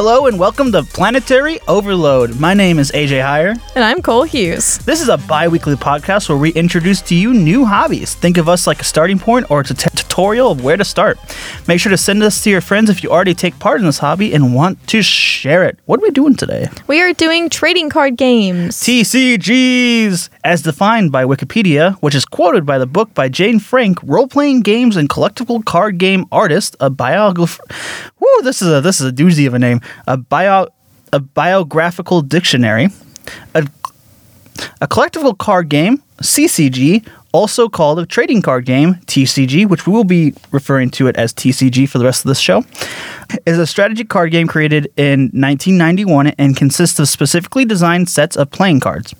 Hello 0.00 0.28
and 0.28 0.38
welcome 0.38 0.70
to 0.70 0.84
Planetary 0.84 1.58
Overload. 1.66 2.38
My 2.38 2.54
name 2.54 2.78
is 2.78 2.92
AJ 2.92 3.20
Heyer. 3.20 3.60
And 3.74 3.82
I'm 3.82 4.00
Cole 4.00 4.22
Hughes. 4.22 4.78
This 4.78 5.02
is 5.02 5.08
a 5.08 5.18
bi 5.18 5.48
weekly 5.48 5.74
podcast 5.74 6.28
where 6.28 6.38
we 6.38 6.50
introduce 6.50 7.02
to 7.02 7.16
you 7.16 7.34
new 7.34 7.64
hobbies. 7.64 8.14
Think 8.14 8.36
of 8.36 8.48
us 8.48 8.68
like 8.68 8.80
a 8.80 8.84
starting 8.84 9.18
point 9.18 9.50
or 9.50 9.60
it's 9.60 9.72
a 9.72 9.74
tutorial 10.18 10.50
of 10.50 10.64
where 10.64 10.76
to 10.76 10.84
start. 10.84 11.16
Make 11.68 11.78
sure 11.78 11.90
to 11.90 11.96
send 11.96 12.24
us 12.24 12.42
to 12.42 12.50
your 12.50 12.60
friends 12.60 12.90
if 12.90 13.04
you 13.04 13.10
already 13.10 13.34
take 13.34 13.56
part 13.60 13.78
in 13.78 13.86
this 13.86 13.98
hobby 13.98 14.34
and 14.34 14.52
want 14.52 14.84
to 14.88 15.00
share 15.00 15.62
it. 15.62 15.78
What 15.86 16.00
are 16.00 16.02
we 16.02 16.10
doing 16.10 16.34
today? 16.34 16.66
We 16.88 17.00
are 17.00 17.12
doing 17.12 17.48
trading 17.48 17.88
card 17.88 18.16
games. 18.16 18.76
TCGs, 18.78 20.28
as 20.42 20.62
defined 20.62 21.12
by 21.12 21.24
Wikipedia, 21.24 21.94
which 22.02 22.16
is 22.16 22.24
quoted 22.24 22.66
by 22.66 22.78
the 22.78 22.86
book 22.86 23.14
by 23.14 23.28
Jane 23.28 23.60
Frank, 23.60 23.98
role-playing 24.02 24.62
games 24.62 24.96
and 24.96 25.08
collectible 25.08 25.64
card 25.64 25.98
game 25.98 26.26
artist, 26.32 26.74
a 26.80 26.90
biographer. 26.90 27.62
Woo, 28.18 28.42
this 28.42 28.60
is 28.60 28.68
a 28.72 28.80
this 28.80 29.00
is 29.00 29.06
a 29.06 29.12
doozy 29.12 29.46
of 29.46 29.54
a 29.54 29.58
name. 29.60 29.80
A 30.08 30.16
bio 30.16 30.66
a 31.12 31.20
biographical 31.20 32.22
dictionary, 32.22 32.88
a 33.54 33.68
a 34.80 34.88
collectible 34.88 35.38
card 35.38 35.68
game, 35.68 36.02
CCG, 36.20 37.06
also 37.32 37.68
called 37.68 37.98
a 37.98 38.06
trading 38.06 38.42
card 38.42 38.64
game, 38.64 38.94
TCG, 39.06 39.68
which 39.68 39.86
we 39.86 39.92
will 39.92 40.04
be 40.04 40.34
referring 40.50 40.90
to 40.90 41.06
it 41.06 41.16
as 41.16 41.32
TCG 41.32 41.88
for 41.88 41.98
the 41.98 42.04
rest 42.04 42.24
of 42.24 42.28
this 42.28 42.38
show, 42.40 42.64
is 43.46 43.58
a 43.58 43.66
strategy 43.66 44.04
card 44.04 44.30
game 44.30 44.46
created 44.46 44.86
in 44.96 45.30
1991 45.34 46.28
and 46.38 46.56
consists 46.56 46.98
of 46.98 47.08
specifically 47.08 47.64
designed 47.64 48.08
sets 48.08 48.36
of 48.36 48.50
playing 48.50 48.80
cards. 48.80 49.14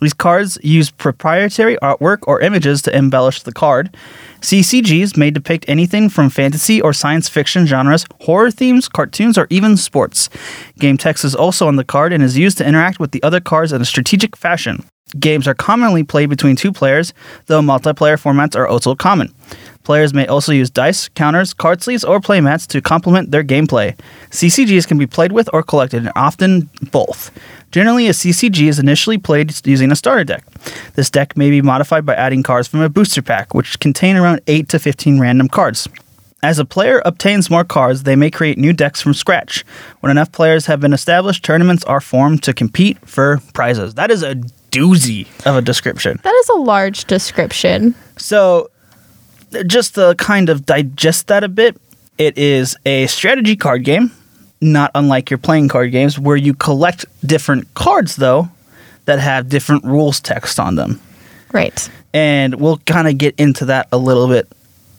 These 0.00 0.14
cards 0.14 0.58
use 0.62 0.90
proprietary 0.90 1.76
artwork 1.82 2.18
or 2.22 2.40
images 2.40 2.82
to 2.82 2.96
embellish 2.96 3.42
the 3.42 3.52
card. 3.52 3.94
CCGs 4.40 5.18
may 5.18 5.30
depict 5.30 5.66
anything 5.68 6.08
from 6.08 6.30
fantasy 6.30 6.80
or 6.80 6.94
science 6.94 7.28
fiction 7.28 7.66
genres, 7.66 8.06
horror 8.22 8.50
themes, 8.50 8.88
cartoons, 8.88 9.36
or 9.36 9.46
even 9.50 9.76
sports. 9.76 10.30
Game 10.78 10.96
text 10.96 11.24
is 11.24 11.34
also 11.34 11.68
on 11.68 11.76
the 11.76 11.84
card 11.84 12.12
and 12.12 12.22
is 12.22 12.38
used 12.38 12.56
to 12.58 12.66
interact 12.66 12.98
with 12.98 13.10
the 13.10 13.22
other 13.22 13.40
cards 13.40 13.72
in 13.72 13.82
a 13.82 13.84
strategic 13.84 14.34
fashion. 14.36 14.82
Games 15.18 15.46
are 15.46 15.54
commonly 15.54 16.04
played 16.04 16.30
between 16.30 16.56
two 16.56 16.72
players, 16.72 17.12
though 17.46 17.60
multiplayer 17.60 18.20
formats 18.20 18.56
are 18.56 18.66
also 18.66 18.94
common. 18.94 19.34
Players 19.84 20.14
may 20.14 20.26
also 20.26 20.52
use 20.52 20.70
dice, 20.70 21.08
counters, 21.08 21.52
card 21.52 21.82
sleeves, 21.82 22.04
or 22.04 22.20
playmats 22.20 22.66
to 22.68 22.80
complement 22.80 23.30
their 23.30 23.42
gameplay. 23.42 23.98
CCGs 24.30 24.86
can 24.86 24.98
be 24.98 25.06
played 25.06 25.32
with 25.32 25.48
or 25.52 25.62
collected, 25.62 26.02
and 26.02 26.12
often 26.14 26.68
both. 26.92 27.30
Generally, 27.72 28.08
a 28.08 28.12
CCG 28.12 28.68
is 28.68 28.78
initially 28.78 29.18
played 29.18 29.54
using 29.66 29.90
a 29.90 29.96
starter 29.96 30.24
deck. 30.24 30.44
This 30.94 31.10
deck 31.10 31.36
may 31.36 31.50
be 31.50 31.62
modified 31.62 32.04
by 32.04 32.14
adding 32.14 32.42
cards 32.42 32.68
from 32.68 32.80
a 32.80 32.88
booster 32.88 33.22
pack, 33.22 33.54
which 33.54 33.80
contain 33.80 34.16
around 34.16 34.40
8 34.46 34.68
to 34.68 34.78
15 34.78 35.20
random 35.20 35.48
cards. 35.48 35.88
As 36.42 36.58
a 36.58 36.64
player 36.64 37.02
obtains 37.04 37.50
more 37.50 37.64
cards, 37.64 38.04
they 38.04 38.16
may 38.16 38.30
create 38.30 38.56
new 38.56 38.72
decks 38.72 39.02
from 39.02 39.12
scratch. 39.12 39.62
When 40.00 40.10
enough 40.10 40.32
players 40.32 40.66
have 40.66 40.80
been 40.80 40.94
established, 40.94 41.44
tournaments 41.44 41.84
are 41.84 42.00
formed 42.00 42.42
to 42.44 42.54
compete 42.54 42.96
for 43.06 43.42
prizes. 43.52 43.94
That 43.94 44.10
is 44.10 44.22
a 44.22 44.36
doozy 44.70 45.26
of 45.44 45.56
a 45.56 45.62
description. 45.62 46.18
That 46.22 46.34
is 46.34 46.48
a 46.48 46.54
large 46.54 47.04
description. 47.04 47.94
So, 48.16 48.70
just 49.66 49.94
to 49.96 50.14
kind 50.18 50.48
of 50.48 50.66
digest 50.66 51.28
that 51.28 51.44
a 51.44 51.48
bit, 51.48 51.76
it 52.18 52.36
is 52.36 52.76
a 52.84 53.06
strategy 53.06 53.56
card 53.56 53.84
game, 53.84 54.12
not 54.60 54.90
unlike 54.94 55.30
your 55.30 55.38
playing 55.38 55.68
card 55.68 55.90
games, 55.90 56.18
where 56.18 56.36
you 56.36 56.54
collect 56.54 57.06
different 57.26 57.72
cards, 57.74 58.16
though, 58.16 58.48
that 59.06 59.18
have 59.18 59.48
different 59.48 59.84
rules 59.84 60.20
text 60.20 60.60
on 60.60 60.74
them. 60.74 61.00
Right. 61.52 61.90
And 62.12 62.56
we'll 62.56 62.78
kind 62.78 63.08
of 63.08 63.18
get 63.18 63.34
into 63.38 63.64
that 63.66 63.88
a 63.92 63.98
little 63.98 64.28
bit 64.28 64.48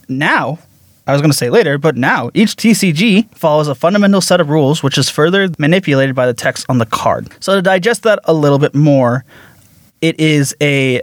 now. 0.08 0.58
I 1.06 1.12
was 1.12 1.20
going 1.20 1.32
to 1.32 1.36
say 1.36 1.50
later, 1.50 1.78
but 1.78 1.96
now 1.96 2.30
each 2.32 2.54
TCG 2.56 3.34
follows 3.34 3.66
a 3.66 3.74
fundamental 3.74 4.20
set 4.20 4.40
of 4.40 4.48
rules, 4.50 4.82
which 4.82 4.96
is 4.96 5.08
further 5.08 5.48
manipulated 5.58 6.14
by 6.14 6.26
the 6.26 6.34
text 6.34 6.64
on 6.68 6.78
the 6.78 6.86
card. 6.86 7.28
So, 7.40 7.56
to 7.56 7.62
digest 7.62 8.04
that 8.04 8.20
a 8.24 8.32
little 8.32 8.58
bit 8.58 8.74
more, 8.74 9.24
it 10.00 10.18
is 10.20 10.54
a 10.60 11.02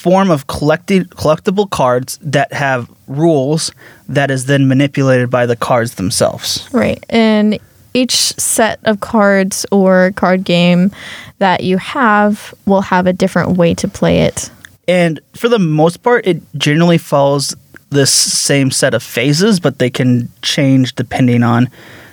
form 0.00 0.30
of 0.30 0.46
collected 0.46 1.10
collectible 1.10 1.68
cards 1.68 2.18
that 2.22 2.52
have 2.52 2.90
rules 3.06 3.70
that 4.08 4.30
is 4.30 4.46
then 4.46 4.66
manipulated 4.66 5.28
by 5.28 5.44
the 5.44 5.56
cards 5.56 5.96
themselves. 5.96 6.66
Right. 6.72 7.04
And 7.10 7.58
each 7.92 8.14
set 8.14 8.80
of 8.84 9.00
cards 9.00 9.66
or 9.70 10.12
card 10.16 10.44
game 10.44 10.90
that 11.38 11.64
you 11.64 11.76
have 11.76 12.54
will 12.64 12.80
have 12.80 13.06
a 13.06 13.12
different 13.12 13.58
way 13.58 13.74
to 13.74 13.88
play 13.88 14.20
it. 14.20 14.50
And 14.88 15.20
for 15.34 15.48
the 15.48 15.58
most 15.58 16.02
part, 16.02 16.26
it 16.26 16.40
generally 16.56 16.98
follows 16.98 17.54
this 17.90 18.12
same 18.12 18.70
set 18.70 18.94
of 18.94 19.02
phases, 19.02 19.60
but 19.60 19.78
they 19.78 19.90
can 19.90 20.30
change 20.42 20.94
depending 20.94 21.42
on 21.42 21.68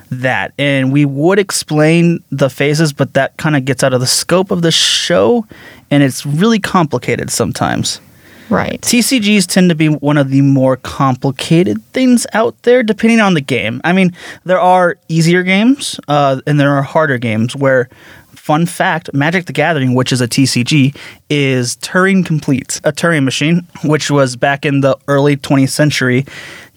that. 0.10 0.54
And 0.58 0.92
we 0.92 1.06
would 1.06 1.40
explain 1.40 2.24
the 2.32 2.50
phases, 2.50 2.94
but 2.94 3.14
that 3.14 3.38
kind 3.38 3.56
of 3.56 3.66
gets 3.66 3.84
out 3.84 3.94
of 3.94 4.02
the 4.02 4.08
scope 4.08 4.52
of 4.52 4.62
the 4.62 4.72
show, 4.72 5.46
and 5.92 6.04
it's 6.04 6.26
really 6.26 6.60
complicated 6.60 7.30
sometimes. 7.30 8.02
Right. 8.50 8.80
TCGs 8.82 9.46
tend 9.48 9.70
to 9.70 9.76
be 9.76 9.90
one 9.90 10.18
of 10.18 10.30
the 10.30 10.42
more 10.42 10.78
complicated 10.78 11.84
things 11.88 12.26
out 12.34 12.62
there, 12.64 12.82
depending 12.82 13.20
on 13.20 13.34
the 13.34 13.42
game. 13.42 13.82
I 13.84 13.92
mean, 13.92 14.16
there 14.46 14.60
are 14.60 14.98
easier 15.10 15.44
games 15.44 16.00
uh, 16.08 16.40
and 16.48 16.60
there 16.60 16.76
are 16.76 16.82
harder 16.82 17.18
games 17.18 17.56
where 17.56 17.90
fun 18.48 18.66
fact 18.66 19.14
Magic 19.14 19.46
the 19.46 19.52
Gathering, 19.52 19.94
which 19.94 20.14
is 20.14 20.22
a 20.22 20.28
TCG, 20.28 20.96
is 21.30 21.76
Turing 21.78 22.26
Complete. 22.26 22.80
A 22.86 22.94
Turing 22.94 23.26
machine, 23.26 23.68
which 23.84 24.10
was 24.10 24.38
back 24.38 24.66
in 24.66 24.80
the 24.80 24.98
early 25.10 25.36
20th 25.36 25.72
century, 25.72 26.26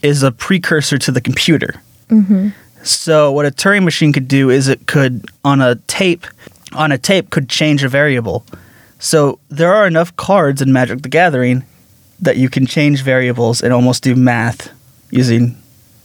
is 0.03 0.25
a 0.25 0.33
precursor 0.33 0.99
to 0.99 1.13
the 1.13 1.21
computer. 1.21 1.81
Mm-hmm. 2.09 2.49
So, 2.83 3.31
what 3.31 3.47
a 3.47 3.53
Turing 3.53 3.85
machine 3.85 4.13
could 4.13 4.27
do 4.27 4.51
is 4.51 4.67
it 4.67 4.89
could, 4.89 5.27
on 5.45 5.61
a 5.61 5.77
tape, 5.87 6.27
on 6.73 6.91
a 6.91 6.99
tape, 6.99 7.31
could 7.31 7.49
change 7.49 7.85
a 7.85 7.89
variable. 7.89 8.45
So, 9.01 9.39
there 9.49 9.73
are 9.73 9.87
enough 9.87 10.15
cards 10.17 10.63
in 10.63 10.73
Magic 10.73 11.03
the 11.03 11.09
Gathering 11.09 11.65
that 12.21 12.37
you 12.37 12.49
can 12.49 12.67
change 12.67 13.03
variables 13.03 13.63
and 13.63 13.73
almost 13.73 14.03
do 14.03 14.15
math 14.15 14.71
using 15.11 15.61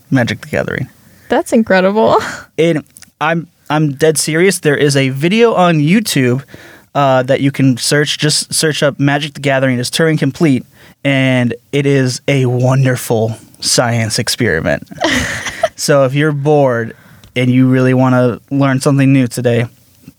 Magic 0.09 0.41
the 0.41 0.47
Gathering. 0.47 0.89
That's 1.29 1.53
incredible. 1.53 2.17
And 2.57 2.85
I'm 3.19 3.49
I'm 3.69 3.95
dead 3.95 4.17
serious. 4.17 4.59
There 4.59 4.77
is 4.77 4.95
a 4.95 5.09
video 5.09 5.53
on 5.53 5.75
YouTube 5.75 6.45
uh, 6.93 7.23
that 7.23 7.41
you 7.41 7.51
can 7.51 7.75
search. 7.75 8.17
Just 8.17 8.53
search 8.53 8.81
up 8.81 8.97
Magic 8.97 9.33
the 9.33 9.41
Gathering 9.41 9.77
is 9.77 9.91
Turing 9.91 10.17
Complete, 10.17 10.65
and 11.03 11.53
it 11.73 11.85
is 11.85 12.21
a 12.29 12.45
wonderful 12.45 13.37
science 13.59 14.19
experiment. 14.19 14.87
so 15.75 16.05
if 16.05 16.13
you're 16.13 16.31
bored 16.31 16.95
and 17.35 17.51
you 17.51 17.69
really 17.69 17.93
want 17.93 18.13
to 18.13 18.55
learn 18.55 18.79
something 18.79 19.11
new 19.11 19.27
today, 19.27 19.65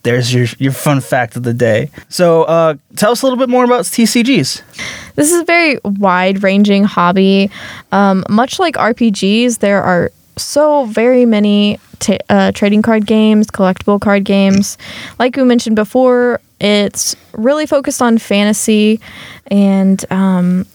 there's 0.03 0.33
your 0.33 0.47
your 0.57 0.71
fun 0.71 1.01
fact 1.01 1.35
of 1.35 1.43
the 1.43 1.53
day. 1.53 1.89
So 2.09 2.43
uh, 2.43 2.75
tell 2.95 3.11
us 3.11 3.21
a 3.21 3.25
little 3.25 3.37
bit 3.37 3.49
more 3.49 3.63
about 3.63 3.85
TCGs. 3.85 4.61
This 5.15 5.31
is 5.31 5.41
a 5.41 5.45
very 5.45 5.79
wide 5.83 6.43
ranging 6.43 6.83
hobby. 6.83 7.49
Um, 7.91 8.23
much 8.29 8.59
like 8.59 8.75
RPGs, 8.75 9.59
there 9.59 9.81
are 9.81 10.11
so 10.37 10.85
very 10.85 11.25
many 11.25 11.79
t- 11.99 12.19
uh, 12.29 12.51
trading 12.51 12.81
card 12.81 13.05
games, 13.05 13.47
collectible 13.47 13.99
card 13.99 14.23
games. 14.23 14.77
Like 15.19 15.35
we 15.35 15.43
mentioned 15.43 15.75
before, 15.75 16.39
it's 16.59 17.15
really 17.33 17.65
focused 17.65 18.01
on 18.01 18.17
fantasy 18.17 18.99
and 19.47 20.03
um, 20.11 20.65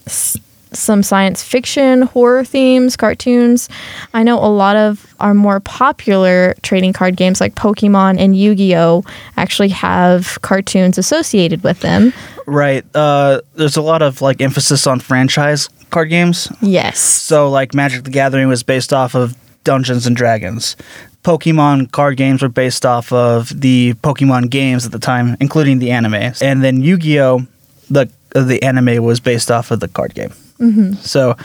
some 0.75 1.03
science 1.03 1.43
fiction, 1.43 2.03
horror 2.03 2.43
themes, 2.43 2.95
cartoons. 2.95 3.69
I 4.13 4.23
know 4.23 4.37
a 4.39 4.47
lot 4.47 4.75
of 4.75 5.13
our 5.19 5.33
more 5.33 5.59
popular 5.59 6.55
trading 6.61 6.93
card 6.93 7.15
games 7.15 7.39
like 7.41 7.55
Pokemon 7.55 8.19
and 8.19 8.35
Yu 8.35 8.55
Gi 8.55 8.75
Oh! 8.75 9.03
actually 9.37 9.69
have 9.69 10.37
cartoons 10.41 10.97
associated 10.97 11.63
with 11.63 11.79
them. 11.81 12.13
Right. 12.45 12.83
Uh, 12.95 13.41
there's 13.55 13.77
a 13.77 13.81
lot 13.81 14.01
of 14.01 14.21
like 14.21 14.41
emphasis 14.41 14.85
on 14.87 14.99
franchise 14.99 15.69
card 15.91 16.09
games. 16.09 16.51
Yes. 16.61 16.99
So 16.99 17.49
like 17.49 17.73
Magic 17.73 18.03
the 18.03 18.09
Gathering 18.11 18.47
was 18.47 18.63
based 18.63 18.91
off 18.93 19.15
of 19.15 19.35
Dungeons 19.63 20.05
and 20.07 20.15
Dragons. 20.15 20.75
Pokemon 21.23 21.89
card 21.91 22.17
games 22.17 22.41
were 22.41 22.49
based 22.49 22.85
off 22.85 23.13
of 23.13 23.47
the 23.61 23.93
Pokemon 24.03 24.49
games 24.49 24.85
at 24.85 24.91
the 24.91 24.99
time, 24.99 25.37
including 25.39 25.79
the 25.79 25.91
anime. 25.91 26.33
And 26.41 26.61
then 26.61 26.81
Yu-Gi-Oh, 26.81 27.47
the 27.89 28.09
the 28.35 28.61
anime 28.63 29.01
was 29.03 29.19
based 29.21 29.49
off 29.51 29.71
of 29.71 29.79
the 29.79 29.87
card 29.87 30.15
game. 30.15 30.33
Mm-hmm. 30.59 30.93
So, 30.95 31.35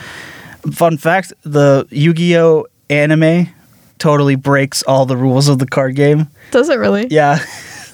fun 0.71 0.97
fact: 0.97 1.33
the 1.43 1.87
Yu-Gi-Oh 1.89 2.65
anime 2.89 3.49
totally 3.97 4.35
breaks 4.35 4.81
all 4.83 5.05
the 5.05 5.17
rules 5.17 5.47
of 5.47 5.59
the 5.59 5.67
card 5.67 5.95
game. 5.95 6.27
Does 6.51 6.69
it 6.69 6.77
really? 6.77 7.07
Yeah. 7.09 7.39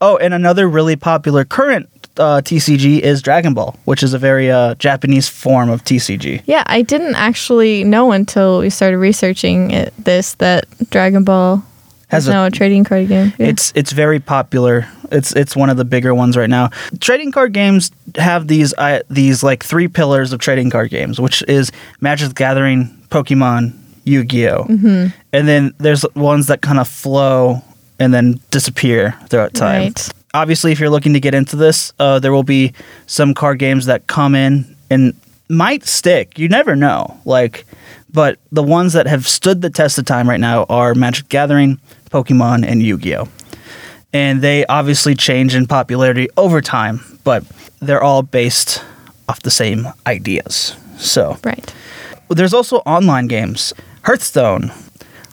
oh, 0.00 0.16
and 0.16 0.32
another 0.32 0.68
really 0.68 0.96
popular 0.96 1.44
current 1.44 1.88
uh, 2.18 2.40
TCG 2.42 3.00
is 3.00 3.20
Dragon 3.22 3.54
Ball, 3.54 3.76
which 3.84 4.02
is 4.02 4.14
a 4.14 4.18
very 4.18 4.50
uh, 4.50 4.74
Japanese 4.76 5.28
form 5.28 5.68
of 5.68 5.84
TCG. 5.84 6.42
Yeah, 6.46 6.62
I 6.66 6.82
didn't 6.82 7.14
actually 7.14 7.84
know 7.84 8.12
until 8.12 8.60
we 8.60 8.70
started 8.70 8.98
researching 8.98 9.70
it, 9.70 9.92
this 9.98 10.34
that 10.34 10.66
Dragon 10.90 11.24
Ball 11.24 11.62
Has 12.08 12.28
now 12.28 12.46
a 12.46 12.50
trading 12.50 12.84
card 12.84 13.08
game. 13.08 13.32
Yeah. 13.38 13.48
It's 13.48 13.72
it's 13.74 13.92
very 13.92 14.20
popular 14.20 14.86
It's 15.10 15.34
it's 15.34 15.56
one 15.56 15.70
of 15.70 15.76
the 15.76 15.84
bigger 15.84 16.14
ones 16.14 16.36
right 16.36 16.50
now. 16.50 16.70
Trading 17.00 17.32
card 17.32 17.52
games 17.52 17.90
have 18.16 18.48
these 18.48 18.74
uh, 18.74 19.00
these 19.08 19.42
like 19.42 19.64
three 19.64 19.88
pillars 19.88 20.32
of 20.32 20.40
trading 20.40 20.70
card 20.70 20.90
games, 20.90 21.20
which 21.20 21.42
is 21.48 21.72
Magic 22.00 22.28
the 22.28 22.34
Gathering, 22.34 22.86
Pokemon, 23.08 23.76
Yu-Gi-Oh, 24.04 24.64
mm-hmm. 24.64 25.06
and 25.32 25.48
then 25.48 25.74
there's 25.78 26.04
ones 26.14 26.46
that 26.46 26.62
kind 26.62 26.78
of 26.78 26.88
flow 26.88 27.62
and 27.98 28.12
then 28.12 28.40
disappear 28.50 29.16
throughout 29.28 29.54
time. 29.54 29.82
Right. 29.82 30.08
Obviously, 30.34 30.72
if 30.72 30.80
you're 30.80 30.90
looking 30.90 31.14
to 31.14 31.20
get 31.20 31.34
into 31.34 31.56
this, 31.56 31.92
uh, 31.98 32.18
there 32.18 32.32
will 32.32 32.42
be 32.42 32.74
some 33.06 33.32
card 33.32 33.58
games 33.58 33.86
that 33.86 34.06
come 34.06 34.34
in 34.34 34.76
and 34.90 35.14
might 35.48 35.84
stick. 35.84 36.38
You 36.38 36.48
never 36.48 36.76
know. 36.76 37.18
Like, 37.24 37.64
but 38.16 38.38
the 38.50 38.62
ones 38.62 38.94
that 38.94 39.06
have 39.06 39.28
stood 39.28 39.60
the 39.60 39.68
test 39.68 39.98
of 39.98 40.06
time 40.06 40.26
right 40.26 40.40
now 40.40 40.64
are 40.70 40.94
Magic 40.94 41.28
Gathering, 41.28 41.78
Pokemon, 42.08 42.66
and 42.66 42.82
Yu-Gi-Oh. 42.82 43.28
And 44.14 44.40
they 44.40 44.64
obviously 44.68 45.14
change 45.14 45.54
in 45.54 45.66
popularity 45.66 46.26
over 46.38 46.62
time, 46.62 47.02
but 47.24 47.44
they're 47.80 48.02
all 48.02 48.22
based 48.22 48.82
off 49.28 49.42
the 49.42 49.50
same 49.50 49.88
ideas. 50.06 50.74
So 50.96 51.36
Right. 51.44 51.70
there's 52.30 52.54
also 52.54 52.78
online 52.86 53.26
games. 53.26 53.74
Hearthstone, 54.04 54.72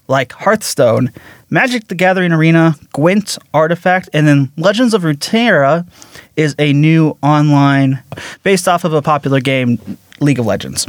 like 0.10 0.34
Hearthstone, 0.34 1.14
Magic 1.50 1.88
the 1.88 1.96
Gathering 1.96 2.34
Arena, 2.34 2.76
Gwent, 2.92 3.38
Artifact, 3.54 4.10
and 4.12 4.28
then 4.28 4.52
Legends 4.58 4.94
of 4.94 5.04
Runeterra 5.04 5.88
is 6.36 6.54
a 6.60 6.74
new 6.74 7.18
online 7.24 8.00
based 8.44 8.68
off 8.68 8.84
of 8.84 8.92
a 8.92 9.02
popular 9.02 9.40
game, 9.40 9.80
League 10.20 10.40
of 10.40 10.46
Legends. 10.46 10.86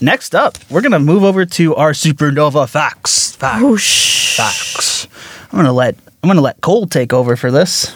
Next 0.00 0.34
up, 0.34 0.58
we're 0.70 0.80
gonna 0.82 0.98
move 1.00 1.24
over 1.24 1.44
to 1.44 1.74
our 1.76 1.92
Supernova 1.92 2.68
facts. 2.68 3.34
Facts. 3.36 3.62
Whoosh. 3.62 4.36
Facts. 4.36 5.08
I'm 5.52 5.58
gonna 5.58 5.72
let 5.72 5.96
I'm 6.22 6.28
gonna 6.28 6.40
let 6.40 6.60
Cole 6.60 6.86
take 6.86 7.12
over 7.12 7.36
for 7.36 7.50
this. 7.50 7.94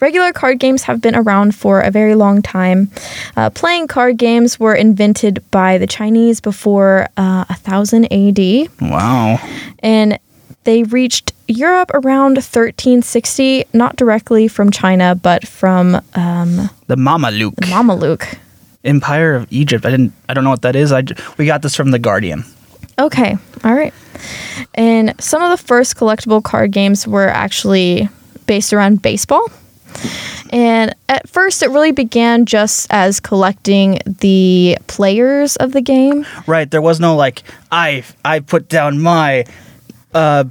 Regular 0.00 0.32
card 0.32 0.60
games 0.60 0.84
have 0.84 1.00
been 1.00 1.16
around 1.16 1.56
for 1.56 1.80
a 1.80 1.90
very 1.90 2.14
long 2.14 2.40
time. 2.40 2.88
Uh, 3.36 3.50
playing 3.50 3.88
card 3.88 4.16
games 4.16 4.60
were 4.60 4.74
invented 4.74 5.42
by 5.50 5.76
the 5.76 5.88
Chinese 5.88 6.40
before 6.40 7.08
uh, 7.16 7.44
1000 7.48 8.04
AD, 8.12 8.68
Wow. 8.80 9.40
and 9.80 10.16
they 10.62 10.84
reached 10.84 11.32
Europe 11.48 11.90
around 11.94 12.34
1360, 12.36 13.64
not 13.72 13.96
directly 13.96 14.46
from 14.46 14.70
China, 14.70 15.16
but 15.16 15.44
from 15.48 15.96
um, 16.14 16.70
The 16.86 16.94
Mameluke 16.96 17.56
Mameluke. 17.66 18.38
Empire 18.84 19.34
of 19.34 19.46
Egypt. 19.50 19.84
I 19.84 19.90
didn't. 19.90 20.12
I 20.28 20.34
don't 20.34 20.44
know 20.44 20.50
what 20.50 20.62
that 20.62 20.76
is. 20.76 20.92
I 20.92 21.02
we 21.36 21.46
got 21.46 21.62
this 21.62 21.74
from 21.74 21.90
the 21.90 21.98
Guardian. 21.98 22.44
Okay, 22.98 23.36
all 23.64 23.74
right. 23.74 23.94
And 24.74 25.14
some 25.20 25.42
of 25.42 25.50
the 25.56 25.64
first 25.64 25.96
collectible 25.96 26.42
card 26.42 26.72
games 26.72 27.06
were 27.06 27.28
actually 27.28 28.08
based 28.46 28.72
around 28.72 29.02
baseball. 29.02 29.46
And 30.50 30.94
at 31.08 31.28
first, 31.28 31.62
it 31.62 31.70
really 31.70 31.92
began 31.92 32.46
just 32.46 32.86
as 32.90 33.20
collecting 33.20 33.98
the 34.06 34.78
players 34.86 35.56
of 35.56 35.72
the 35.72 35.80
game. 35.80 36.26
Right. 36.46 36.70
There 36.70 36.82
was 36.82 37.00
no 37.00 37.16
like 37.16 37.42
I 37.70 38.04
I 38.24 38.40
put 38.40 38.68
down 38.68 39.00
my 39.00 39.44
uh 40.14 40.44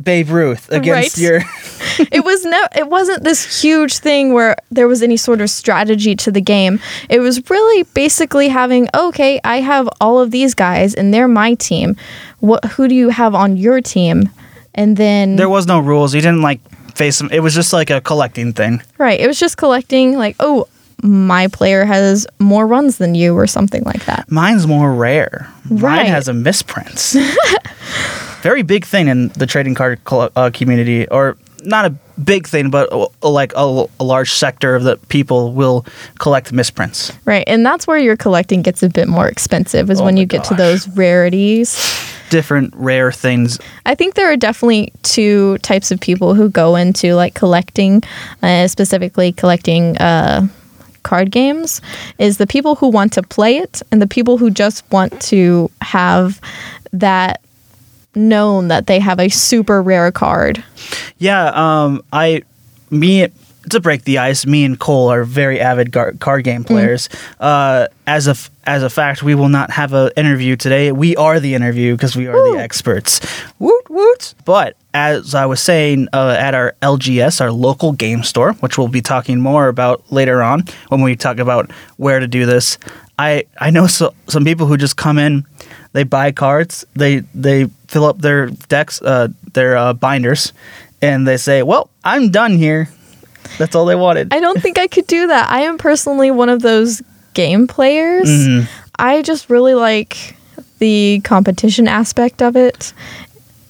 Babe 0.00 0.28
Ruth 0.30 0.70
against 0.70 1.16
Right. 1.16 1.22
your 1.22 1.40
it 2.12 2.24
was 2.24 2.44
no, 2.44 2.66
it 2.76 2.88
wasn't 2.88 3.24
this 3.24 3.62
huge 3.62 3.98
thing 3.98 4.32
where 4.32 4.56
there 4.70 4.88
was 4.88 5.02
any 5.02 5.16
sort 5.16 5.40
of 5.40 5.50
strategy 5.50 6.14
to 6.16 6.30
the 6.30 6.40
game. 6.40 6.80
It 7.08 7.20
was 7.20 7.48
really 7.50 7.82
basically 7.94 8.48
having 8.48 8.88
okay, 8.94 9.40
I 9.44 9.60
have 9.60 9.88
all 10.00 10.20
of 10.20 10.30
these 10.30 10.54
guys, 10.54 10.94
and 10.94 11.12
they're 11.12 11.28
my 11.28 11.54
team. 11.54 11.96
What? 12.40 12.64
Who 12.64 12.88
do 12.88 12.94
you 12.94 13.08
have 13.10 13.34
on 13.34 13.56
your 13.56 13.80
team? 13.80 14.28
And 14.74 14.96
then 14.96 15.36
There 15.36 15.48
was 15.48 15.66
no 15.66 15.80
rules. 15.80 16.14
You 16.14 16.20
didn't 16.20 16.42
like 16.42 16.60
face 16.94 17.18
them. 17.18 17.28
It 17.32 17.40
was 17.40 17.54
just 17.54 17.72
like 17.72 17.90
a 17.90 18.00
collecting 18.00 18.52
thing. 18.52 18.80
Right. 18.98 19.18
It 19.18 19.26
was 19.26 19.38
just 19.38 19.56
collecting, 19.56 20.16
like, 20.16 20.36
oh, 20.40 20.66
my 21.02 21.46
player 21.48 21.84
has 21.84 22.26
more 22.38 22.66
runs 22.66 22.98
than 22.98 23.14
you, 23.14 23.34
or 23.36 23.46
something 23.46 23.82
like 23.84 24.04
that. 24.06 24.30
Mine's 24.30 24.66
more 24.66 24.92
rare. 24.92 25.48
Mine 25.70 25.80
Right. 25.82 26.06
has 26.08 26.28
a 26.28 26.32
misprint. 26.34 27.14
Very 28.42 28.62
big 28.62 28.84
thing 28.84 29.08
in 29.08 29.28
the 29.28 29.46
trading 29.46 29.74
card 29.74 30.00
uh, 30.10 30.50
community, 30.54 31.08
or 31.08 31.36
not 31.64 31.84
a 31.84 31.90
big 32.22 32.46
thing, 32.46 32.70
but 32.70 32.92
uh, 32.92 33.08
like 33.28 33.52
a, 33.56 33.86
a 34.00 34.04
large 34.04 34.32
sector 34.32 34.74
of 34.74 34.84
the 34.84 34.96
people 35.08 35.52
will 35.52 35.84
collect 36.18 36.52
misprints. 36.52 37.12
Right. 37.24 37.44
And 37.46 37.64
that's 37.64 37.86
where 37.86 37.98
your 37.98 38.16
collecting 38.16 38.62
gets 38.62 38.82
a 38.82 38.88
bit 38.88 39.08
more 39.08 39.28
expensive, 39.28 39.90
is 39.90 40.00
Oh 40.00 40.04
when 40.04 40.16
you 40.16 40.26
get 40.26 40.44
to 40.44 40.54
those 40.54 40.88
rarities. 40.88 41.76
Different 42.30 42.74
rare 42.76 43.10
things. 43.10 43.58
I 43.86 43.94
think 43.94 44.14
there 44.14 44.30
are 44.30 44.36
definitely 44.36 44.92
two 45.02 45.58
types 45.58 45.90
of 45.90 45.98
people 45.98 46.34
who 46.34 46.50
go 46.50 46.76
into 46.76 47.14
like 47.14 47.34
collecting, 47.34 48.02
uh, 48.42 48.68
specifically 48.68 49.32
collecting 49.32 49.96
uh, 49.98 50.46
card 51.04 51.30
games, 51.30 51.80
is 52.18 52.36
the 52.36 52.46
people 52.46 52.74
who 52.74 52.88
want 52.88 53.14
to 53.14 53.22
play 53.22 53.56
it 53.56 53.80
and 53.90 54.02
the 54.02 54.06
people 54.06 54.36
who 54.36 54.50
just 54.50 54.84
want 54.92 55.18
to 55.22 55.70
have 55.80 56.40
that 56.92 57.40
known 58.14 58.68
that 58.68 58.86
they 58.86 58.98
have 58.98 59.20
a 59.20 59.28
super 59.28 59.82
rare 59.82 60.10
card. 60.12 60.62
Yeah, 61.18 61.50
um, 61.54 62.02
I, 62.12 62.42
me, 62.90 63.28
to 63.70 63.80
break 63.80 64.04
the 64.04 64.18
ice, 64.18 64.46
me 64.46 64.64
and 64.64 64.78
Cole 64.78 65.10
are 65.12 65.24
very 65.24 65.60
avid 65.60 65.92
gar- 65.92 66.12
card 66.12 66.44
game 66.44 66.64
players. 66.64 67.08
Uh, 67.38 67.88
as 68.06 68.26
a 68.26 68.30
f- 68.30 68.50
as 68.64 68.82
a 68.82 68.90
fact, 68.90 69.22
we 69.22 69.34
will 69.34 69.48
not 69.48 69.70
have 69.70 69.92
an 69.92 70.10
interview 70.16 70.56
today. 70.56 70.92
We 70.92 71.16
are 71.16 71.40
the 71.40 71.54
interview 71.54 71.94
because 71.94 72.16
we 72.16 72.26
are 72.26 72.34
Woo. 72.34 72.54
the 72.56 72.62
experts. 72.62 73.20
Woot 73.58 73.90
woot! 73.90 74.34
But 74.44 74.76
as 74.94 75.34
I 75.34 75.46
was 75.46 75.60
saying, 75.60 76.08
uh, 76.12 76.36
at 76.38 76.54
our 76.54 76.74
LGS, 76.82 77.40
our 77.40 77.52
local 77.52 77.92
game 77.92 78.22
store, 78.22 78.54
which 78.54 78.78
we'll 78.78 78.88
be 78.88 79.02
talking 79.02 79.40
more 79.40 79.68
about 79.68 80.10
later 80.10 80.42
on 80.42 80.64
when 80.88 81.02
we 81.02 81.16
talk 81.16 81.38
about 81.38 81.70
where 81.96 82.20
to 82.20 82.26
do 82.28 82.46
this, 82.46 82.78
I 83.18 83.44
I 83.60 83.70
know 83.70 83.86
so, 83.86 84.14
some 84.28 84.44
people 84.44 84.66
who 84.66 84.76
just 84.76 84.96
come 84.96 85.18
in, 85.18 85.44
they 85.98 86.04
buy 86.04 86.30
cards, 86.30 86.86
they 86.94 87.24
they 87.34 87.66
fill 87.88 88.04
up 88.04 88.18
their 88.18 88.46
decks, 88.68 89.02
uh, 89.02 89.26
their 89.54 89.76
uh, 89.76 89.92
binders, 89.94 90.52
and 91.02 91.26
they 91.26 91.36
say, 91.36 91.64
"Well, 91.64 91.90
I'm 92.04 92.30
done 92.30 92.56
here." 92.56 92.88
That's 93.58 93.74
all 93.74 93.84
they 93.84 93.96
wanted. 93.96 94.32
I 94.32 94.38
don't 94.38 94.62
think 94.62 94.78
I 94.78 94.86
could 94.86 95.08
do 95.08 95.26
that. 95.26 95.50
I 95.50 95.62
am 95.62 95.76
personally 95.76 96.30
one 96.30 96.48
of 96.48 96.62
those 96.62 97.02
game 97.34 97.66
players. 97.66 98.28
Mhm. 98.28 98.68
I 98.96 99.22
just 99.22 99.50
really 99.50 99.74
like 99.74 100.36
the 100.78 101.20
competition 101.24 101.88
aspect 101.88 102.42
of 102.42 102.54
it 102.54 102.92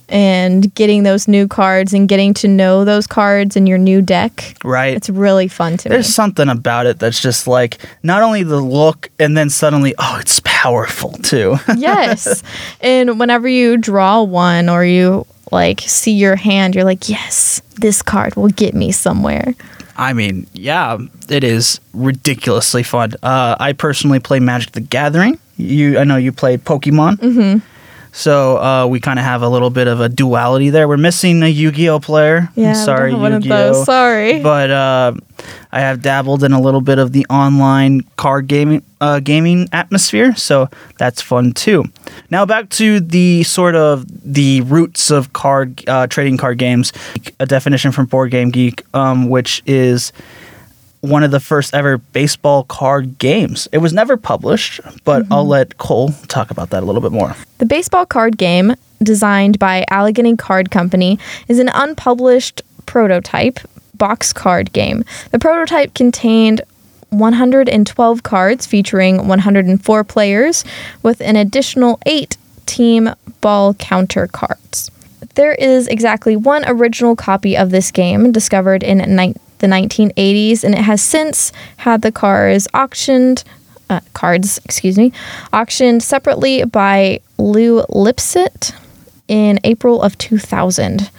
and 0.08 0.74
getting 0.74 1.02
those 1.02 1.28
new 1.28 1.46
cards 1.46 1.92
and 1.92 2.08
getting 2.08 2.32
to 2.34 2.48
know 2.48 2.84
those 2.84 3.06
cards 3.06 3.56
in 3.56 3.66
your 3.66 3.78
new 3.78 4.00
deck. 4.00 4.56
Right. 4.64 4.94
It's 4.94 5.10
really 5.10 5.48
fun 5.48 5.76
to 5.78 5.88
There's 5.88 6.06
me. 6.08 6.12
something 6.12 6.48
about 6.48 6.86
it 6.86 6.98
that's 6.98 7.20
just 7.20 7.46
like 7.46 7.78
not 8.02 8.22
only 8.22 8.42
the 8.42 8.60
look, 8.60 9.10
and 9.18 9.36
then 9.36 9.50
suddenly, 9.50 9.94
oh, 9.98 10.18
it's 10.20 10.40
powerful 10.44 11.12
too. 11.12 11.56
yes. 11.76 12.42
And 12.80 13.18
whenever 13.20 13.48
you 13.48 13.76
draw 13.76 14.22
one 14.22 14.68
or 14.68 14.84
you 14.84 15.26
like 15.52 15.80
see 15.82 16.12
your 16.12 16.36
hand, 16.36 16.74
you're 16.74 16.84
like, 16.84 17.08
yes, 17.08 17.60
this 17.76 18.02
card 18.02 18.34
will 18.36 18.48
get 18.48 18.74
me 18.74 18.92
somewhere. 18.92 19.54
I 19.96 20.12
mean, 20.12 20.46
yeah, 20.52 20.96
it 21.28 21.42
is 21.42 21.80
ridiculously 21.92 22.84
fun. 22.84 23.14
Uh, 23.22 23.56
I 23.58 23.72
personally 23.72 24.20
play 24.20 24.38
Magic 24.38 24.72
the 24.72 24.80
Gathering. 24.80 25.38
You, 25.56 25.98
I 25.98 26.04
know 26.04 26.16
you 26.16 26.30
play 26.30 26.56
Pokemon. 26.56 27.16
Mm-hmm. 27.16 27.58
So 28.12 28.56
uh, 28.58 28.86
we 28.86 29.00
kind 29.00 29.18
of 29.18 29.24
have 29.24 29.42
a 29.42 29.48
little 29.48 29.70
bit 29.70 29.86
of 29.86 30.00
a 30.00 30.08
duality 30.08 30.70
there. 30.70 30.88
We're 30.88 30.96
missing 30.96 31.42
a 31.42 31.48
Yu-Gi-Oh 31.48 32.00
player. 32.00 32.48
Yeah, 32.56 32.70
I'm 32.70 32.74
sorry, 32.74 33.14
one 33.14 33.32
of 33.32 33.44
Yu-Gi-Oh. 33.44 33.72
those. 33.74 33.84
Sorry. 33.84 34.42
But 34.42 34.70
uh, 34.70 35.12
I 35.70 35.80
have 35.80 36.02
dabbled 36.02 36.42
in 36.42 36.52
a 36.52 36.60
little 36.60 36.80
bit 36.80 36.98
of 36.98 37.12
the 37.12 37.26
online 37.26 38.00
card 38.16 38.46
gaming 38.48 38.82
uh, 39.00 39.20
gaming 39.20 39.68
atmosphere, 39.72 40.34
so 40.34 40.68
that's 40.98 41.22
fun 41.22 41.52
too. 41.52 41.84
Now 42.30 42.44
back 42.44 42.68
to 42.70 42.98
the 42.98 43.44
sort 43.44 43.76
of 43.76 44.04
the 44.24 44.62
roots 44.62 45.10
of 45.10 45.32
card 45.32 45.84
uh, 45.88 46.06
trading 46.08 46.36
card 46.38 46.58
games. 46.58 46.92
A 47.38 47.46
definition 47.46 47.92
from 47.92 48.06
Board 48.06 48.30
Game 48.32 48.50
Geek, 48.50 48.82
um, 48.94 49.28
which 49.28 49.62
is 49.66 50.12
one 51.00 51.22
of 51.22 51.30
the 51.30 51.40
first 51.40 51.74
ever 51.74 51.98
baseball 51.98 52.64
card 52.64 53.18
games. 53.18 53.68
It 53.72 53.78
was 53.78 53.92
never 53.92 54.16
published, 54.16 54.80
but 55.04 55.26
I'll 55.30 55.42
mm-hmm. 55.42 55.50
let 55.50 55.78
Cole 55.78 56.10
talk 56.28 56.50
about 56.50 56.70
that 56.70 56.82
a 56.82 56.86
little 56.86 57.02
bit 57.02 57.12
more. 57.12 57.34
The 57.58 57.66
baseball 57.66 58.06
card 58.06 58.36
game, 58.36 58.74
designed 59.02 59.58
by 59.58 59.84
Allegheny 59.90 60.36
Card 60.36 60.70
Company, 60.70 61.18
is 61.46 61.58
an 61.58 61.70
unpublished 61.72 62.62
prototype 62.86 63.60
box 63.94 64.32
card 64.32 64.72
game. 64.72 65.04
The 65.30 65.38
prototype 65.38 65.94
contained 65.94 66.62
112 67.10 68.22
cards 68.22 68.66
featuring 68.66 69.26
104 69.28 70.04
players 70.04 70.64
with 71.02 71.20
an 71.20 71.36
additional 71.36 71.98
8 72.06 72.36
team 72.66 73.10
ball 73.40 73.74
counter 73.74 74.26
cards. 74.26 74.90
There 75.34 75.54
is 75.54 75.86
exactly 75.86 76.36
one 76.36 76.64
original 76.66 77.16
copy 77.16 77.56
of 77.56 77.70
this 77.70 77.90
game 77.90 78.32
discovered 78.32 78.82
in 78.82 78.98
ni- 79.16 79.34
the 79.58 79.66
1980s, 79.66 80.64
and 80.64 80.74
it 80.74 80.82
has 80.82 81.02
since 81.02 81.52
had 81.78 82.02
the 82.02 82.12
cars 82.12 82.68
auctioned, 82.74 83.44
uh, 83.90 84.00
cards, 84.14 84.58
excuse 84.64 84.98
me, 84.98 85.12
auctioned 85.52 86.02
separately 86.02 86.64
by 86.64 87.20
Lew 87.38 87.82
Lipset 87.90 88.74
in 89.28 89.60
April 89.64 90.02
of 90.02 90.16
2000. 90.18 91.10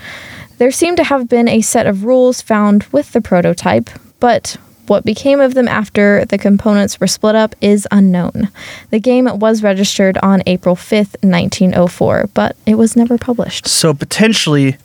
There 0.58 0.72
seemed 0.72 0.98
to 0.98 1.06
have 1.06 1.30
been 1.30 1.48
a 1.48 1.62
set 1.62 1.88
of 1.88 2.04
rules 2.04 2.42
found 2.42 2.84
with 2.92 3.14
the 3.14 3.22
prototype, 3.22 3.90
but 4.20 4.58
what 4.90 5.06
became 5.06 5.40
of 5.40 5.54
them 5.54 5.68
after 5.68 6.26
the 6.26 6.38
components 6.38 7.00
were 7.00 7.08
split 7.08 7.36
up 7.36 7.56
is 7.62 7.88
unknown. 7.92 8.50
The 8.90 9.00
game 9.00 9.30
was 9.40 9.62
registered 9.62 10.18
on 10.18 10.42
April 10.48 10.76
5th, 10.76 11.16
1904, 11.22 12.32
but 12.34 12.58
it 12.66 12.76
was 12.76 12.96
never 12.96 13.18
published. 13.18 13.68
So 13.68 13.94
potentially 13.94 14.78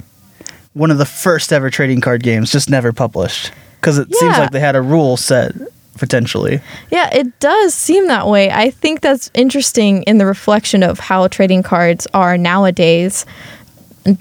one 0.74 0.90
of 0.90 0.98
the 0.98 1.06
first 1.06 1.52
ever 1.52 1.70
trading 1.70 2.00
card 2.00 2.22
games, 2.22 2.52
just 2.52 2.68
never 2.68 2.92
published. 2.92 3.52
Because 3.80 3.98
it 3.98 4.14
seems 4.14 4.38
like 4.38 4.50
they 4.50 4.60
had 4.60 4.76
a 4.76 4.82
rule 4.82 5.16
set 5.16 5.54
potentially. 5.98 6.60
Yeah, 6.90 7.08
it 7.12 7.38
does 7.40 7.74
seem 7.74 8.08
that 8.08 8.26
way. 8.26 8.50
I 8.50 8.70
think 8.70 9.00
that's 9.00 9.30
interesting 9.34 10.02
in 10.04 10.18
the 10.18 10.26
reflection 10.26 10.82
of 10.82 10.98
how 10.98 11.28
trading 11.28 11.62
cards 11.62 12.06
are 12.12 12.36
nowadays, 12.36 13.24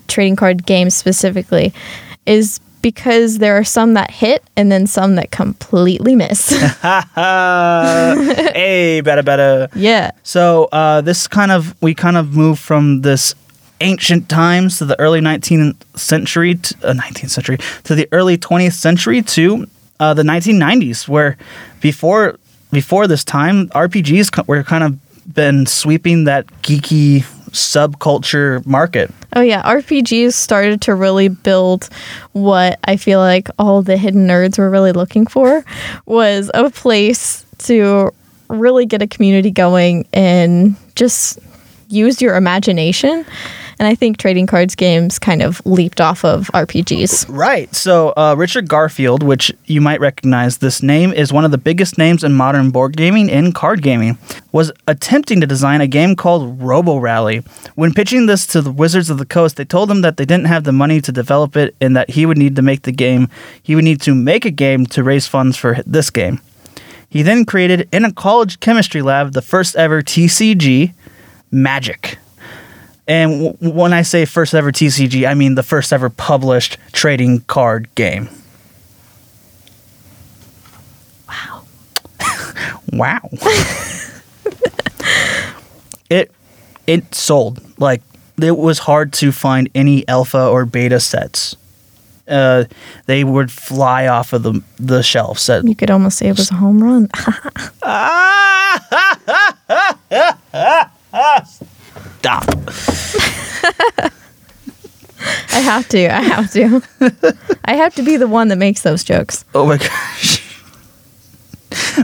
trading 0.07 0.35
card 0.35 0.65
games 0.65 0.95
specifically, 0.95 1.73
is 2.25 2.59
because 2.81 3.39
there 3.39 3.57
are 3.57 3.63
some 3.63 3.93
that 3.93 4.11
hit 4.11 4.43
and 4.55 4.71
then 4.71 4.85
some 4.85 5.15
that 5.15 5.31
completely 5.31 6.15
miss. 6.15 6.49
hey, 7.15 9.01
better, 9.03 9.23
better. 9.23 9.69
yeah. 9.73 10.11
So 10.21 10.65
uh, 10.65 11.01
this 11.01 11.27
kind 11.27 11.51
of 11.51 11.81
we 11.81 11.95
kind 11.95 12.17
of 12.17 12.35
move 12.35 12.59
from 12.59 13.01
this 13.01 13.33
ancient 13.83 14.29
times 14.29 14.79
to 14.79 14.85
the 14.85 14.99
early 14.99 15.19
19th 15.19 15.75
century, 15.95 16.55
to, 16.55 16.75
uh, 16.83 16.93
19th 16.93 17.29
century 17.29 17.57
to 17.83 17.93
the 17.93 18.07
early 18.11 18.37
20th 18.37 18.73
century 18.73 19.21
to 19.21 19.67
uh, 19.99 20.13
the 20.13 20.23
1990s, 20.23 21.07
where 21.07 21.37
before 21.81 22.39
before 22.71 23.05
this 23.05 23.23
time 23.23 23.69
RPGs 23.69 24.47
were 24.47 24.63
kind 24.63 24.83
of 24.83 25.33
been 25.33 25.65
sweeping 25.67 26.23
that 26.23 26.47
geeky 26.63 27.21
subculture 27.51 28.65
market. 28.65 29.11
Oh 29.35 29.41
yeah, 29.41 29.61
RPGs 29.63 30.33
started 30.33 30.81
to 30.81 30.95
really 30.95 31.27
build 31.27 31.87
what 32.31 32.79
I 32.85 32.97
feel 32.97 33.19
like 33.19 33.47
all 33.59 33.83
the 33.83 33.95
hidden 33.95 34.27
nerds 34.27 34.57
were 34.57 34.69
really 34.69 34.91
looking 34.91 35.27
for 35.27 35.63
was 36.07 36.49
a 36.53 36.69
place 36.71 37.45
to 37.59 38.11
really 38.49 38.85
get 38.85 39.01
a 39.01 39.07
community 39.07 39.51
going 39.51 40.07
and 40.13 40.75
just 40.95 41.39
use 41.89 42.21
your 42.21 42.35
imagination. 42.35 43.25
And 43.79 43.87
I 43.87 43.95
think 43.95 44.17
trading 44.17 44.47
cards 44.47 44.75
games 44.75 45.19
kind 45.19 45.41
of 45.41 45.61
leaped 45.65 45.99
off 45.99 46.23
of 46.23 46.47
RPGs. 46.53 47.25
Right. 47.27 47.73
So 47.73 48.13
uh, 48.15 48.35
Richard 48.37 48.67
Garfield, 48.67 49.23
which 49.23 49.51
you 49.65 49.81
might 49.81 49.99
recognize, 49.99 50.57
this 50.57 50.83
name 50.83 51.11
is 51.13 51.33
one 51.33 51.45
of 51.45 51.51
the 51.51 51.57
biggest 51.57 51.97
names 51.97 52.23
in 52.23 52.33
modern 52.33 52.71
board 52.71 52.95
gaming 52.95 53.29
and 53.29 53.53
card 53.53 53.81
gaming, 53.81 54.17
was 54.51 54.71
attempting 54.87 55.41
to 55.41 55.47
design 55.47 55.81
a 55.81 55.87
game 55.87 56.15
called 56.15 56.61
Robo 56.61 56.97
Rally. 56.97 57.39
When 57.75 57.93
pitching 57.93 58.25
this 58.25 58.45
to 58.47 58.61
the 58.61 58.71
Wizards 58.71 59.09
of 59.09 59.17
the 59.17 59.25
Coast, 59.25 59.57
they 59.57 59.65
told 59.65 59.89
him 59.89 60.01
that 60.01 60.17
they 60.17 60.25
didn't 60.25 60.45
have 60.45 60.63
the 60.63 60.71
money 60.71 61.01
to 61.01 61.11
develop 61.11 61.55
it 61.55 61.75
and 61.81 61.95
that 61.95 62.11
he 62.11 62.25
would 62.25 62.37
need 62.37 62.55
to 62.55 62.61
make 62.61 62.83
the 62.83 62.91
game. 62.91 63.27
He 63.61 63.75
would 63.75 63.83
need 63.83 64.01
to 64.01 64.13
make 64.13 64.45
a 64.45 64.51
game 64.51 64.85
to 64.87 65.03
raise 65.03 65.27
funds 65.27 65.57
for 65.57 65.77
this 65.85 66.09
game. 66.09 66.39
He 67.09 67.21
then 67.21 67.45
created 67.45 67.87
in 67.91 68.05
a 68.05 68.11
college 68.11 68.59
chemistry 68.59 69.03
lab 69.03 69.33
the 69.33 69.41
first 69.41 69.75
ever 69.75 70.01
TCG, 70.01 70.93
Magic. 71.51 72.17
And 73.07 73.53
w- 73.53 73.73
when 73.73 73.93
I 73.93 74.01
say 74.01 74.25
first 74.25 74.53
ever 74.53 74.71
TCG, 74.71 75.27
I 75.27 75.33
mean 75.33 75.55
the 75.55 75.63
first 75.63 75.91
ever 75.91 76.09
published 76.09 76.77
trading 76.91 77.41
card 77.41 77.93
game. 77.95 78.29
Wow. 81.27 81.63
Wow. 82.93 83.21
it 86.11 86.31
it 86.85 87.15
sold 87.15 87.59
like 87.79 88.03
it 88.39 88.55
was 88.57 88.77
hard 88.79 89.13
to 89.13 89.31
find 89.31 89.67
any 89.73 90.07
alpha 90.07 90.47
or 90.47 90.65
beta 90.65 90.99
sets. 90.99 91.55
Uh, 92.27 92.65
they 93.07 93.23
would 93.23 93.51
fly 93.51 94.05
off 94.07 94.31
of 94.31 94.43
the 94.43 94.61
the 94.77 95.01
shelves. 95.01 95.49
At, 95.49 95.65
You 95.65 95.75
could 95.75 95.89
almost 95.89 96.19
say 96.19 96.27
it 96.27 96.37
was 96.37 96.51
a 96.51 96.55
home 96.55 96.83
run. 96.83 97.09
Stop. 102.23 102.45
I 105.51 105.59
have 105.59 105.89
to. 105.89 106.07
I 106.07 106.21
have 106.21 106.53
to. 106.53 106.81
I 107.65 107.73
have 107.75 107.93
to 107.95 108.01
be 108.01 108.15
the 108.15 108.29
one 108.29 108.47
that 108.47 108.55
makes 108.55 108.81
those 108.81 109.03
jokes. 109.03 109.43
Oh 109.53 109.65
my 109.65 109.77
gosh. 109.77 110.41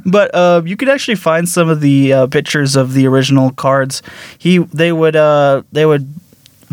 but 0.06 0.36
uh, 0.36 0.62
you 0.66 0.76
could 0.76 0.90
actually 0.90 1.16
find 1.16 1.48
some 1.48 1.70
of 1.70 1.80
the 1.80 2.12
uh, 2.12 2.28
pictures 2.28 2.76
of 2.76 2.92
the 2.92 3.08
original 3.08 3.52
cards. 3.52 4.04
He 4.38 4.58
they 4.58 4.92
would 4.92 5.16
uh, 5.16 5.64
they 5.72 5.86
would 5.86 6.14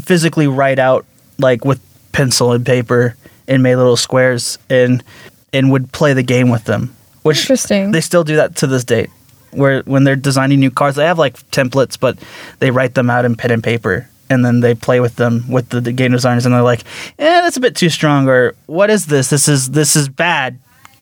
physically 0.02 0.48
write 0.48 0.80
out 0.80 1.06
like 1.38 1.64
with 1.64 1.80
pencil 2.10 2.50
and 2.50 2.66
paper 2.66 3.14
and 3.46 3.62
made 3.62 3.76
little 3.76 3.96
squares 3.96 4.58
and 4.68 5.04
and 5.52 5.70
would 5.70 5.92
play 5.92 6.14
the 6.14 6.24
game 6.24 6.50
with 6.50 6.64
them. 6.64 6.96
Which 7.22 7.42
Interesting. 7.42 7.92
they 7.92 8.00
still 8.00 8.24
do 8.24 8.34
that 8.34 8.56
to 8.56 8.66
this 8.66 8.82
date. 8.82 9.10
Where 9.56 9.82
when 9.82 10.04
they're 10.04 10.16
designing 10.16 10.60
new 10.60 10.70
cards, 10.70 10.96
they 10.96 11.04
have 11.04 11.18
like 11.18 11.38
templates, 11.50 11.98
but 11.98 12.18
they 12.58 12.70
write 12.70 12.94
them 12.94 13.10
out 13.10 13.24
in 13.24 13.34
pen 13.34 13.50
and 13.50 13.62
paper. 13.62 14.08
And 14.28 14.44
then 14.44 14.60
they 14.60 14.74
play 14.74 15.00
with 15.00 15.16
them 15.16 15.44
with 15.48 15.68
the, 15.68 15.80
the 15.80 15.92
game 15.92 16.12
designers, 16.12 16.46
and 16.46 16.54
they're 16.54 16.62
like, 16.62 16.80
"Eh, 17.18 17.40
that's 17.42 17.56
a 17.56 17.60
bit 17.60 17.76
too 17.76 17.88
strong." 17.88 18.28
Or, 18.28 18.54
"What 18.66 18.90
is 18.90 19.06
this? 19.06 19.30
This 19.30 19.48
is 19.48 19.70
this 19.70 19.94
is 19.94 20.08
bad. 20.08 20.58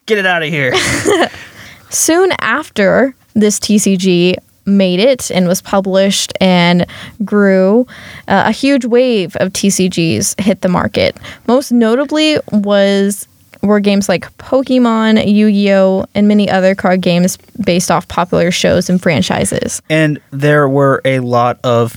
Get 0.07 0.19
it 0.19 0.27
out 0.27 0.43
of 0.43 0.51
here." 0.51 0.75
Soon 1.91 2.33
after 2.41 3.15
this 3.35 3.59
TCG 3.59 4.37
made 4.67 5.01
it 5.01 5.31
and 5.31 5.47
was 5.47 5.61
published 5.63 6.33
and 6.41 6.87
grew, 7.25 7.87
uh, 8.29 8.45
a 8.47 8.53
huge 8.53 8.85
wave 8.85 9.37
of 9.37 9.53
TCGs 9.53 10.41
hit 10.41 10.63
the 10.63 10.69
market. 10.69 11.17
Most 11.47 11.73
notably 11.73 12.39
was 12.53 13.29
were 13.65 13.81
games 13.81 14.09
like 14.09 14.31
Pokemon, 14.39 15.27
Yu-Gi-Oh, 15.27 16.07
and 16.15 16.29
many 16.29 16.49
other 16.51 16.75
card 16.75 17.01
games 17.01 17.37
based 17.65 17.91
off 17.91 18.07
popular 18.09 18.51
shows 18.51 18.89
and 18.91 19.01
franchises. 19.03 19.81
and 19.91 20.21
there 20.31 20.69
were 20.69 21.01
a 21.05 21.21
lot 21.21 21.59
of 21.65 21.97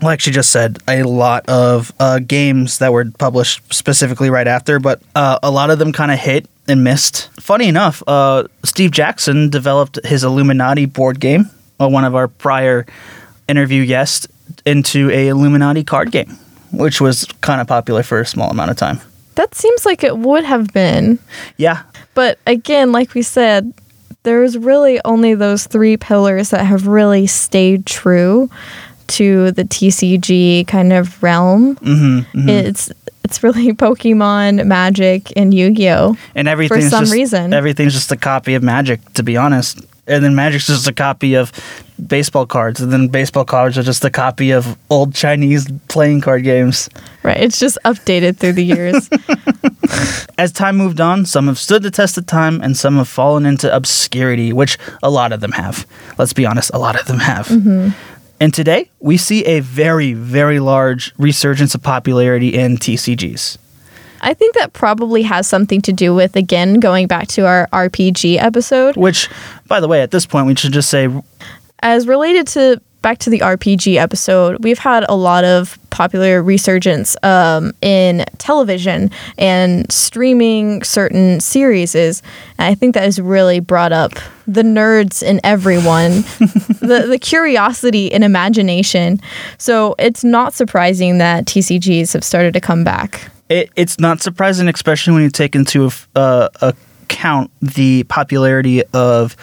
like 0.00 0.20
she 0.20 0.30
just 0.30 0.50
said 0.50 0.78
a 0.86 1.02
lot 1.02 1.48
of 1.48 1.92
uh, 1.98 2.18
games 2.20 2.78
that 2.78 2.92
were 2.92 3.04
published 3.18 3.60
specifically 3.74 4.30
right 4.30 4.46
after 4.46 4.78
but 4.78 5.02
uh, 5.16 5.38
a 5.42 5.50
lot 5.50 5.70
of 5.70 5.78
them 5.80 5.92
kind 5.92 6.12
of 6.12 6.18
hit 6.18 6.48
and 6.68 6.84
missed 6.84 7.28
funny 7.40 7.66
enough 7.66 8.02
uh, 8.06 8.44
steve 8.64 8.90
jackson 8.92 9.50
developed 9.50 9.98
his 10.04 10.22
illuminati 10.22 10.86
board 10.86 11.18
game 11.18 11.50
uh, 11.80 11.88
one 11.88 12.04
of 12.04 12.14
our 12.14 12.28
prior 12.28 12.86
interview 13.48 13.84
guests 13.86 14.28
into 14.64 15.10
a 15.10 15.28
illuminati 15.28 15.82
card 15.82 16.12
game 16.12 16.38
which 16.72 17.00
was 17.00 17.24
kind 17.40 17.60
of 17.60 17.66
popular 17.66 18.02
for 18.04 18.20
a 18.20 18.26
small 18.26 18.50
amount 18.50 18.70
of 18.70 18.76
time 18.76 19.00
That 19.38 19.54
seems 19.54 19.86
like 19.86 20.02
it 20.02 20.18
would 20.18 20.44
have 20.44 20.72
been 20.74 21.18
yeah 21.56 21.82
But 22.14 22.38
again, 22.46 22.90
like 22.92 23.14
we 23.14 23.22
said, 23.22 23.72
there's 24.24 24.58
really 24.58 25.00
only 25.04 25.34
those 25.34 25.66
three 25.66 25.96
pillars 25.96 26.50
that 26.50 26.64
have 26.66 26.86
really 26.88 27.26
stayed 27.28 27.86
true 27.86 28.50
to 29.18 29.52
the 29.52 29.62
TCG 29.64 30.66
kind 30.66 30.92
of 30.92 31.22
realm. 31.22 31.76
mm-hmm, 31.76 32.48
It's 32.48 32.90
it's 33.24 33.42
really 33.42 33.72
Pokemon, 33.86 34.66
Magic, 34.66 35.32
and 35.36 35.54
Yu-Gi-Oh. 35.54 36.16
and 36.34 36.48
everything's 36.48 36.90
some 36.90 37.04
just, 37.04 37.12
reason. 37.12 37.52
everything's 37.52 37.92
just 37.94 38.10
a 38.10 38.16
copy 38.16 38.54
of 38.54 38.62
magic 38.62 39.00
to 39.14 39.22
be 39.22 39.36
honest 39.36 39.80
and 40.08 40.24
then 40.24 40.34
magic's 40.34 40.66
just 40.66 40.88
a 40.88 40.92
copy 40.92 41.34
of 41.34 41.52
baseball 42.06 42.46
cards 42.46 42.80
and 42.80 42.92
then 42.92 43.08
baseball 43.08 43.44
cards 43.44 43.76
are 43.76 43.82
just 43.82 44.04
a 44.04 44.10
copy 44.10 44.50
of 44.50 44.76
old 44.90 45.14
chinese 45.14 45.70
playing 45.88 46.20
card 46.20 46.42
games 46.42 46.88
Right. 47.24 47.42
It's 47.42 47.58
just 47.58 47.76
updated 47.84 48.38
through 48.38 48.54
the 48.54 48.64
years. 48.64 49.10
as 50.38 50.52
time 50.52 50.76
moved 50.76 51.00
on 51.00 51.24
some 51.24 51.46
have 51.46 51.58
stood 51.58 51.82
the 51.82 51.90
test 51.90 52.18
of 52.18 52.26
time 52.26 52.60
and 52.62 52.76
some 52.76 52.96
have 52.96 53.08
fallen 53.08 53.46
into 53.46 53.74
obscurity 53.74 54.52
which 54.52 54.78
a 55.02 55.10
lot 55.10 55.32
of 55.32 55.40
them 55.40 55.52
have 55.52 55.86
let's 56.18 56.32
be 56.32 56.44
honest 56.44 56.70
a 56.74 56.78
lot 56.78 56.98
of 56.98 57.06
them 57.06 57.18
have 57.18 57.48
mm-hmm. 57.48 57.88
and 58.40 58.54
today 58.54 58.90
we 59.00 59.16
see 59.16 59.44
a 59.46 59.60
very 59.60 60.12
very 60.12 60.60
large 60.60 61.14
resurgence 61.16 61.74
of 61.74 61.82
popularity 61.82 62.54
in 62.54 62.76
tcgs 62.76 63.56
I 64.20 64.34
think 64.34 64.54
that 64.56 64.72
probably 64.72 65.22
has 65.22 65.46
something 65.46 65.80
to 65.82 65.92
do 65.92 66.14
with 66.14 66.36
again 66.36 66.80
going 66.80 67.06
back 67.06 67.28
to 67.28 67.46
our 67.46 67.68
RPG 67.72 68.38
episode. 68.38 68.96
which 68.96 69.28
by 69.66 69.80
the 69.80 69.88
way 69.88 70.02
at 70.02 70.10
this 70.10 70.26
point 70.26 70.46
we 70.46 70.54
should 70.54 70.72
just 70.72 70.90
say 70.90 71.08
as 71.80 72.06
related 72.06 72.46
to 72.48 72.80
back 73.02 73.18
to 73.18 73.30
the 73.30 73.38
RPG 73.40 73.96
episode, 73.96 74.62
we've 74.64 74.78
had 74.78 75.04
a 75.08 75.14
lot 75.14 75.44
of 75.44 75.78
popular 75.90 76.42
resurgence 76.42 77.16
um, 77.22 77.72
in 77.80 78.24
television 78.38 79.10
and 79.36 79.90
streaming 79.90 80.82
certain 80.82 81.40
series. 81.40 81.94
And 81.94 82.22
I 82.58 82.74
think 82.74 82.94
that 82.94 83.04
has 83.04 83.20
really 83.20 83.60
brought 83.60 83.92
up 83.92 84.12
the 84.46 84.62
nerds 84.62 85.22
in 85.22 85.40
everyone, 85.44 86.10
the 86.80 87.06
the 87.08 87.18
curiosity 87.18 88.12
and 88.12 88.24
imagination. 88.24 89.20
So 89.58 89.94
it's 89.98 90.24
not 90.24 90.54
surprising 90.54 91.18
that 91.18 91.46
TCGs 91.46 92.12
have 92.14 92.24
started 92.24 92.54
to 92.54 92.60
come 92.60 92.84
back. 92.84 93.30
It, 93.48 93.70
it's 93.76 93.98
not 93.98 94.20
surprising, 94.22 94.68
especially 94.68 95.14
when 95.14 95.22
you 95.22 95.30
take 95.30 95.54
into 95.54 95.90
uh, 96.14 96.48
account 96.60 97.50
the 97.62 98.04
popularity 98.04 98.82
of 98.92 99.36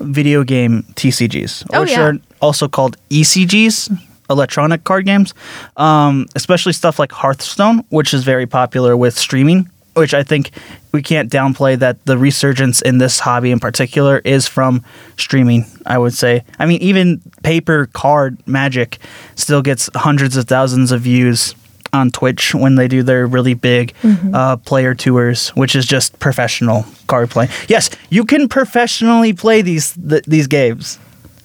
video 0.00 0.44
game 0.44 0.84
TCGs, 0.94 1.66
Oh, 1.72 1.80
which 1.80 1.90
yeah. 1.90 2.02
are 2.02 2.14
also 2.40 2.68
called 2.68 2.96
ECGs, 3.10 3.90
electronic 4.30 4.84
card 4.84 5.06
games, 5.06 5.34
um, 5.76 6.26
especially 6.36 6.72
stuff 6.72 6.98
like 6.98 7.10
Hearthstone, 7.10 7.84
which 7.88 8.14
is 8.14 8.22
very 8.24 8.46
popular 8.46 8.96
with 8.96 9.18
streaming. 9.18 9.68
Which 9.94 10.14
I 10.14 10.22
think 10.22 10.52
we 10.92 11.02
can't 11.02 11.28
downplay 11.28 11.76
that 11.80 12.04
the 12.04 12.16
resurgence 12.16 12.80
in 12.82 12.98
this 12.98 13.18
hobby 13.18 13.50
in 13.50 13.58
particular 13.58 14.18
is 14.24 14.46
from 14.46 14.84
streaming. 15.16 15.64
I 15.86 15.98
would 15.98 16.14
say. 16.14 16.44
I 16.60 16.66
mean, 16.66 16.80
even 16.80 17.20
paper 17.42 17.86
card 17.86 18.38
Magic 18.46 18.98
still 19.34 19.60
gets 19.60 19.90
hundreds 19.96 20.36
of 20.36 20.44
thousands 20.46 20.92
of 20.92 21.00
views 21.00 21.56
on 21.92 22.10
Twitch 22.10 22.54
when 22.54 22.74
they 22.76 22.88
do 22.88 23.02
their 23.02 23.26
really 23.26 23.54
big 23.54 23.94
uh, 24.34 24.56
player 24.58 24.94
tours, 24.94 25.50
which 25.50 25.74
is 25.76 25.86
just 25.86 26.18
professional 26.18 26.84
card 27.06 27.30
play. 27.30 27.48
Yes, 27.68 27.90
you 28.10 28.24
can 28.24 28.48
professionally 28.48 29.32
play 29.32 29.62
these 29.62 29.94
th- 29.94 30.24
these 30.24 30.46
games. 30.46 30.98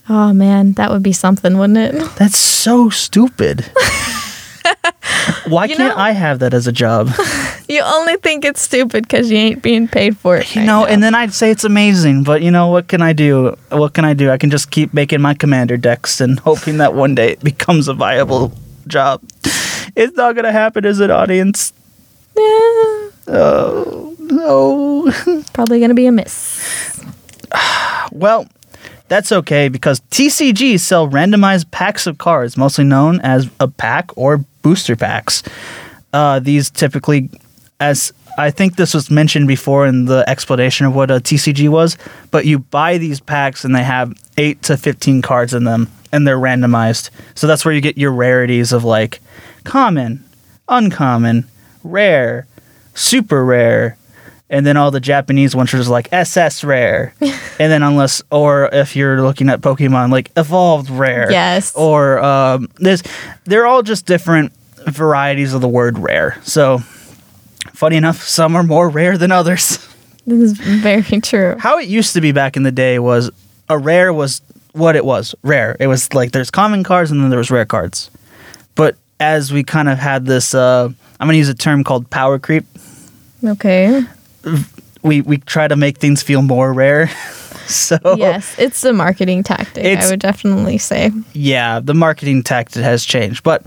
Oh 0.09 0.33
man, 0.33 0.73
that 0.73 0.91
would 0.91 1.03
be 1.03 1.13
something, 1.13 1.57
wouldn't 1.57 1.77
it? 1.79 1.93
That's 2.17 2.37
so 2.37 2.89
stupid. 2.89 3.65
Why 5.47 5.65
You 5.65 5.75
can't 5.75 5.95
know- 5.95 6.01
I 6.01 6.11
have 6.11 6.39
that 6.39 6.53
as 6.53 6.67
a 6.67 6.71
job? 6.71 7.09
You 7.69 7.81
only 7.81 8.17
think 8.17 8.43
it's 8.43 8.61
stupid 8.61 9.03
because 9.03 9.31
you 9.31 9.37
ain't 9.37 9.63
being 9.63 9.87
paid 9.87 10.17
for 10.17 10.35
it. 10.35 10.53
You 10.53 10.59
right 10.61 10.67
know, 10.67 10.81
now. 10.81 10.85
and 10.85 11.01
then 11.01 11.15
I'd 11.15 11.33
say 11.33 11.49
it's 11.49 11.63
amazing, 11.63 12.23
but 12.23 12.41
you 12.43 12.51
know 12.51 12.67
what 12.67 12.89
can 12.89 13.01
I 13.01 13.13
do? 13.13 13.55
What 13.71 13.93
can 13.93 14.03
I 14.03 14.13
do? 14.13 14.29
I 14.29 14.37
can 14.37 14.49
just 14.51 14.69
keep 14.69 14.93
making 14.93 15.21
my 15.21 15.33
commander 15.33 15.77
decks 15.77 16.19
and 16.19 16.37
hoping 16.41 16.77
that 16.79 16.93
one 16.93 17.15
day 17.15 17.31
it 17.31 17.39
becomes 17.43 17.87
a 17.87 17.93
viable 17.93 18.51
job. 18.85 19.21
It's 19.95 20.15
not 20.15 20.35
gonna 20.35 20.51
happen, 20.51 20.85
as 20.85 20.99
an 20.99 21.11
audience? 21.11 21.73
Yeah, 22.35 23.09
Oh 23.27 24.15
no. 24.19 25.11
probably 25.53 25.79
gonna 25.79 25.93
be 25.93 26.07
a 26.07 26.11
miss. 26.11 26.99
Well, 28.11 28.47
that's 29.07 29.31
okay 29.31 29.69
because 29.69 30.01
TCGs 30.11 30.81
sell 30.81 31.09
randomized 31.09 31.71
packs 31.71 32.05
of 32.05 32.17
cards, 32.17 32.57
mostly 32.57 32.83
known 32.83 33.21
as 33.21 33.49
a 33.59 33.67
pack 33.67 34.15
or 34.17 34.37
booster 34.61 34.95
packs. 34.95 35.41
Uh, 36.11 36.39
these 36.39 36.69
typically, 36.69 37.29
as 37.79 38.13
I 38.37 38.51
think 38.51 38.75
this 38.75 38.93
was 38.93 39.09
mentioned 39.09 39.47
before 39.47 39.87
in 39.87 40.05
the 40.05 40.27
explanation 40.27 40.85
of 40.85 40.93
what 40.93 41.09
a 41.09 41.15
TCG 41.15 41.69
was, 41.69 41.97
but 42.29 42.45
you 42.45 42.59
buy 42.59 42.97
these 42.97 43.19
packs 43.19 43.63
and 43.65 43.75
they 43.75 43.83
have 43.83 44.13
8 44.37 44.61
to 44.63 44.77
15 44.77 45.21
cards 45.21 45.53
in 45.53 45.63
them 45.63 45.89
and 46.11 46.27
they're 46.27 46.37
randomized. 46.37 47.09
So 47.35 47.47
that's 47.47 47.65
where 47.65 47.73
you 47.73 47.81
get 47.81 47.97
your 47.97 48.11
rarities 48.11 48.73
of 48.73 48.83
like 48.83 49.21
common, 49.63 50.23
uncommon, 50.67 51.45
rare, 51.83 52.47
super 52.93 53.43
rare, 53.43 53.97
and 54.49 54.65
then 54.65 54.77
all 54.77 54.91
the 54.91 54.99
Japanese 54.99 55.55
ones 55.55 55.73
are 55.73 55.77
just 55.77 55.89
like 55.89 56.07
SS 56.11 56.63
rare, 56.63 57.13
and 57.21 57.31
then 57.71 57.81
unless 57.83 58.21
or 58.31 58.69
if 58.71 58.95
you're 58.95 59.21
looking 59.21 59.49
at 59.49 59.61
Pokemon 59.61 60.11
like 60.11 60.31
evolved 60.37 60.89
rare, 60.89 61.31
Yes. 61.31 61.73
or 61.75 62.19
um, 62.19 62.67
there's 62.75 63.01
they're 63.45 63.65
all 63.65 63.81
just 63.83 64.05
different 64.05 64.51
varieties 64.87 65.53
of 65.53 65.61
the 65.61 65.67
word 65.67 65.97
rare. 65.97 66.37
So 66.43 66.79
funny 67.73 67.95
enough, 67.97 68.21
some 68.21 68.55
are 68.55 68.63
more 68.63 68.89
rare 68.89 69.17
than 69.17 69.31
others. 69.31 69.79
This 70.25 70.51
is 70.51 70.57
very 70.57 71.01
true. 71.19 71.57
How 71.59 71.79
it 71.79 71.89
used 71.89 72.13
to 72.13 72.21
be 72.21 72.31
back 72.31 72.55
in 72.55 72.63
the 72.63 72.71
day 72.71 72.97
was 72.97 73.29
a 73.67 73.77
rare 73.77 74.13
was 74.13 74.41
what 74.71 74.95
it 74.95 75.03
was 75.03 75.35
rare. 75.43 75.75
It 75.81 75.87
was 75.87 76.13
like 76.13 76.31
there's 76.31 76.49
common 76.49 76.85
cards 76.85 77.11
and 77.11 77.21
then 77.21 77.29
there 77.29 77.39
was 77.39 77.51
rare 77.51 77.65
cards, 77.65 78.09
but 78.75 78.95
as 79.23 79.53
we 79.53 79.63
kind 79.63 79.87
of 79.89 79.97
had 79.97 80.25
this, 80.25 80.53
uh, 80.53 80.89
I'm 81.19 81.27
gonna 81.27 81.37
use 81.37 81.49
a 81.49 81.53
term 81.53 81.83
called 81.83 82.09
power 82.09 82.39
creep. 82.39 82.65
Okay. 83.43 84.03
We 85.01 85.21
we 85.21 85.37
try 85.37 85.67
to 85.67 85.75
make 85.75 85.97
things 85.97 86.21
feel 86.23 86.41
more 86.41 86.73
rare. 86.73 87.07
so 87.67 87.97
Yes, 88.17 88.55
it's 88.59 88.83
a 88.83 88.91
marketing 88.91 89.43
tactic. 89.43 89.85
I 89.97 90.09
would 90.09 90.19
definitely 90.19 90.77
say. 90.77 91.11
yeah, 91.33 91.79
the 91.79 91.93
marketing 91.93 92.43
tactic 92.43 92.83
has 92.83 93.05
changed, 93.05 93.43
but 93.43 93.63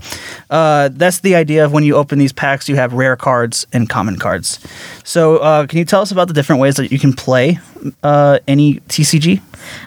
uh, 0.51 0.89
that's 0.93 1.19
the 1.21 1.35
idea 1.35 1.65
of 1.65 1.71
when 1.71 1.83
you 1.83 1.95
open 1.95 2.19
these 2.19 2.33
packs, 2.33 2.69
you 2.69 2.75
have 2.75 2.93
rare 2.93 3.15
cards 3.15 3.65
and 3.73 3.89
common 3.89 4.17
cards. 4.17 4.59
So, 5.03 5.37
uh, 5.37 5.65
can 5.67 5.79
you 5.79 5.85
tell 5.85 6.01
us 6.01 6.11
about 6.11 6.27
the 6.27 6.33
different 6.33 6.61
ways 6.61 6.75
that 6.75 6.91
you 6.91 6.99
can 6.99 7.13
play 7.13 7.59
uh, 8.03 8.39
any 8.47 8.75
TCG? 8.89 9.41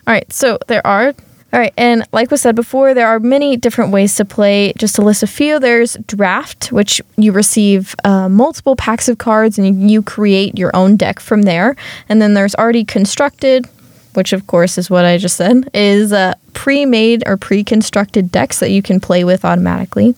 All 0.07 0.15
right, 0.15 0.33
so 0.33 0.59
there 0.67 0.85
are. 0.87 1.15
All 1.53 1.59
right, 1.59 1.75
and 1.77 2.07
like 2.13 2.31
was 2.31 2.41
said 2.43 2.55
before, 2.55 2.95
there 2.95 3.09
are 3.09 3.19
many 3.19 3.57
different 3.57 3.91
ways 3.91 4.15
to 4.17 4.25
play. 4.25 4.73
Just 4.79 4.95
to 4.95 5.03
list 5.03 5.25
a 5.25 5.27
few, 5.27 5.59
there's 5.59 5.97
draft, 6.07 6.71
which 6.71 7.03
you 7.17 7.33
receive 7.33 7.97
uh, 8.05 8.29
multiple 8.29 8.77
packs 8.77 9.09
of 9.09 9.19
cards 9.19 9.59
and 9.59 9.91
you, 9.91 10.01
create 10.01 10.57
your 10.57 10.71
own 10.77 10.97
deck 10.97 11.19
from 11.19 11.43
there. 11.43 11.75
And 12.09 12.23
then 12.23 12.35
there's 12.35 12.55
already 12.55 12.85
constructed, 12.85 13.67
which 14.15 14.33
of 14.33 14.47
course 14.47 14.79
is 14.79 14.91
what 14.91 15.05
I 15.05 15.19
just 15.19 15.37
said, 15.37 15.69
is 15.75 16.13
uh, 16.13 16.35
pre-made 16.53 17.25
or 17.27 17.37
pre-constructed 17.37 18.31
decks 18.31 18.61
that 18.61 18.71
you 18.71 18.81
can 18.81 19.01
play 19.01 19.25
with 19.25 19.45
automatically. 19.45 20.15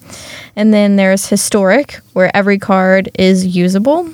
And 0.54 0.72
then 0.74 0.96
there's 0.96 1.28
historic, 1.28 1.94
where 2.12 2.34
every 2.36 2.58
card 2.58 3.08
is 3.14 3.56
usable. 3.56 4.10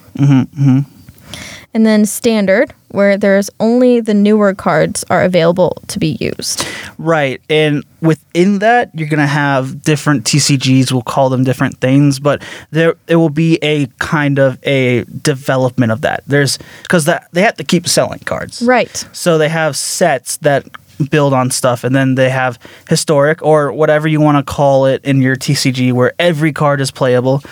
And 1.74 1.85
then 1.85 2.07
standard, 2.07 2.72
where 2.90 3.16
there's 3.16 3.51
only 3.61 4.01
the 4.01 4.14
newer 4.14 4.55
cards 4.55 5.05
are 5.11 5.22
available 5.22 5.83
to 5.88 5.98
be 5.98 6.16
used. 6.20 6.66
Right. 6.96 7.40
And 7.48 7.85
within 8.01 8.61
that, 8.61 8.90
you're 8.94 9.09
going 9.09 9.18
to 9.18 9.27
have 9.27 9.83
different 9.83 10.24
TCGs, 10.24 10.92
we'll 10.92 11.03
call 11.03 11.29
them 11.29 11.44
different 11.44 11.81
things, 11.81 12.18
but 12.18 12.42
there 12.70 12.94
it 13.07 13.16
will 13.16 13.31
be 13.31 13.59
a 13.62 13.87
kind 13.98 14.38
of 14.38 14.59
a 14.64 15.05
development 15.05 15.92
of 15.92 16.01
that. 16.03 16.22
There's 16.27 16.59
because 16.83 17.05
that 17.05 17.29
they 17.33 17.42
have 17.42 17.57
to 17.57 17.64
keep 17.64 17.88
selling 17.88 18.20
cards. 18.20 18.62
Right. 18.62 19.07
So 19.12 19.38
they 19.38 19.48
have 19.48 19.77
sets 19.77 20.38
that 20.38 20.66
build 21.11 21.33
on 21.33 21.51
stuff 21.51 21.85
and 21.85 21.94
then 21.94 22.16
they 22.16 22.29
have 22.29 22.59
historic 22.88 23.42
or 23.42 23.72
whatever 23.72 24.09
you 24.09 24.20
want 24.20 24.44
to 24.44 24.53
call 24.53 24.87
it 24.87 25.05
in 25.05 25.22
your 25.22 25.37
TCG 25.37 25.92
where 25.92 26.12
every 26.18 26.53
card 26.53 26.81
is 26.81 26.90
playable. 26.90 27.42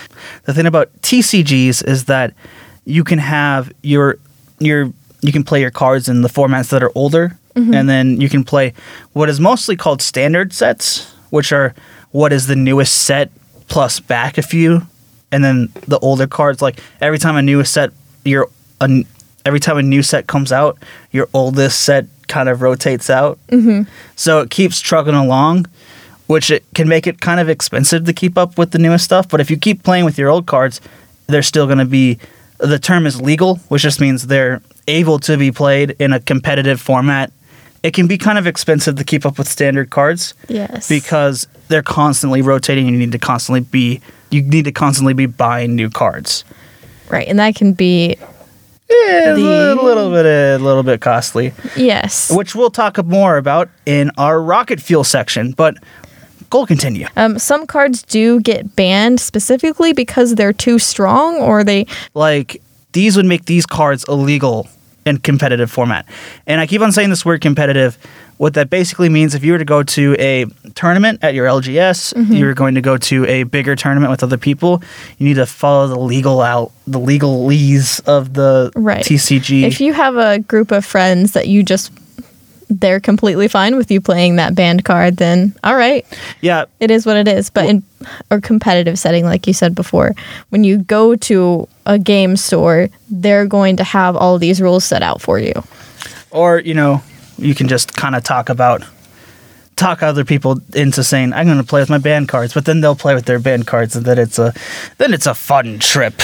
The 0.44 0.54
thing 0.54 0.66
about 0.66 0.92
TCGs 1.02 1.86
is 1.86 2.06
that 2.06 2.34
you 2.84 3.04
can 3.04 3.18
have 3.18 3.72
your 3.82 4.18
your 4.58 4.92
you 5.26 5.32
can 5.32 5.44
play 5.44 5.60
your 5.60 5.70
cards 5.70 6.08
in 6.08 6.22
the 6.22 6.28
formats 6.28 6.70
that 6.70 6.82
are 6.82 6.92
older 6.94 7.38
and 7.74 7.88
then 7.88 8.20
you 8.20 8.28
can 8.28 8.44
play 8.44 8.74
what 9.14 9.28
is 9.28 9.40
mostly 9.40 9.76
called 9.76 10.02
standard 10.02 10.52
sets, 10.52 11.10
which 11.30 11.52
are 11.52 11.74
what 12.10 12.32
is 12.32 12.46
the 12.46 12.56
newest 12.56 12.98
set 13.06 13.30
plus 13.68 13.98
back 13.98 14.38
a 14.38 14.42
few 14.42 14.82
and 15.32 15.42
then 15.42 15.72
the 15.88 15.98
older 15.98 16.26
cards 16.26 16.62
like 16.62 16.80
every 17.00 17.18
time 17.18 17.36
a 17.36 17.42
new 17.42 17.64
set 17.64 17.90
your 18.24 18.48
a, 18.80 19.04
every 19.44 19.58
time 19.58 19.76
a 19.76 19.82
new 19.82 20.02
set 20.02 20.26
comes 20.26 20.52
out 20.52 20.78
your 21.10 21.28
oldest 21.34 21.80
set 21.80 22.06
kind 22.28 22.48
of 22.48 22.62
rotates 22.62 23.10
out 23.10 23.38
mm-hmm. 23.48 23.82
so 24.14 24.40
it 24.40 24.50
keeps 24.50 24.80
trucking 24.80 25.14
along 25.14 25.66
which 26.28 26.50
it 26.50 26.64
can 26.74 26.88
make 26.88 27.06
it 27.06 27.20
kind 27.20 27.40
of 27.40 27.48
expensive 27.48 28.04
to 28.04 28.12
keep 28.12 28.38
up 28.38 28.56
with 28.56 28.70
the 28.70 28.78
newest 28.78 29.04
stuff 29.04 29.28
but 29.28 29.40
if 29.40 29.50
you 29.50 29.56
keep 29.56 29.82
playing 29.82 30.04
with 30.04 30.16
your 30.16 30.28
old 30.28 30.46
cards 30.46 30.80
they're 31.26 31.42
still 31.42 31.66
going 31.66 31.78
to 31.78 31.84
be 31.84 32.18
the 32.58 32.78
term 32.78 33.06
is 33.06 33.20
legal 33.20 33.56
which 33.68 33.82
just 33.82 34.00
means 34.00 34.26
they're 34.26 34.60
able 34.88 35.18
to 35.18 35.36
be 35.36 35.50
played 35.52 35.94
in 35.98 36.12
a 36.12 36.20
competitive 36.20 36.80
format 36.80 37.32
it 37.82 37.92
can 37.94 38.06
be 38.08 38.18
kind 38.18 38.38
of 38.38 38.46
expensive 38.46 38.96
to 38.96 39.04
keep 39.04 39.24
up 39.24 39.38
with 39.38 39.48
standard 39.48 39.90
cards 39.90 40.34
Yes. 40.48 40.88
because 40.88 41.46
they're 41.68 41.82
constantly 41.84 42.42
rotating. 42.42 42.86
You 42.86 42.96
need 42.96 43.12
to 43.12 43.18
constantly 43.18 43.60
be 43.60 44.00
you 44.30 44.42
need 44.42 44.64
to 44.64 44.72
constantly 44.72 45.14
be 45.14 45.26
buying 45.26 45.76
new 45.76 45.88
cards. 45.90 46.44
right, 47.10 47.28
and 47.28 47.38
that 47.38 47.54
can 47.54 47.74
be 47.74 48.16
Yeah, 48.90 49.34
The- 49.34 49.74
a 49.78 49.82
little 49.82 50.10
bit 50.10 50.26
eh, 50.26 50.56
a 50.56 50.58
little 50.58 50.82
bit 50.82 51.00
costly, 51.00 51.52
yes. 51.76 52.30
which 52.30 52.54
we'll 52.56 52.70
talk 52.70 53.04
more 53.04 53.36
about 53.36 53.68
in 53.84 54.10
our 54.16 54.40
rocket 54.42 54.80
fuel 54.80 55.04
section. 55.04 55.52
But 55.52 55.76
go 56.50 56.66
continue. 56.66 57.06
Um, 57.16 57.38
some 57.38 57.66
cards 57.66 58.02
do 58.02 58.40
get 58.40 58.76
banned 58.76 59.20
specifically 59.20 59.92
because 59.92 60.34
they're 60.34 60.52
too 60.52 60.78
strong, 60.78 61.36
or 61.36 61.64
they 61.64 61.86
Like 62.14 62.62
these 62.92 63.16
would 63.16 63.26
make 63.26 63.44
these 63.46 63.66
cards 63.66 64.04
illegal 64.08 64.68
in 65.04 65.18
competitive 65.18 65.70
format. 65.70 66.04
And 66.46 66.60
I 66.60 66.66
keep 66.66 66.80
on 66.80 66.90
saying 66.92 67.10
this 67.10 67.24
word 67.24 67.40
competitive. 67.40 67.96
What 68.38 68.52
that 68.54 68.68
basically 68.68 69.08
means, 69.08 69.34
if 69.34 69.42
you 69.44 69.52
were 69.52 69.58
to 69.58 69.64
go 69.64 69.82
to 69.82 70.14
a 70.18 70.44
tournament 70.74 71.20
at 71.22 71.32
your 71.32 71.46
LGS, 71.46 72.36
you're 72.36 72.52
going 72.52 72.74
to 72.74 72.82
go 72.82 72.98
to 72.98 73.24
a 73.26 73.44
bigger 73.44 73.74
tournament 73.76 74.10
with 74.10 74.22
other 74.22 74.36
people. 74.36 74.82
You 75.16 75.26
need 75.28 75.34
to 75.36 75.46
follow 75.46 75.86
the 75.86 75.98
legal 75.98 76.42
out, 76.42 76.70
the 76.86 76.98
legalese 77.00 78.04
of 78.06 78.34
the 78.34 78.72
Right. 78.76 79.02
TCG. 79.02 79.62
if 79.62 79.80
you 79.80 79.94
have 79.94 80.16
a 80.16 80.38
group 80.40 80.70
of 80.70 80.84
friends 80.84 81.32
that 81.32 81.48
you 81.48 81.62
just 81.62 81.90
they're 82.68 83.00
completely 83.00 83.48
fine 83.48 83.76
with 83.76 83.90
you 83.90 84.00
playing 84.00 84.36
that 84.36 84.54
banned 84.54 84.84
card, 84.84 85.16
then 85.16 85.54
all 85.62 85.76
right, 85.76 86.06
yeah, 86.40 86.64
it 86.80 86.90
is 86.90 87.06
what 87.06 87.16
it 87.16 87.28
is. 87.28 87.50
But 87.50 87.66
in 87.66 87.82
a 88.30 88.40
competitive 88.40 88.98
setting, 88.98 89.24
like 89.24 89.46
you 89.46 89.52
said 89.52 89.74
before, 89.74 90.12
when 90.50 90.64
you 90.64 90.78
go 90.78 91.16
to 91.16 91.68
a 91.86 91.98
game 91.98 92.36
store, 92.36 92.88
they're 93.10 93.46
going 93.46 93.76
to 93.76 93.84
have 93.84 94.16
all 94.16 94.38
these 94.38 94.60
rules 94.60 94.84
set 94.84 95.02
out 95.02 95.20
for 95.20 95.38
you. 95.38 95.52
or 96.30 96.60
you 96.60 96.74
know, 96.74 97.02
you 97.38 97.54
can 97.54 97.68
just 97.68 97.94
kind 97.94 98.14
of 98.14 98.24
talk 98.24 98.48
about 98.48 98.82
talk 99.76 100.02
other 100.02 100.24
people 100.24 100.60
into 100.74 101.04
saying 101.04 101.32
I'm 101.32 101.46
going 101.46 101.58
to 101.58 101.64
play 101.64 101.80
with 101.80 101.90
my 101.90 101.98
banned 101.98 102.28
cards, 102.28 102.54
but 102.54 102.64
then 102.64 102.80
they'll 102.80 102.96
play 102.96 103.14
with 103.14 103.26
their 103.26 103.38
banned 103.38 103.66
cards, 103.66 103.94
and 103.94 104.04
then 104.04 104.18
it's 104.18 104.38
a 104.38 104.52
then 104.98 105.14
it's 105.14 105.26
a 105.26 105.34
fun 105.34 105.78
trip. 105.78 106.14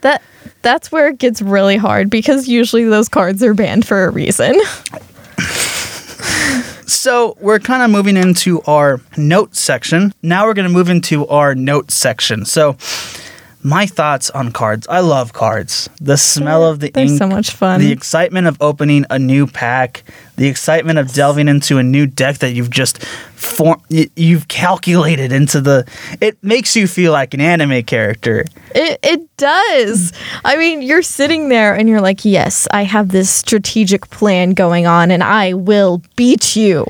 That 0.00 0.22
that's 0.62 0.90
where 0.90 1.08
it 1.08 1.18
gets 1.18 1.40
really 1.42 1.76
hard 1.76 2.10
because 2.10 2.48
usually 2.48 2.84
those 2.84 3.08
cards 3.08 3.42
are 3.42 3.54
banned 3.54 3.86
for 3.86 4.04
a 4.04 4.10
reason. 4.10 4.58
So 6.86 7.36
we're 7.40 7.58
kind 7.60 7.82
of 7.82 7.90
moving 7.90 8.16
into 8.16 8.60
our 8.62 9.00
note 9.16 9.56
section. 9.56 10.12
Now 10.22 10.46
we're 10.46 10.54
going 10.54 10.68
to 10.68 10.72
move 10.72 10.88
into 10.88 11.26
our 11.28 11.54
note 11.54 11.90
section. 11.90 12.44
So 12.44 12.76
my 13.62 13.86
thoughts 13.86 14.30
on 14.30 14.52
cards. 14.52 14.86
I 14.88 15.00
love 15.00 15.32
cards. 15.32 15.88
The 16.00 16.16
smell 16.16 16.64
of 16.64 16.80
the 16.80 16.90
They're 16.90 17.04
ink, 17.04 17.18
so 17.18 17.26
much 17.26 17.50
fun. 17.52 17.80
the 17.80 17.92
excitement 17.92 18.46
of 18.46 18.56
opening 18.60 19.04
a 19.10 19.18
new 19.18 19.46
pack, 19.46 20.02
the 20.40 20.48
excitement 20.48 20.98
of 20.98 21.12
delving 21.12 21.48
into 21.48 21.76
a 21.76 21.82
new 21.82 22.06
deck 22.06 22.38
that 22.38 22.52
you've 22.52 22.70
just 22.70 23.04
form 23.04 23.78
you've 23.90 24.48
calculated 24.48 25.32
into 25.32 25.60
the 25.60 25.86
it 26.22 26.42
makes 26.42 26.74
you 26.74 26.86
feel 26.86 27.12
like 27.12 27.34
an 27.34 27.42
anime 27.42 27.82
character. 27.82 28.46
It 28.74 28.98
it 29.02 29.36
does. 29.36 30.14
I 30.42 30.56
mean, 30.56 30.80
you're 30.80 31.02
sitting 31.02 31.50
there 31.50 31.74
and 31.74 31.90
you're 31.90 32.00
like, 32.00 32.24
"Yes, 32.24 32.66
I 32.70 32.84
have 32.84 33.10
this 33.10 33.28
strategic 33.28 34.08
plan 34.08 34.52
going 34.52 34.86
on 34.86 35.10
and 35.10 35.22
I 35.22 35.52
will 35.52 36.00
beat 36.16 36.56
you." 36.56 36.86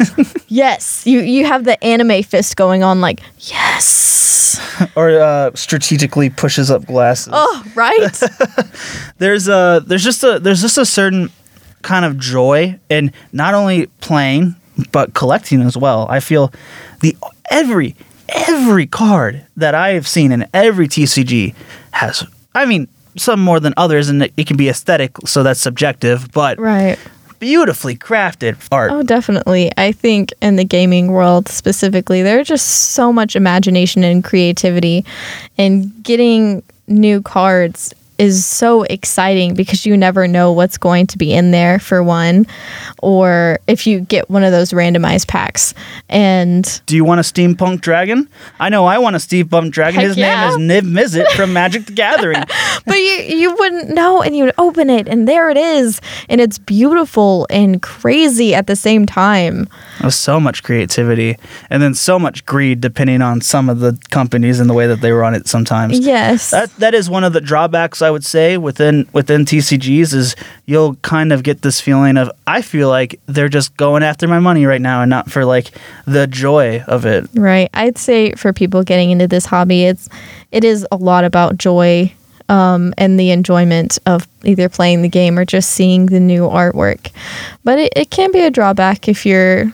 yes, 0.48 1.06
you 1.06 1.20
you 1.20 1.44
have 1.44 1.64
the 1.64 1.82
anime 1.84 2.22
fist 2.22 2.56
going 2.56 2.82
on 2.82 3.02
like, 3.02 3.20
"Yes." 3.38 4.02
Or 4.96 5.10
uh, 5.10 5.50
strategically 5.54 6.30
pushes 6.30 6.70
up 6.70 6.84
glasses. 6.86 7.32
Oh, 7.32 7.64
right? 7.74 8.22
there's 9.18 9.46
a 9.46 9.82
there's 9.86 10.02
just 10.02 10.24
a 10.24 10.38
there's 10.40 10.62
just 10.62 10.78
a 10.78 10.86
certain 10.86 11.30
kind 11.84 12.04
of 12.04 12.18
joy 12.18 12.78
in 12.88 13.12
not 13.32 13.54
only 13.54 13.86
playing 14.00 14.56
but 14.90 15.14
collecting 15.14 15.60
as 15.62 15.76
well. 15.76 16.06
I 16.10 16.20
feel 16.20 16.52
the 17.00 17.16
every 17.50 17.94
every 18.28 18.86
card 18.86 19.46
that 19.56 19.74
I 19.74 19.90
have 19.90 20.08
seen 20.08 20.32
in 20.32 20.46
every 20.52 20.88
TCG 20.88 21.54
has 21.92 22.26
I 22.54 22.66
mean 22.66 22.88
some 23.16 23.40
more 23.40 23.60
than 23.60 23.74
others 23.76 24.08
and 24.08 24.22
it, 24.24 24.32
it 24.36 24.46
can 24.46 24.56
be 24.56 24.68
aesthetic 24.68 25.12
so 25.24 25.44
that's 25.44 25.60
subjective 25.60 26.32
but 26.32 26.58
right. 26.58 26.98
beautifully 27.38 27.96
crafted 27.96 28.56
art. 28.72 28.90
Oh, 28.90 29.02
definitely. 29.02 29.70
I 29.76 29.92
think 29.92 30.32
in 30.42 30.56
the 30.56 30.64
gaming 30.64 31.12
world 31.12 31.48
specifically, 31.48 32.22
there's 32.22 32.48
just 32.48 32.66
so 32.66 33.12
much 33.12 33.36
imagination 33.36 34.02
and 34.02 34.24
creativity, 34.24 35.04
and 35.58 36.02
getting 36.02 36.62
new 36.88 37.22
cards 37.22 37.94
is 38.18 38.44
so 38.44 38.82
exciting 38.84 39.54
because 39.54 39.84
you 39.84 39.96
never 39.96 40.28
know 40.28 40.52
what's 40.52 40.78
going 40.78 41.06
to 41.08 41.18
be 41.18 41.32
in 41.32 41.50
there 41.50 41.78
for 41.78 42.02
one, 42.02 42.46
or 43.02 43.58
if 43.66 43.86
you 43.86 44.00
get 44.00 44.30
one 44.30 44.44
of 44.44 44.52
those 44.52 44.70
randomized 44.70 45.28
packs. 45.28 45.74
And 46.08 46.80
Do 46.86 46.96
you 46.96 47.04
want 47.04 47.20
a 47.20 47.22
steampunk 47.22 47.80
dragon? 47.80 48.28
I 48.60 48.68
know 48.68 48.86
I 48.86 48.98
want 48.98 49.16
a 49.16 49.18
steampunk 49.18 49.72
dragon. 49.72 50.00
His 50.00 50.16
yeah. 50.16 50.56
name 50.56 50.70
is 50.70 50.84
Niv 50.84 50.90
Mizzet 50.90 51.26
from 51.32 51.52
Magic 51.52 51.86
the 51.86 51.92
Gathering. 51.92 52.42
but 52.86 52.96
you 52.96 53.14
you 53.24 53.54
wouldn't 53.54 53.90
know 53.90 54.22
and 54.22 54.36
you 54.36 54.44
would 54.44 54.54
open 54.58 54.90
it 54.90 55.08
and 55.08 55.26
there 55.28 55.50
it 55.50 55.56
is 55.56 56.00
and 56.28 56.40
it's 56.40 56.58
beautiful 56.58 57.46
and 57.50 57.82
crazy 57.82 58.54
at 58.54 58.66
the 58.66 58.76
same 58.76 59.06
time. 59.06 59.68
There's 60.00 60.14
so 60.14 60.38
much 60.38 60.62
creativity 60.62 61.36
and 61.70 61.82
then 61.82 61.94
so 61.94 62.18
much 62.18 62.44
greed 62.46 62.80
depending 62.80 63.22
on 63.22 63.40
some 63.40 63.68
of 63.68 63.80
the 63.80 63.98
companies 64.10 64.60
and 64.60 64.68
the 64.70 64.74
way 64.74 64.86
that 64.86 65.00
they 65.00 65.12
run 65.12 65.34
it 65.34 65.48
sometimes. 65.48 65.98
Yes. 65.98 66.50
That 66.50 66.70
that 66.76 66.94
is 66.94 67.10
one 67.10 67.24
of 67.24 67.32
the 67.32 67.40
drawbacks 67.40 68.02
I 68.04 68.10
would 68.10 68.24
say 68.24 68.56
within 68.56 69.08
within 69.12 69.44
TCGs 69.44 70.14
is 70.14 70.36
you'll 70.66 70.94
kind 70.96 71.32
of 71.32 71.42
get 71.42 71.62
this 71.62 71.80
feeling 71.80 72.16
of 72.16 72.30
I 72.46 72.62
feel 72.62 72.88
like 72.88 73.20
they're 73.26 73.48
just 73.48 73.76
going 73.76 74.02
after 74.02 74.28
my 74.28 74.38
money 74.38 74.66
right 74.66 74.80
now 74.80 75.02
and 75.02 75.10
not 75.10 75.30
for 75.30 75.44
like 75.44 75.72
the 76.06 76.26
joy 76.26 76.82
of 76.86 77.06
it. 77.06 77.28
Right. 77.34 77.70
I'd 77.74 77.98
say 77.98 78.32
for 78.34 78.52
people 78.52 78.82
getting 78.82 79.10
into 79.10 79.26
this 79.26 79.46
hobby, 79.46 79.84
it's 79.84 80.08
it 80.52 80.64
is 80.64 80.86
a 80.92 80.96
lot 80.96 81.24
about 81.24 81.58
joy 81.58 82.12
um, 82.48 82.92
and 82.98 83.18
the 83.18 83.30
enjoyment 83.30 83.98
of 84.06 84.28
either 84.44 84.68
playing 84.68 85.02
the 85.02 85.08
game 85.08 85.38
or 85.38 85.44
just 85.44 85.70
seeing 85.70 86.06
the 86.06 86.20
new 86.20 86.42
artwork. 86.42 87.10
But 87.64 87.78
it, 87.78 87.92
it 87.96 88.10
can 88.10 88.30
be 88.32 88.40
a 88.40 88.50
drawback 88.50 89.08
if 89.08 89.24
you're 89.24 89.72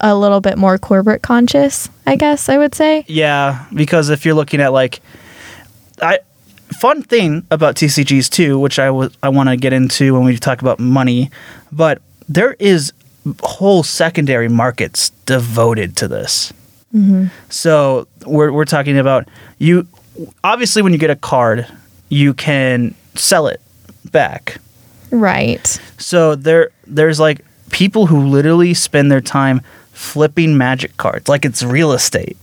a 0.00 0.14
little 0.14 0.40
bit 0.40 0.58
more 0.58 0.78
corporate 0.78 1.22
conscious, 1.22 1.88
I 2.06 2.16
guess 2.16 2.48
I 2.48 2.58
would 2.58 2.74
say. 2.74 3.04
Yeah, 3.08 3.66
because 3.72 4.10
if 4.10 4.24
you're 4.24 4.34
looking 4.34 4.60
at 4.60 4.72
like 4.72 5.00
I 6.00 6.18
fun 6.80 7.02
thing 7.02 7.46
about 7.50 7.74
TCGs 7.76 8.30
too, 8.30 8.58
which 8.58 8.78
I 8.78 8.90
was 8.90 9.16
I 9.22 9.28
want 9.28 9.48
to 9.48 9.56
get 9.56 9.72
into 9.72 10.14
when 10.14 10.24
we 10.24 10.36
talk 10.36 10.60
about 10.60 10.78
money, 10.78 11.30
but 11.72 12.00
there 12.28 12.54
is 12.58 12.92
whole 13.40 13.82
secondary 13.82 14.48
markets 14.48 15.10
devoted 15.26 15.96
to 15.96 16.08
this. 16.08 16.52
So 17.50 18.08
we're 18.24 18.50
we're 18.52 18.64
talking 18.64 18.96
about 18.96 19.28
you. 19.58 19.86
Obviously, 20.42 20.80
when 20.80 20.94
you 20.94 20.98
get 20.98 21.10
a 21.10 21.16
card, 21.16 21.66
you 22.08 22.32
can 22.32 22.94
sell 23.14 23.48
it 23.48 23.60
back. 24.10 24.58
Right. 25.10 25.66
So 25.98 26.34
there 26.34 26.70
there's 26.86 27.20
like 27.20 27.44
people 27.70 28.06
who 28.06 28.26
literally 28.26 28.72
spend 28.72 29.12
their 29.12 29.20
time 29.20 29.60
flipping 29.92 30.56
magic 30.56 30.96
cards 30.96 31.28
like 31.28 31.44
it's 31.44 31.62
real 31.62 31.92
estate. 31.92 32.38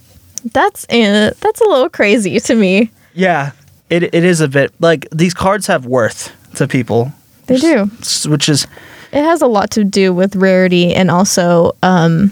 That's 0.52 0.86
uh, 0.90 1.34
that's 1.40 1.62
a 1.62 1.66
little 1.66 1.90
crazy 1.90 2.40
to 2.40 2.54
me. 2.56 2.92
Yeah, 3.16 3.52
it 3.94 4.04
it 4.14 4.24
is 4.24 4.42
a 4.42 4.48
bit 4.48 4.72
like 4.80 5.08
these 5.12 5.34
cards 5.34 5.68
have 5.68 5.86
worth 5.86 6.32
to 6.56 6.68
people, 6.68 7.12
They 7.48 7.58
do. 7.58 7.86
which 8.26 8.50
is 8.50 8.68
It 9.12 9.24
has 9.24 9.42
a 9.42 9.48
lot 9.48 9.70
to 9.72 9.84
do 9.84 10.14
with 10.14 10.36
rarity 10.36 10.94
and 10.96 11.10
also 11.12 11.76
um 11.84 12.32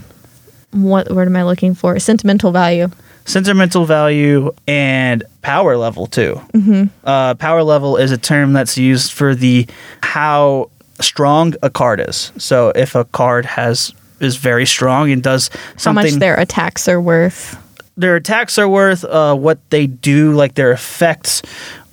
what 0.72 1.12
word 1.12 1.28
am 1.28 1.36
I 1.36 1.44
looking 1.44 1.76
for? 1.76 2.00
Sentimental 2.00 2.52
value. 2.52 2.90
sentimental 3.26 3.86
value 3.86 4.52
and 4.68 5.24
power 5.42 5.78
level 5.78 6.08
too. 6.08 6.40
Mm-hmm. 6.54 6.84
Uh, 7.04 7.34
power 7.36 7.62
level 7.64 7.98
is 7.98 8.12
a 8.12 8.18
term 8.18 8.54
that's 8.54 8.78
used 8.78 9.12
for 9.12 9.36
the 9.36 9.68
how 10.02 10.70
strong 11.00 11.54
a 11.62 11.70
card 11.70 12.00
is. 12.10 12.32
So 12.38 12.72
if 12.76 12.96
a 12.96 13.04
card 13.06 13.46
has 13.46 13.94
is 14.20 14.38
very 14.38 14.66
strong 14.66 15.12
and 15.12 15.22
does 15.24 15.50
something, 15.78 16.06
How 16.06 16.12
much 16.14 16.20
their 16.20 16.36
attacks 16.40 16.88
are 16.88 17.02
worth. 17.02 17.58
Their 18.02 18.16
attacks 18.16 18.58
are 18.58 18.68
worth, 18.68 19.04
uh, 19.06 19.36
what 19.36 19.58
they 19.70 19.88
do, 19.88 20.34
like 20.34 20.56
their 20.56 20.72
effects, 20.72 21.42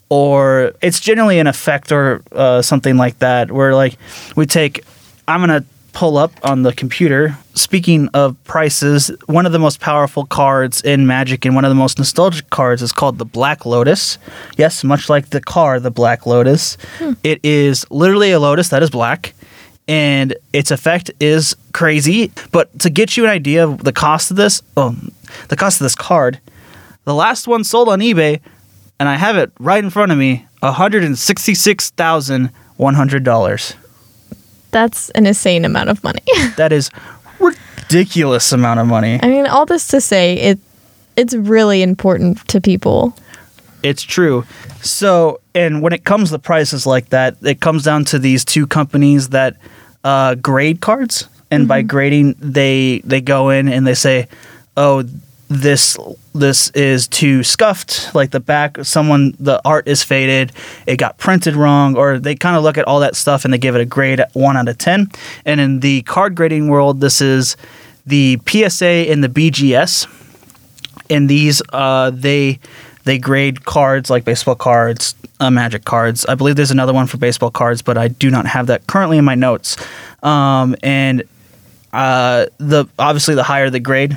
or 0.08 0.72
it's 0.82 1.00
generally 1.00 1.38
an 1.38 1.46
effect 1.46 1.92
or 1.92 2.22
uh, 2.32 2.62
something 2.62 2.96
like 2.96 3.18
that. 3.20 3.52
Where 3.52 3.74
like 3.74 3.96
we 4.34 4.46
take, 4.46 4.84
I'm 5.28 5.40
gonna 5.40 5.64
pull 5.92 6.16
up 6.16 6.32
on 6.42 6.62
the 6.62 6.72
computer. 6.72 7.36
Speaking 7.54 8.08
of 8.14 8.36
prices, 8.44 9.10
one 9.26 9.46
of 9.46 9.52
the 9.52 9.58
most 9.58 9.80
powerful 9.80 10.24
cards 10.26 10.80
in 10.80 11.06
Magic 11.06 11.44
and 11.44 11.54
one 11.54 11.64
of 11.64 11.70
the 11.70 11.74
most 11.74 11.98
nostalgic 11.98 12.50
cards 12.50 12.82
is 12.82 12.92
called 12.92 13.18
the 13.18 13.24
Black 13.24 13.66
Lotus. 13.66 14.16
Yes, 14.56 14.84
much 14.84 15.08
like 15.08 15.30
the 15.30 15.40
car, 15.40 15.80
the 15.80 15.90
Black 15.90 16.24
Lotus. 16.24 16.76
It 17.24 17.40
is 17.42 17.84
literally 17.90 18.30
a 18.30 18.38
lotus 18.38 18.68
that 18.68 18.82
is 18.82 18.90
black 18.90 19.34
and 19.88 20.36
its 20.52 20.70
effect 20.70 21.10
is 21.18 21.56
crazy. 21.72 22.30
But 22.52 22.78
to 22.80 22.90
get 22.90 23.16
you 23.16 23.24
an 23.24 23.30
idea 23.30 23.64
of 23.66 23.82
the 23.82 23.92
cost 23.92 24.30
of 24.30 24.36
this, 24.36 24.62
oh, 24.76 24.94
the 25.48 25.56
cost 25.56 25.80
of 25.80 25.86
this 25.86 25.94
card, 25.94 26.38
the 27.04 27.14
last 27.14 27.48
one 27.48 27.64
sold 27.64 27.88
on 27.88 28.00
eBay, 28.00 28.40
and 29.00 29.08
I 29.08 29.16
have 29.16 29.36
it 29.36 29.50
right 29.58 29.82
in 29.82 29.90
front 29.90 30.12
of 30.12 30.18
me, 30.18 30.46
one 30.60 30.74
hundred 30.74 31.04
and 31.04 31.18
sixty-six 31.18 31.90
thousand 31.90 32.50
one 32.76 32.94
hundred 32.94 33.24
dollars. 33.24 33.74
That's 34.70 35.08
an 35.10 35.26
insane 35.26 35.64
amount 35.64 35.88
of 35.88 36.04
money. 36.04 36.22
That 36.56 36.72
is 36.72 36.90
ridiculous 37.38 38.52
amount 38.52 38.80
of 38.80 38.86
money. 38.86 39.18
I 39.22 39.28
mean, 39.28 39.46
all 39.46 39.64
this 39.64 39.88
to 39.88 40.00
say, 40.00 40.34
it 40.34 40.58
it's 41.16 41.34
really 41.34 41.82
important 41.82 42.46
to 42.48 42.60
people. 42.60 43.16
It's 43.82 44.02
true. 44.02 44.44
So, 44.82 45.40
and 45.54 45.82
when 45.82 45.92
it 45.92 46.04
comes 46.04 46.30
to 46.30 46.38
prices 46.38 46.86
like 46.86 47.10
that, 47.10 47.36
it 47.42 47.60
comes 47.60 47.84
down 47.84 48.04
to 48.06 48.18
these 48.18 48.44
two 48.44 48.66
companies 48.66 49.30
that 49.30 49.56
uh, 50.04 50.34
grade 50.34 50.80
cards, 50.80 51.28
and 51.50 51.66
by 51.68 51.82
grading, 51.82 52.34
they 52.38 53.00
they 53.04 53.20
go 53.20 53.50
in 53.50 53.68
and 53.68 53.86
they 53.86 53.94
say, 53.94 54.28
"Oh, 54.76 55.04
this 55.48 55.96
this 56.34 56.70
is 56.70 57.08
too 57.08 57.42
scuffed. 57.42 58.14
Like 58.14 58.30
the 58.30 58.40
back, 58.40 58.78
someone 58.84 59.34
the 59.40 59.60
art 59.64 59.88
is 59.88 60.02
faded. 60.02 60.52
It 60.86 60.96
got 60.96 61.18
printed 61.18 61.56
wrong, 61.56 61.96
or 61.96 62.18
they 62.18 62.34
kind 62.34 62.56
of 62.56 62.62
look 62.62 62.78
at 62.78 62.86
all 62.86 63.00
that 63.00 63.16
stuff 63.16 63.44
and 63.44 63.52
they 63.52 63.58
give 63.58 63.74
it 63.74 63.80
a 63.80 63.86
grade 63.86 64.20
at 64.20 64.34
one 64.34 64.56
out 64.56 64.68
of 64.68 64.78
ten. 64.78 65.10
And 65.44 65.60
in 65.60 65.80
the 65.80 66.02
card 66.02 66.34
grading 66.34 66.68
world, 66.68 67.00
this 67.00 67.20
is 67.20 67.56
the 68.06 68.38
PSA 68.46 69.10
and 69.10 69.22
the 69.22 69.28
BGS 69.28 70.06
And 71.10 71.28
these 71.28 71.62
uh, 71.72 72.10
they 72.10 72.58
they 73.04 73.18
grade 73.18 73.64
cards 73.64 74.10
like 74.10 74.24
baseball 74.24 74.54
cards 74.54 75.14
uh, 75.40 75.50
magic 75.50 75.84
cards 75.84 76.26
i 76.26 76.34
believe 76.34 76.56
there's 76.56 76.70
another 76.70 76.92
one 76.92 77.06
for 77.06 77.16
baseball 77.16 77.50
cards 77.50 77.80
but 77.82 77.96
i 77.96 78.08
do 78.08 78.30
not 78.30 78.46
have 78.46 78.66
that 78.66 78.86
currently 78.86 79.18
in 79.18 79.24
my 79.24 79.34
notes 79.34 79.76
um, 80.22 80.74
and 80.82 81.22
uh, 81.92 82.46
the 82.58 82.84
obviously 82.98 83.34
the 83.34 83.42
higher 83.42 83.70
the 83.70 83.80
grade 83.80 84.16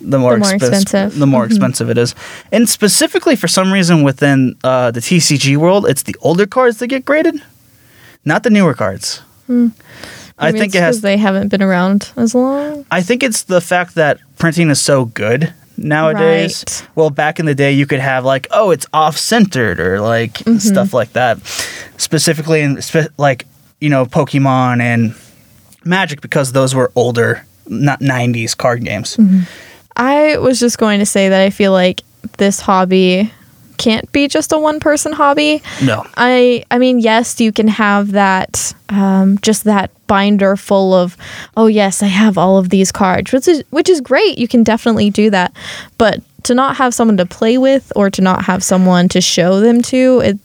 the 0.00 0.18
more, 0.18 0.32
The 0.34 0.38
more 0.40 0.52
expensive, 0.54 0.82
expensive. 0.82 1.18
the 1.18 1.26
more 1.26 1.44
Mhm. 1.44 1.50
expensive 1.50 1.88
it 1.90 1.96
is 1.98 2.14
and 2.52 2.68
specifically 2.68 3.36
for 3.36 3.48
some 3.48 3.72
reason 3.72 4.02
within 4.02 4.54
uh, 4.64 4.90
the 4.90 5.00
tcg 5.00 5.56
world 5.56 5.86
it's 5.86 6.02
the 6.02 6.16
older 6.20 6.46
cards 6.46 6.78
that 6.78 6.88
get 6.88 7.04
graded 7.04 7.40
not 8.24 8.42
the 8.42 8.50
newer 8.50 8.74
cards 8.74 9.20
i 9.48 9.52
Hmm. 9.52 9.68
Think 10.56 10.74
it 10.74 10.80
has 10.80 11.00
they 11.02 11.16
haven't 11.18 11.48
been 11.48 11.62
around 11.62 12.10
as 12.16 12.34
long. 12.34 12.84
I 12.90 13.02
think 13.02 13.22
it's 13.22 13.42
the 13.44 13.60
fact 13.60 13.94
that 13.94 14.18
printing 14.38 14.68
is 14.70 14.80
so 14.80 15.04
good 15.04 15.52
nowadays. 15.76 16.64
Right. 16.66 16.88
Well, 16.94 17.10
back 17.10 17.38
in 17.40 17.46
the 17.46 17.54
day, 17.54 17.72
you 17.72 17.86
could 17.86 18.00
have 18.00 18.24
like, 18.24 18.46
oh, 18.50 18.70
it's 18.70 18.86
off 18.92 19.16
centered 19.16 19.80
or 19.80 20.00
like 20.00 20.32
Mm-hmm. 20.34 20.58
stuff 20.58 20.92
like 20.94 21.12
that. 21.14 21.38
Specifically 21.96 22.60
in 22.60 22.80
spe- 22.82 23.12
like 23.18 23.46
you 23.80 23.88
know 23.90 24.06
Pokemon 24.06 24.80
and 24.80 25.14
Magic 25.84 26.20
because 26.20 26.52
those 26.52 26.74
were 26.74 26.90
older 26.94 27.44
not 27.66 28.00
90s 28.00 28.56
card 28.56 28.84
games. 28.84 29.18
I 29.96 30.36
was 30.38 30.58
just 30.60 30.78
going 30.78 30.98
to 30.98 31.06
say 31.06 31.28
that 31.28 31.40
I 31.40 31.50
feel 31.50 31.72
like 31.72 32.02
this 32.38 32.60
hobby 32.60 33.32
can't 33.76 34.10
be 34.12 34.28
just 34.28 34.52
a 34.52 34.58
one 34.58 34.80
person 34.80 35.12
hobby. 35.12 35.62
No. 35.82 36.06
I 36.16 36.64
I 36.70 36.78
mean, 36.78 36.98
yes, 36.98 37.40
you 37.40 37.52
can 37.52 37.68
have 37.68 38.12
that 38.12 38.74
um, 38.88 39.38
just 39.38 39.64
that 39.64 39.90
binder 40.06 40.56
full 40.56 40.94
of 40.94 41.16
oh 41.56 41.66
yes, 41.66 42.02
I 42.02 42.06
have 42.06 42.36
all 42.38 42.58
of 42.58 42.68
these 42.70 42.92
cards, 42.92 43.32
which 43.32 43.48
is 43.48 43.64
which 43.70 43.88
is 43.88 44.00
great. 44.00 44.38
You 44.38 44.48
can 44.48 44.62
definitely 44.62 45.10
do 45.10 45.30
that, 45.30 45.52
but 45.98 46.20
to 46.44 46.54
not 46.54 46.76
have 46.76 46.92
someone 46.94 47.16
to 47.16 47.26
play 47.26 47.56
with 47.58 47.90
or 47.96 48.10
to 48.10 48.20
not 48.22 48.44
have 48.44 48.62
someone 48.62 49.08
to 49.08 49.20
show 49.20 49.60
them 49.60 49.80
to, 49.82 50.20
it 50.20 50.38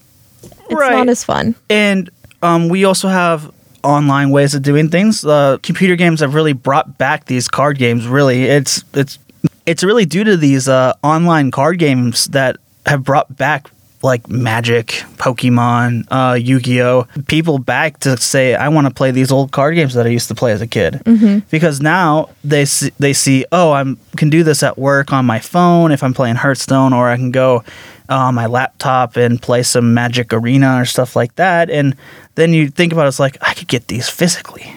it's 0.70 0.74
Right. 0.80 0.92
not 0.96 1.10
as 1.10 1.24
fun. 1.24 1.56
And 1.70 2.10
um, 2.42 2.70
we 2.70 2.86
also 2.86 3.08
have 3.10 3.52
online 3.84 4.30
ways 4.30 4.54
of 4.56 4.62
doing 4.62 4.89
things. 4.89 5.26
Uh, 5.26 5.58
computer 5.63 5.96
games 5.96 6.20
have 6.22 6.34
really 6.36 6.54
brought 6.54 6.98
back 6.98 7.26
these 7.26 7.48
card 7.48 7.78
games. 7.78 8.08
Really, 8.08 8.44
it's 8.46 8.84
it's 8.94 9.20
it's 9.65 9.84
really 9.84 10.06
due 10.06 10.24
to 10.24 10.38
these 10.38 10.68
uh, 10.70 10.94
online 11.04 11.52
card 11.52 11.80
games 11.80 12.26
that 12.28 12.58
have 12.89 13.04
brought 13.04 13.36
back 13.38 13.69
like 14.02 14.30
Magic, 14.30 15.04
Pokemon, 15.17 16.06
uh, 16.10 16.34
Yu-Gi-Oh, 16.36 17.06
people 17.28 17.60
back 17.60 17.99
to 17.99 18.15
say, 18.17 18.56
"I 18.56 18.69
want 18.69 18.88
to 18.88 18.93
play 18.93 19.12
these 19.12 19.32
old 19.32 19.52
card 19.52 19.75
games 19.75 19.93
that 19.93 20.06
I 20.06 20.10
used 20.10 20.30
to 20.30 20.36
play 20.36 20.52
as 20.54 20.62
a 20.62 20.67
kid." 20.67 21.02
Because 21.49 21.82
now 21.82 22.30
they 22.43 22.65
see, 22.65 22.91
they 22.97 23.13
see, 23.13 23.45
"Oh, 23.52 23.73
I 23.73 23.84
can 24.15 24.30
do 24.30 24.43
this 24.43 24.63
at 24.63 24.78
work 24.78 25.12
on 25.12 25.25
my 25.25 25.39
phone 25.39 25.91
if 25.91 26.02
I'm 26.02 26.13
playing 26.13 26.36
Hearthstone, 26.36 26.93
or 26.93 27.10
I 27.10 27.17
can 27.17 27.32
go 27.32 27.63
uh, 28.10 28.15
on 28.15 28.36
my 28.36 28.45
laptop 28.45 29.17
and 29.17 29.41
play 29.41 29.63
some 29.63 29.93
Magic 29.93 30.32
Arena 30.32 30.80
or 30.80 30.86
stuff 30.86 31.15
like 31.15 31.36
that." 31.36 31.69
And 31.69 31.95
then 32.36 32.54
you 32.54 32.69
think 32.69 32.93
about 32.93 33.06
it, 33.06 33.10
it's 33.10 33.19
like 33.19 33.38
I 33.41 33.54
could 33.54 33.67
get 33.67 33.88
these 33.88 34.08
physically. 34.08 34.73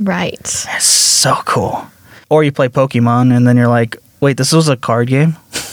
Right. 0.00 0.42
That's 0.42 0.84
so 0.84 1.36
cool. 1.44 1.86
Or 2.28 2.42
you 2.42 2.50
play 2.50 2.68
Pokemon, 2.68 3.34
and 3.34 3.46
then 3.46 3.56
you're 3.56 3.68
like, 3.68 3.96
"Wait, 4.20 4.36
this 4.36 4.52
was 4.52 4.68
a 4.68 4.76
card 4.76 5.06
game." 5.06 5.36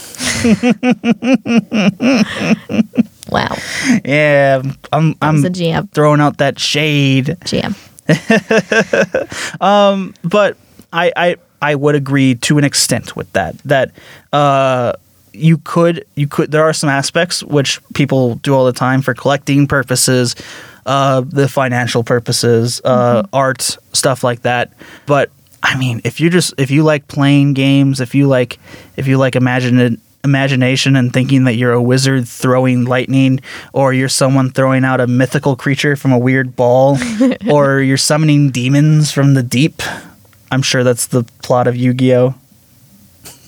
Wow. 3.30 3.56
Yeah, 4.04 4.62
I'm 4.92 5.14
I'm 5.20 5.44
a 5.44 5.50
jam. 5.50 5.88
throwing 5.88 6.20
out 6.20 6.38
that 6.38 6.58
shade. 6.58 7.36
Jam. 7.44 7.74
but 10.22 10.56
I, 10.92 11.12
I 11.16 11.36
I 11.62 11.74
would 11.74 11.94
agree 11.94 12.34
to 12.36 12.58
an 12.58 12.64
extent 12.64 13.16
with 13.16 13.32
that. 13.32 13.56
That 13.64 13.92
uh, 14.32 14.92
you 15.32 15.58
could 15.58 16.04
you 16.14 16.28
could 16.28 16.50
there 16.50 16.62
are 16.64 16.72
some 16.72 16.90
aspects 16.90 17.42
which 17.42 17.80
people 17.94 18.36
do 18.36 18.54
all 18.54 18.66
the 18.66 18.72
time 18.72 19.00
for 19.00 19.14
collecting 19.14 19.66
purposes, 19.66 20.36
uh, 20.86 21.22
the 21.22 21.48
financial 21.48 22.04
purposes, 22.04 22.80
uh, 22.84 23.22
art 23.32 23.78
stuff 23.92 24.22
like 24.22 24.42
that. 24.42 24.72
But 25.06 25.30
I 25.62 25.78
mean, 25.78 26.02
if 26.04 26.20
you 26.20 26.28
just 26.28 26.52
if 26.58 26.70
you 26.70 26.82
like 26.82 27.08
playing 27.08 27.54
games, 27.54 28.00
if 28.00 28.14
you 28.14 28.28
like 28.28 28.58
if 28.96 29.06
you 29.06 29.16
like 29.16 29.34
imagine 29.34 30.00
imagination 30.24 30.96
and 30.96 31.12
thinking 31.12 31.44
that 31.44 31.54
you're 31.54 31.72
a 31.72 31.82
wizard 31.82 32.26
throwing 32.26 32.84
lightning 32.84 33.40
or 33.72 33.92
you're 33.92 34.08
someone 34.08 34.50
throwing 34.50 34.84
out 34.84 35.00
a 35.00 35.06
mythical 35.06 35.54
creature 35.54 35.96
from 35.96 36.12
a 36.12 36.18
weird 36.18 36.56
ball 36.56 36.98
or 37.50 37.80
you're 37.80 37.96
summoning 37.96 38.50
demons 38.50 39.12
from 39.12 39.34
the 39.34 39.42
deep? 39.42 39.82
I'm 40.50 40.62
sure 40.62 40.82
that's 40.82 41.06
the 41.06 41.24
plot 41.42 41.66
of 41.66 41.76
yu-gi-oh. 41.76 42.34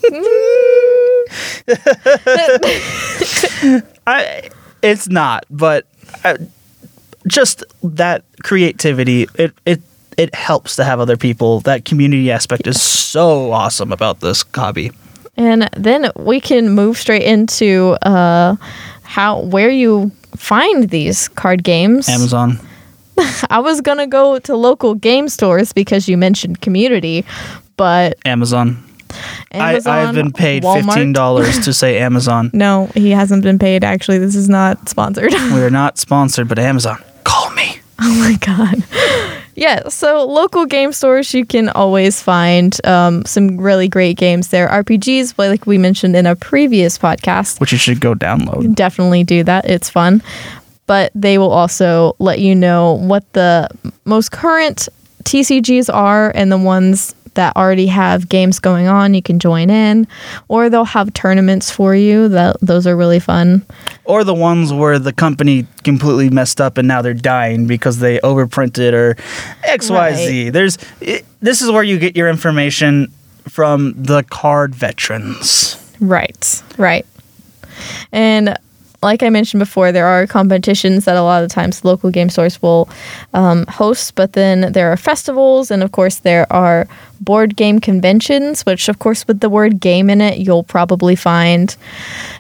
I, 4.06 4.48
it's 4.82 5.08
not 5.08 5.44
but 5.50 5.86
uh, 6.22 6.36
just 7.26 7.64
that 7.82 8.24
creativity 8.42 9.26
it, 9.34 9.52
it 9.66 9.82
it 10.16 10.34
helps 10.34 10.76
to 10.76 10.84
have 10.84 11.00
other 11.00 11.16
people. 11.16 11.60
That 11.60 11.84
community 11.84 12.30
aspect 12.30 12.66
is 12.66 12.80
so 12.80 13.52
awesome 13.52 13.92
about 13.92 14.20
this 14.20 14.44
hobby 14.54 14.90
And 15.36 15.68
then 15.76 16.10
we 16.16 16.40
can 16.40 16.70
move 16.70 16.96
straight 16.96 17.22
into 17.22 17.96
uh, 18.02 18.56
how 19.02 19.40
where 19.42 19.70
you 19.70 20.10
find 20.36 20.88
these 20.90 21.28
card 21.28 21.62
games. 21.64 22.08
amazon 22.08 22.58
I 23.50 23.60
was 23.60 23.80
gonna 23.80 24.06
go 24.06 24.38
to 24.40 24.54
local 24.56 24.94
game 24.94 25.28
stores 25.28 25.72
because 25.72 26.08
you 26.08 26.16
mentioned 26.18 26.60
community, 26.60 27.24
but 27.78 28.18
amazon, 28.26 28.82
Amazon, 29.52 29.92
I, 29.94 30.08
i've 30.08 30.14
been 30.14 30.32
paid 30.32 30.62
Walmart- 30.62 31.14
$15 31.14 31.64
to 31.64 31.72
say 31.72 31.98
amazon 31.98 32.50
No, 32.54 32.90
he 32.94 33.10
hasn't 33.10 33.42
been 33.42 33.58
paid. 33.58 33.84
Actually, 33.84 34.18
this 34.18 34.34
is 34.36 34.48
not 34.50 34.88
sponsored. 34.88 35.32
we 35.32 35.62
are 35.62 35.70
not 35.82 35.96
sponsored 35.98 36.48
but 36.48 36.58
amazon 36.58 36.98
call 37.24 37.50
me 37.52 37.78
oh 38.02 38.14
my 38.18 38.36
god. 38.44 38.84
Yeah, 39.56 39.88
so 39.88 40.24
local 40.26 40.66
game 40.66 40.92
stores, 40.92 41.32
you 41.32 41.46
can 41.46 41.70
always 41.70 42.22
find 42.22 42.78
um, 42.86 43.24
some 43.24 43.56
really 43.56 43.88
great 43.88 44.18
games 44.18 44.48
there. 44.48 44.68
RPGs, 44.68 45.36
like 45.38 45.66
we 45.66 45.78
mentioned 45.78 46.14
in 46.14 46.26
a 46.26 46.36
previous 46.36 46.98
podcast, 46.98 47.58
which 47.58 47.72
you 47.72 47.78
should 47.78 48.00
go 48.00 48.14
download 48.14 48.76
definitely 48.76 49.24
do 49.24 49.42
that. 49.44 49.68
It's 49.68 49.90
fun. 49.90 50.22
But 50.86 51.10
they 51.16 51.38
will 51.38 51.50
also 51.50 52.14
let 52.20 52.38
you 52.38 52.54
know 52.54 52.92
what 52.92 53.32
the 53.32 53.68
most 54.04 54.30
current 54.30 54.88
TCGs 55.24 55.92
are 55.92 56.30
and 56.36 56.52
the 56.52 56.58
ones 56.58 57.14
that 57.36 57.56
already 57.56 57.86
have 57.86 58.28
games 58.28 58.58
going 58.58 58.88
on. 58.88 59.14
You 59.14 59.22
can 59.22 59.38
join 59.38 59.70
in, 59.70 60.06
or 60.48 60.68
they'll 60.68 60.84
have 60.84 61.14
tournaments 61.14 61.70
for 61.70 61.94
you. 61.94 62.28
That 62.28 62.56
those 62.60 62.86
are 62.86 62.96
really 62.96 63.20
fun. 63.20 63.64
or 64.04 64.24
the 64.24 64.34
ones 64.34 64.72
where 64.72 64.98
the 64.98 65.12
company 65.12 65.66
completely 65.84 66.28
messed 66.30 66.60
up 66.60 66.78
and 66.78 66.86
now 66.86 67.00
they're 67.02 67.14
dying 67.14 67.66
because 67.66 67.98
they 67.98 68.18
overprinted 68.18 68.92
or 68.92 69.14
XYZ. 69.64 70.44
Right. 70.44 70.52
There's 70.52 70.78
it, 71.00 71.24
this 71.40 71.62
is 71.62 71.70
where 71.70 71.82
you 71.82 71.98
get 71.98 72.16
your 72.16 72.28
information 72.28 73.12
from 73.48 73.94
the 73.96 74.22
card 74.24 74.74
veterans. 74.74 75.76
Right, 76.00 76.62
right. 76.76 77.06
And 78.12 78.56
like 79.02 79.22
I 79.22 79.30
mentioned 79.30 79.60
before, 79.60 79.92
there 79.92 80.06
are 80.06 80.26
competitions 80.26 81.04
that 81.04 81.16
a 81.16 81.22
lot 81.22 81.44
of 81.44 81.50
times 81.50 81.84
local 81.84 82.10
game 82.10 82.28
stores 82.28 82.60
will 82.60 82.88
um, 83.34 83.66
host, 83.68 84.14
but 84.14 84.32
then 84.32 84.72
there 84.72 84.90
are 84.90 84.96
festivals, 84.96 85.70
and 85.70 85.82
of 85.82 85.92
course, 85.92 86.16
there 86.16 86.50
are 86.52 86.88
board 87.20 87.56
game 87.56 87.80
conventions, 87.80 88.62
which, 88.66 88.88
of 88.88 88.98
course, 88.98 89.26
with 89.26 89.40
the 89.40 89.48
word 89.48 89.80
game 89.80 90.10
in 90.10 90.20
it, 90.20 90.38
you'll 90.38 90.64
probably 90.64 91.16
find 91.16 91.76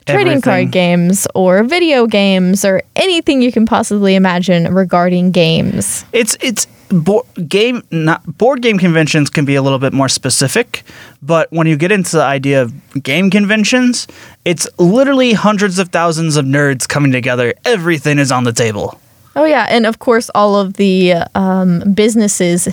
trading 0.06 0.20
Everything. 0.20 0.40
card 0.42 0.70
games 0.70 1.26
or 1.34 1.62
video 1.64 2.06
games 2.06 2.64
or 2.64 2.82
anything 2.94 3.42
you 3.42 3.52
can 3.52 3.66
possibly 3.66 4.14
imagine 4.14 4.72
regarding 4.74 5.30
games. 5.32 6.04
It's 6.12 6.36
it's 6.40 6.66
bo- 6.88 7.26
game 7.48 7.82
not 7.90 8.24
board 8.38 8.62
game 8.62 8.78
conventions 8.78 9.30
can 9.30 9.44
be 9.44 9.54
a 9.54 9.62
little 9.62 9.78
bit 9.78 9.92
more 9.92 10.08
specific, 10.08 10.82
but 11.22 11.50
when 11.52 11.66
you 11.66 11.76
get 11.76 11.92
into 11.92 12.16
the 12.16 12.22
idea 12.22 12.62
of 12.62 13.02
game 13.02 13.30
conventions, 13.30 14.06
it's 14.44 14.68
literally 14.78 15.32
hundreds 15.32 15.78
of 15.78 15.88
thousands 15.88 16.36
of 16.36 16.44
nerds 16.44 16.88
coming 16.88 17.12
together. 17.12 17.54
Everything 17.64 18.18
is 18.18 18.30
on 18.30 18.44
the 18.44 18.52
table. 18.52 19.00
Oh 19.34 19.44
yeah, 19.44 19.66
and 19.68 19.84
of 19.84 19.98
course 19.98 20.30
all 20.34 20.56
of 20.56 20.74
the 20.74 21.14
um, 21.34 21.92
businesses 21.92 22.68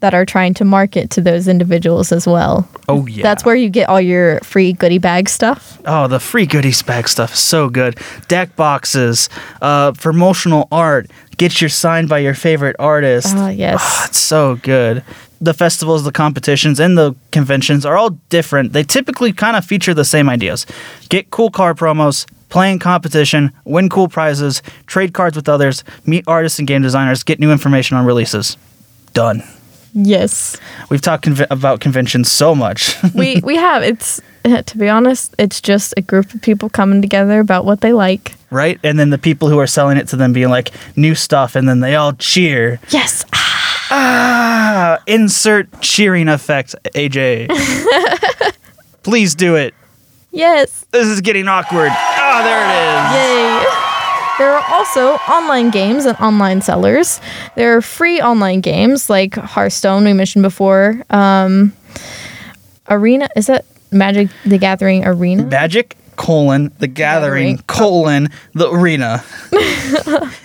that 0.00 0.14
are 0.14 0.26
trying 0.26 0.54
to 0.54 0.64
market 0.64 1.10
to 1.10 1.20
those 1.20 1.48
individuals 1.48 2.12
as 2.12 2.26
well. 2.26 2.68
Oh 2.88 3.06
yeah. 3.06 3.22
That's 3.22 3.44
where 3.44 3.54
you 3.54 3.70
get 3.70 3.88
all 3.88 4.00
your 4.00 4.40
free 4.40 4.72
goodie 4.72 4.98
bag 4.98 5.28
stuff. 5.28 5.80
Oh, 5.86 6.06
the 6.06 6.20
free 6.20 6.46
goodies 6.46 6.82
bag 6.82 7.08
stuff 7.08 7.32
is 7.34 7.40
so 7.40 7.68
good. 7.68 7.98
Deck 8.28 8.54
boxes, 8.56 9.28
uh, 9.62 9.92
promotional 9.92 10.68
art. 10.70 11.10
Get 11.38 11.60
your 11.60 11.70
signed 11.70 12.08
by 12.08 12.18
your 12.18 12.34
favorite 12.34 12.76
artist. 12.78 13.34
Ah, 13.36 13.48
yes. 13.48 13.80
Oh, 13.82 14.04
it's 14.06 14.18
so 14.18 14.56
good. 14.56 15.02
The 15.40 15.52
festivals, 15.52 16.04
the 16.04 16.12
competitions, 16.12 16.80
and 16.80 16.96
the 16.96 17.14
conventions 17.30 17.84
are 17.84 17.96
all 17.96 18.10
different. 18.30 18.72
They 18.72 18.82
typically 18.82 19.32
kind 19.32 19.56
of 19.56 19.64
feature 19.64 19.92
the 19.92 20.04
same 20.04 20.30
ideas. 20.30 20.66
Get 21.10 21.30
cool 21.30 21.50
car 21.50 21.74
promos, 21.74 22.26
play 22.48 22.72
in 22.72 22.78
competition, 22.78 23.52
win 23.64 23.90
cool 23.90 24.08
prizes, 24.08 24.62
trade 24.86 25.12
cards 25.12 25.36
with 25.36 25.48
others, 25.48 25.84
meet 26.06 26.24
artists 26.26 26.58
and 26.58 26.66
game 26.66 26.80
designers, 26.80 27.22
get 27.22 27.38
new 27.38 27.52
information 27.52 27.98
on 27.98 28.06
releases. 28.06 28.56
Done. 29.12 29.42
Yes. 29.98 30.58
We've 30.90 31.00
talked 31.00 31.24
conve- 31.24 31.46
about 31.50 31.80
conventions 31.80 32.30
so 32.30 32.54
much. 32.54 32.94
We 33.14 33.40
we 33.42 33.56
have 33.56 33.82
it's 33.82 34.20
to 34.44 34.78
be 34.78 34.88
honest, 34.88 35.34
it's 35.38 35.60
just 35.60 35.94
a 35.96 36.02
group 36.02 36.32
of 36.34 36.40
people 36.42 36.68
coming 36.68 37.00
together 37.02 37.40
about 37.40 37.64
what 37.64 37.80
they 37.80 37.92
like. 37.92 38.34
right? 38.50 38.78
And 38.84 38.98
then 38.98 39.10
the 39.10 39.18
people 39.18 39.48
who 39.48 39.58
are 39.58 39.66
selling 39.66 39.96
it 39.96 40.06
to 40.08 40.16
them 40.16 40.32
being 40.32 40.50
like 40.50 40.70
new 40.96 41.14
stuff, 41.16 41.56
and 41.56 41.66
then 41.68 41.80
they 41.80 41.96
all 41.96 42.12
cheer. 42.12 42.78
Yes. 42.90 43.24
Ah, 43.90 44.98
insert 45.06 45.80
cheering 45.80 46.28
effect, 46.28 46.74
AJ. 46.94 47.48
Please 49.02 49.34
do 49.34 49.56
it. 49.56 49.74
Yes. 50.30 50.84
This 50.90 51.06
is 51.06 51.20
getting 51.22 51.48
awkward. 51.48 51.88
Ah, 51.90 52.42
there 52.44 52.60
it 52.60 52.70
is. 52.76 53.12
Yay. 53.16 53.55
There 54.38 54.52
are 54.52 54.64
also 54.74 55.14
online 55.32 55.70
games 55.70 56.04
and 56.04 56.16
online 56.18 56.60
sellers. 56.60 57.20
There 57.54 57.76
are 57.76 57.80
free 57.82 58.20
online 58.20 58.60
games 58.60 59.08
like 59.08 59.34
Hearthstone, 59.34 60.04
we 60.04 60.12
mentioned 60.12 60.42
before. 60.42 61.02
Um, 61.08 61.72
Arena, 62.88 63.28
is 63.34 63.46
that 63.46 63.64
Magic 63.90 64.28
the 64.44 64.58
Gathering 64.58 65.06
Arena? 65.06 65.44
Magic 65.44 65.96
colon 66.16 66.72
the 66.78 66.86
gathering 66.86 67.56
Gathering. 67.56 67.64
colon 67.66 68.28
the 68.54 68.70
arena. 68.70 69.22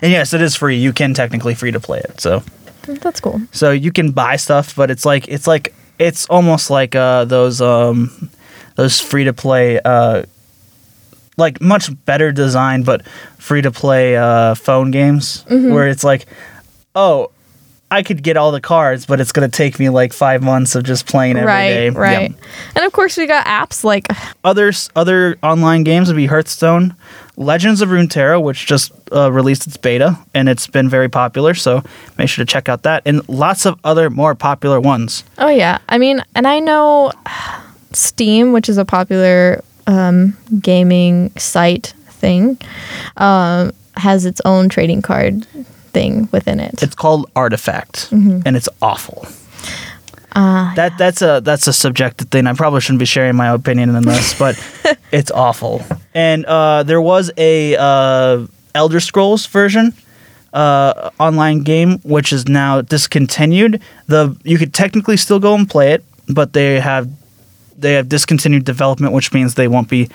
and 0.01 0.11
yes, 0.11 0.33
it 0.33 0.41
is 0.41 0.55
free. 0.55 0.77
You 0.77 0.91
can 0.93 1.13
technically 1.13 1.55
free 1.55 1.71
to 1.71 1.79
play 1.79 1.99
it. 1.99 2.19
So 2.19 2.43
That's 2.83 3.19
cool. 3.19 3.41
so 3.51 3.71
you 3.71 3.91
can 3.91 4.11
buy 4.11 4.35
stuff, 4.37 4.75
but 4.75 4.89
it's 4.91 5.05
like 5.05 5.27
it's 5.27 5.47
like 5.47 5.73
it's 5.99 6.25
almost 6.27 6.69
like 6.69 6.95
uh, 6.95 7.25
those 7.25 7.61
um, 7.61 8.29
those 8.75 8.99
free 8.99 9.23
to 9.25 9.33
play, 9.33 9.79
uh, 9.79 10.23
like 11.37 11.61
much 11.61 11.89
better 12.05 12.31
design, 12.31 12.83
but 12.83 13.05
free 13.37 13.61
to 13.61 13.71
play 13.71 14.15
uh, 14.17 14.55
phone 14.55 14.91
games 14.91 15.43
Mm-hmm. 15.49 15.73
where 15.73 15.87
it's 15.87 16.03
like, 16.03 16.25
oh, 16.95 17.31
I 17.89 18.03
could 18.03 18.23
get 18.23 18.37
all 18.37 18.51
the 18.53 18.61
cards, 18.61 19.05
but 19.05 19.19
it's 19.19 19.33
gonna 19.33 19.49
take 19.49 19.77
me 19.77 19.89
like 19.89 20.13
five 20.13 20.41
months 20.41 20.75
of 20.75 20.83
just 20.85 21.07
playing 21.07 21.35
every 21.35 21.47
right, 21.47 21.69
day. 21.69 21.89
right. 21.89 22.33
And 22.75 22.85
of 22.85 22.93
course, 22.93 23.17
we 23.17 23.27
got 23.27 23.45
apps 23.45 23.83
like 23.83 24.07
Other 24.45 24.71
other 24.95 25.37
online 25.43 25.83
games 25.83 26.07
would 26.07 26.15
be 26.15 26.25
Hearthstone, 26.27 26.95
Legends 27.35 27.81
of 27.81 27.89
Runeterra, 27.89 28.41
which 28.41 28.65
just 28.65 28.93
uh, 29.11 29.29
released 29.29 29.67
its 29.67 29.75
beta 29.75 30.17
and 30.33 30.47
it's 30.47 30.67
been 30.67 30.87
very 30.87 31.09
popular. 31.09 31.53
So 31.53 31.83
make 32.17 32.29
sure 32.29 32.45
to 32.45 32.49
check 32.49 32.69
out 32.69 32.83
that 32.83 33.01
and 33.05 33.27
lots 33.27 33.65
of 33.65 33.77
other 33.83 34.09
more 34.09 34.35
popular 34.35 34.79
ones. 34.79 35.25
Oh 35.37 35.49
yeah, 35.49 35.79
I 35.89 35.97
mean, 35.97 36.23
and 36.33 36.47
I 36.47 36.59
know 36.59 37.11
Steam, 37.91 38.53
which 38.53 38.69
is 38.69 38.77
a 38.77 38.85
popular 38.85 39.61
um, 39.87 40.37
gaming 40.61 41.31
site 41.37 41.93
thing, 42.09 42.57
um, 43.17 43.71
has 43.95 44.25
its 44.25 44.41
own 44.45 44.69
trading 44.69 45.01
card 45.01 45.45
thing 45.93 46.29
within 46.31 46.59
it. 46.59 46.81
It's 46.83 46.95
called 46.95 47.29
Artifact, 47.35 48.09
Mm-hmm. 48.11 48.41
and 48.45 48.55
it's 48.55 48.69
awful. 48.81 49.25
Ah, 50.33 50.71
That 50.77 50.97
that's 50.97 51.21
a 51.21 51.41
that's 51.43 51.67
a 51.67 51.73
subjective 51.73 52.29
thing. 52.29 52.47
I 52.47 52.53
probably 52.53 52.79
shouldn't 52.79 52.99
be 52.99 53.05
sharing 53.05 53.35
my 53.35 53.49
opinion 53.49 53.93
in 53.95 54.03
this, 54.03 54.33
but 54.39 54.55
it's 55.11 55.29
awful. 55.31 55.83
And 56.13 56.45
uh, 56.45 56.83
there 56.83 57.01
was 57.01 57.31
a 57.37 57.75
uh, 57.77 58.47
Elder 58.73 59.01
Scrolls 59.01 59.45
version 59.47 59.93
uh, 60.53 61.09
online 61.19 61.63
game 61.63 61.99
which 62.03 62.31
is 62.31 62.47
now 62.47 62.79
discontinued. 62.81 63.81
The 64.07 64.37
you 64.45 64.57
could 64.57 64.73
technically 64.73 65.17
still 65.17 65.39
go 65.39 65.53
and 65.53 65.69
play 65.69 65.91
it, 65.91 66.05
but 66.29 66.53
they 66.53 66.79
have 66.79 67.09
they 67.81 67.93
have 67.93 68.07
discontinued 68.07 68.63
development, 68.63 69.13
which 69.13 69.33
means 69.33 69.55
they 69.55 69.67
won't 69.67 69.89
be. 69.89 70.09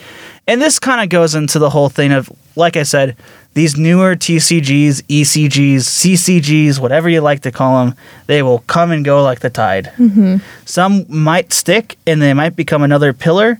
And 0.46 0.62
this 0.62 0.78
kind 0.78 1.02
of 1.02 1.08
goes 1.08 1.34
into 1.34 1.58
the 1.58 1.70
whole 1.70 1.88
thing 1.88 2.12
of, 2.12 2.30
like 2.54 2.76
I 2.76 2.84
said, 2.84 3.16
these 3.54 3.76
newer 3.76 4.14
TCGs, 4.14 5.02
ECGs, 5.02 5.76
CCGs, 5.76 6.78
whatever 6.78 7.08
you 7.08 7.20
like 7.20 7.40
to 7.42 7.50
call 7.50 7.84
them, 7.84 7.96
they 8.26 8.42
will 8.42 8.60
come 8.60 8.90
and 8.90 9.04
go 9.04 9.22
like 9.22 9.40
the 9.40 9.50
tide. 9.50 9.92
Mm-hmm. 9.96 10.36
Some 10.64 11.04
might 11.08 11.52
stick, 11.52 11.96
and 12.06 12.20
they 12.20 12.34
might 12.34 12.54
become 12.54 12.82
another 12.82 13.12
pillar 13.12 13.58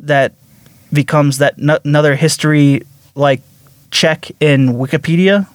that 0.00 0.32
becomes 0.92 1.38
that 1.38 1.58
n- 1.58 1.78
another 1.84 2.14
history 2.14 2.82
like 3.14 3.40
check 3.90 4.30
in 4.40 4.74
Wikipedia. 4.74 5.46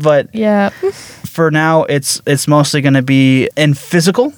But 0.00 0.34
yeah. 0.34 0.70
for 0.70 1.50
now, 1.50 1.84
it's 1.84 2.20
it's 2.26 2.46
mostly 2.46 2.80
going 2.80 2.94
to 2.94 3.02
be 3.02 3.48
in 3.56 3.74
physical, 3.74 4.32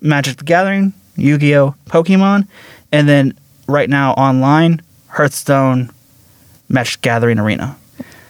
Magic 0.00 0.36
the 0.36 0.44
Gathering, 0.44 0.92
Yu 1.16 1.38
Gi 1.38 1.56
Oh, 1.56 1.74
Pokemon, 1.86 2.46
and 2.90 3.08
then 3.08 3.34
right 3.66 3.88
now 3.88 4.12
online, 4.12 4.80
Hearthstone, 5.08 5.90
the 6.68 7.00
Gathering 7.02 7.38
Arena. 7.38 7.76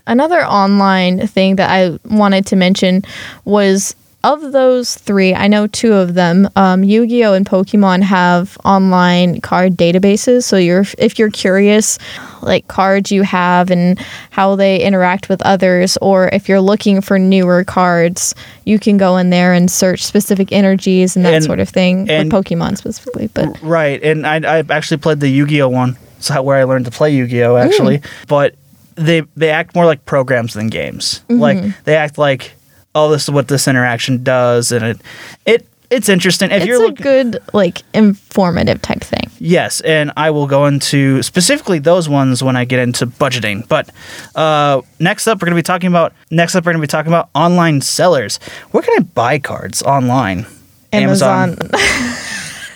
Another 0.07 0.45
online 0.45 1.27
thing 1.29 1.57
that 1.57 1.71
I 1.71 1.99
wanted 2.05 2.47
to 2.47 2.57
mention 2.57 3.03
was 3.45 3.95
of 4.25 4.53
those 4.53 4.95
three, 4.95 5.35
I 5.35 5.49
know 5.49 5.67
two 5.67 5.95
of 5.95 6.15
them. 6.15 6.49
Um, 6.57 6.85
Yu-Gi-Oh 6.85 7.35
and 7.35 7.45
Pokemon 7.45 8.03
have 8.03 8.57
online 8.65 9.41
card 9.41 9.73
databases. 9.73 10.45
So 10.45 10.57
you're 10.57 10.85
if 10.99 11.19
you're 11.19 11.31
curious, 11.31 11.99
like 12.41 12.69
cards 12.69 13.11
you 13.11 13.23
have 13.23 13.71
and 13.71 13.99
how 14.31 14.55
they 14.57 14.81
interact 14.81 15.29
with 15.29 15.43
others, 15.43 15.97
or 16.01 16.29
if 16.33 16.49
you're 16.49 16.61
looking 16.61 17.01
for 17.01 17.19
newer 17.19 17.65
cards, 17.65 18.35
you 18.65 18.79
can 18.79 18.97
go 18.97 19.17
in 19.17 19.31
there 19.31 19.53
and 19.53 19.71
search 19.71 20.05
specific 20.05 20.53
energies 20.53 21.17
and 21.17 21.25
that 21.25 21.35
And- 21.35 21.45
sort 21.45 21.59
of 21.61 21.69
thing 21.69 22.09
and- 22.09 22.33
with 22.33 22.45
Pokemon 22.47 22.77
specifically. 22.79 23.29
But 23.35 23.61
Right, 23.63 24.03
and 24.03 24.27
I 24.27 24.59
I 24.61 24.65
actually 24.71 24.99
played 24.99 25.21
the 25.21 25.29
Yu 25.29 25.47
Gi 25.47 25.63
Oh 25.63 25.69
one. 25.69 25.97
How 26.29 26.43
where 26.43 26.57
I 26.59 26.65
learned 26.65 26.85
to 26.85 26.93
play 26.93 27.11
Yu 27.13 27.27
Gi 27.27 27.43
Oh 27.43 27.57
actually, 27.57 28.01
but 28.29 28.55
they 28.95 29.23
they 29.37 29.51
act 29.51 29.75
more 29.75 29.87
like 29.87 30.05
programs 30.05 30.55
than 30.55 30.69
games. 30.69 31.23
Like 31.29 31.59
they 31.85 31.97
act 31.97 32.19
like 32.19 32.53
oh 32.95 33.11
this 33.11 33.25
is 33.25 33.31
what 33.31 33.49
this 33.49 33.69
interaction 33.69 34.23
does, 34.23 34.73
and 34.73 34.85
it 34.85 35.01
it 35.47 35.67
it's 35.93 36.09
interesting. 36.09 36.51
If 36.51 36.59
it's 36.59 36.67
you're 36.67 36.83
a 36.83 36.87
looking, 36.87 37.03
good 37.03 37.39
like 37.53 37.83
informative 37.93 38.81
type 38.81 39.03
thing. 39.03 39.31
Yes, 39.39 39.83
and 39.83 40.11
I 40.17 40.31
will 40.31 40.47
go 40.47 40.67
into 40.67 41.23
specifically 41.23 41.79
those 41.81 42.09
ones 42.09 42.43
when 42.43 42.57
I 42.57 42.65
get 42.65 42.79
into 42.79 43.07
budgeting. 43.07 43.69
But 43.69 43.91
uh, 44.35 44.81
next 44.99 45.27
up, 45.27 45.43
we're 45.43 45.47
going 45.47 45.57
to 45.57 45.59
be 45.59 45.63
talking 45.63 45.89
about 45.89 46.15
next 46.31 46.55
up 46.55 46.65
we're 46.65 46.73
going 46.73 46.81
to 46.81 46.87
be 46.87 46.91
talking 46.91 47.13
about 47.13 47.29
online 47.35 47.83
sellers. 47.83 48.39
Where 48.71 48.83
can 48.83 48.95
I 48.99 49.03
buy 49.03 49.39
cards 49.39 49.83
online? 49.83 50.47
Amazon. 50.95 51.59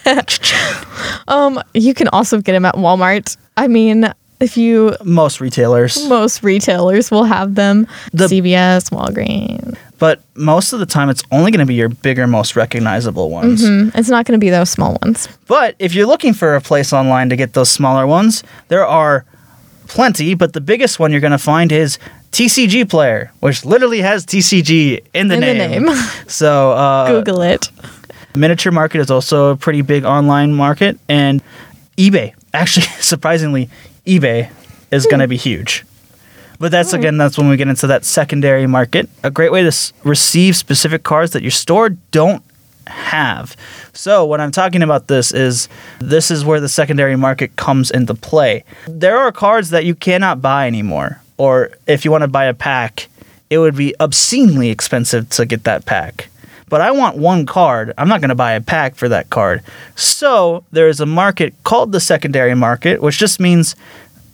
um, 1.29 1.62
you 1.74 1.94
can 1.94 2.09
also 2.09 2.40
get 2.40 2.52
them 2.52 2.64
at 2.64 2.74
Walmart. 2.74 3.37
I 3.57 3.68
mean, 3.68 4.12
if 4.40 4.57
you 4.57 4.94
Most 5.05 5.40
retailers, 5.40 6.09
most 6.09 6.42
retailers 6.42 7.11
will 7.11 7.25
have 7.25 7.55
them. 7.55 7.87
The- 8.12 8.27
CVS, 8.29 8.90
Walgreens. 8.90 9.77
but 9.99 10.20
most 10.35 10.72
of 10.72 10.79
the 10.81 10.87
time 10.87 11.09
it's 11.09 11.22
only 11.33 11.51
going 11.51 11.61
to 11.61 11.66
be 11.66 11.75
your 11.75 11.88
bigger, 11.88 12.27
most 12.27 12.55
recognizable 12.57 13.31
ones. 13.31 13.62
Mm, 13.62 13.92
It's 13.94 14.09
not 14.11 14.27
going 14.27 14.38
to 14.38 14.44
be 14.44 14.51
those 14.51 14.68
small 14.70 14.99
ones. 15.03 15.29
But 15.46 15.75
if 15.79 15.94
you're 15.94 16.07
looking 16.07 16.35
for 16.35 16.55
a 16.55 16.61
place 16.61 16.92
online 16.92 17.29
to 17.31 17.37
get 17.37 17.55
those 17.55 17.70
smaller 17.70 18.07
ones, 18.07 18.42
there 18.68 18.87
are 18.87 19.25
plenty. 19.88 20.35
But 20.35 20.53
the 20.53 20.61
biggest 20.61 20.99
one 20.99 21.12
you're 21.12 21.20
going 21.20 21.31
to 21.33 21.38
find 21.38 21.72
is 21.72 21.99
TCG 22.33 22.88
Player, 22.90 23.33
which 23.40 23.64
literally 23.64 24.01
has 24.03 24.27
TCG 24.27 25.01
in 25.14 25.29
the 25.29 25.35
In 25.37 25.40
the 25.40 25.55
name. 25.55 25.85
name. 25.85 25.96
So 26.29 26.72
uh, 26.72 27.09
Google 27.11 27.40
it. 27.42 27.70
Miniature 28.35 28.72
market 28.72 29.01
is 29.01 29.11
also 29.11 29.53
a 29.53 29.57
pretty 29.57 29.81
big 29.81 30.05
online 30.05 30.53
market, 30.53 30.99
and 31.09 31.42
eBay. 31.96 32.35
Actually, 32.53 32.85
surprisingly, 33.01 33.70
eBay 34.06 34.50
is 34.90 35.06
going 35.06 35.20
to 35.20 35.28
be 35.28 35.36
huge. 35.36 35.84
But 36.58 36.70
that's 36.70 36.92
hmm. 36.92 36.98
again, 36.98 37.16
that's 37.16 37.36
when 37.36 37.48
we 37.48 37.56
get 37.56 37.68
into 37.68 37.86
that 37.88 38.04
secondary 38.04 38.66
market. 38.66 39.08
A 39.22 39.30
great 39.30 39.52
way 39.52 39.62
to 39.62 39.68
s- 39.68 39.92
receive 40.04 40.56
specific 40.56 41.02
cards 41.02 41.32
that 41.32 41.42
your 41.42 41.50
store 41.50 41.90
don't 41.90 42.42
have. 42.86 43.56
So 43.92 44.24
what 44.24 44.40
I'm 44.40 44.52
talking 44.52 44.82
about 44.82 45.08
this 45.08 45.32
is 45.32 45.68
this 45.98 46.30
is 46.30 46.44
where 46.44 46.60
the 46.60 46.68
secondary 46.68 47.16
market 47.16 47.56
comes 47.56 47.90
into 47.90 48.14
play. 48.14 48.64
There 48.86 49.16
are 49.18 49.32
cards 49.32 49.70
that 49.70 49.84
you 49.84 49.94
cannot 49.94 50.40
buy 50.40 50.66
anymore, 50.66 51.20
or 51.36 51.70
if 51.86 52.04
you 52.04 52.10
want 52.10 52.22
to 52.22 52.28
buy 52.28 52.44
a 52.44 52.54
pack, 52.54 53.08
it 53.50 53.58
would 53.58 53.76
be 53.76 53.94
obscenely 54.00 54.70
expensive 54.70 55.28
to 55.30 55.46
get 55.46 55.64
that 55.64 55.84
pack. 55.84 56.28
But 56.68 56.81
I 56.81 56.90
want 56.90 57.16
one 57.16 57.46
card. 57.46 57.92
I'm 57.96 58.09
not 58.09 58.20
going 58.20 58.31
to 58.31 58.35
buy 58.35 58.52
a 58.52 58.61
pack 58.61 58.96
for 58.96 59.09
that 59.09 59.31
card. 59.31 59.62
So 59.94 60.64
there 60.72 60.88
is 60.88 61.00
a 61.00 61.07
market 61.07 61.55
called 61.62 61.92
the 61.92 62.00
secondary 62.00 62.55
market, 62.55 63.00
which 63.00 63.18
just 63.18 63.38
means 63.38 63.76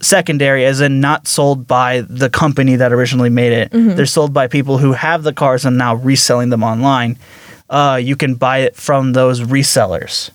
secondary 0.01 0.65
as 0.65 0.81
in 0.81 0.99
not 0.99 1.27
sold 1.27 1.67
by 1.67 2.01
the 2.01 2.29
company 2.29 2.75
that 2.75 2.91
originally 2.91 3.29
made 3.29 3.53
it. 3.53 3.71
They're 3.71 4.05
sold 4.05 4.33
by 4.33 4.47
people 4.47 4.77
who 4.79 4.93
have 4.93 5.23
the 5.23 5.31
cars 5.33 5.63
and 5.63 5.77
now 5.77 5.95
reselling 5.95 6.49
them 6.49 6.63
online. 6.63 7.17
Uh, 7.69 7.99
you 8.01 8.15
can 8.15 8.35
buy 8.35 8.59
it 8.59 8.75
from 8.75 9.13
those 9.13 9.39
resellers. 9.41 10.31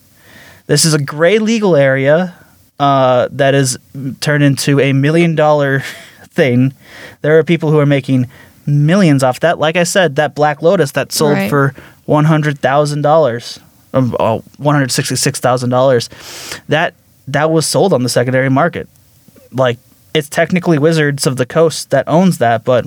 This 0.67 0.85
is 0.85 0.95
a 0.95 1.03
gray 1.03 1.39
legal 1.39 1.77
area 1.77 2.35
uh, 2.79 3.29
that 3.33 3.55
is 3.55 3.77
turned 4.21 4.45
into 4.45 4.81
a 4.81 4.93
million 4.93 5.35
dollar 5.35 5.81
thing. 6.31 6.73
There 7.23 7.39
are 7.39 7.45
people 7.45 7.71
who 7.71 7.79
are 7.79 7.87
making 7.87 8.29
millions 8.69 9.23
off 9.23 9.41
that. 9.41 9.59
Like 9.59 9.77
I 9.77 9.85
said, 9.85 10.17
that 10.17 10.35
Black 10.35 10.63
Lotus 10.63 10.93
that 10.93 11.11
sold 11.13 11.33
Right. 11.33 11.51
for 11.51 11.75
one 12.05 12.27
hundred 12.27 12.59
thousand 12.61 13.03
dollars, 13.03 13.59
oh, 13.95 14.43
one 14.59 14.75
hundred 14.75 14.93
sixty 14.93 15.17
six 15.17 15.41
thousand 15.41 15.71
dollars. 15.71 16.09
That 16.69 16.95
that 17.27 17.51
was 17.51 17.67
sold 17.67 17.93
on 17.93 18.03
the 18.03 18.09
secondary 18.09 18.49
market. 18.51 18.89
Like 19.53 19.79
it's 20.15 20.29
technically 20.29 20.79
Wizards 20.79 21.27
of 21.27 21.37
the 21.37 21.47
Coast 21.47 21.91
that 21.91 22.07
owns 22.09 22.39
that, 22.39 22.65
but 22.65 22.87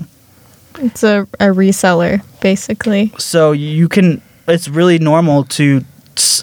It's 0.80 1.04
a, 1.04 1.22
a 1.40 1.48
reseller, 1.48 2.24
basically. 2.42 3.12
so 3.18 3.52
you 3.52 3.88
can 3.90 4.22
it's 4.48 4.68
really 4.68 5.00
normal 5.00 5.44
to 5.46 5.84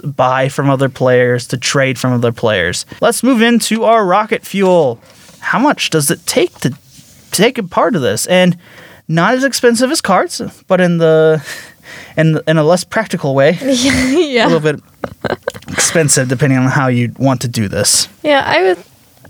buy 0.04 0.48
from 0.48 0.70
other 0.70 0.88
players 0.88 1.46
to 1.48 1.56
trade 1.58 1.98
from 1.98 2.12
other 2.14 2.32
players 2.32 2.86
let's 3.02 3.22
move 3.22 3.42
into 3.42 3.84
our 3.84 4.04
rocket 4.06 4.42
fuel 4.44 4.98
how 5.40 5.58
much 5.58 5.90
does 5.90 6.10
it 6.10 6.24
take 6.26 6.58
to 6.60 6.74
take 7.30 7.58
a 7.58 7.62
part 7.62 7.94
of 7.94 8.00
this 8.00 8.26
and 8.26 8.56
not 9.08 9.34
as 9.34 9.44
expensive 9.44 9.90
as 9.90 10.00
cards 10.00 10.40
but 10.66 10.80
in 10.80 10.98
the 10.98 11.42
in, 12.16 12.38
in 12.46 12.58
a 12.58 12.62
less 12.62 12.84
practical 12.84 13.34
way 13.34 13.58
a 13.62 14.44
little 14.46 14.60
bit 14.60 14.80
expensive 15.68 16.28
depending 16.28 16.58
on 16.58 16.66
how 16.68 16.86
you 16.88 17.12
want 17.18 17.40
to 17.40 17.48
do 17.48 17.68
this 17.68 18.08
Yeah, 18.22 18.42
I 18.46 18.62
would. 18.62 18.78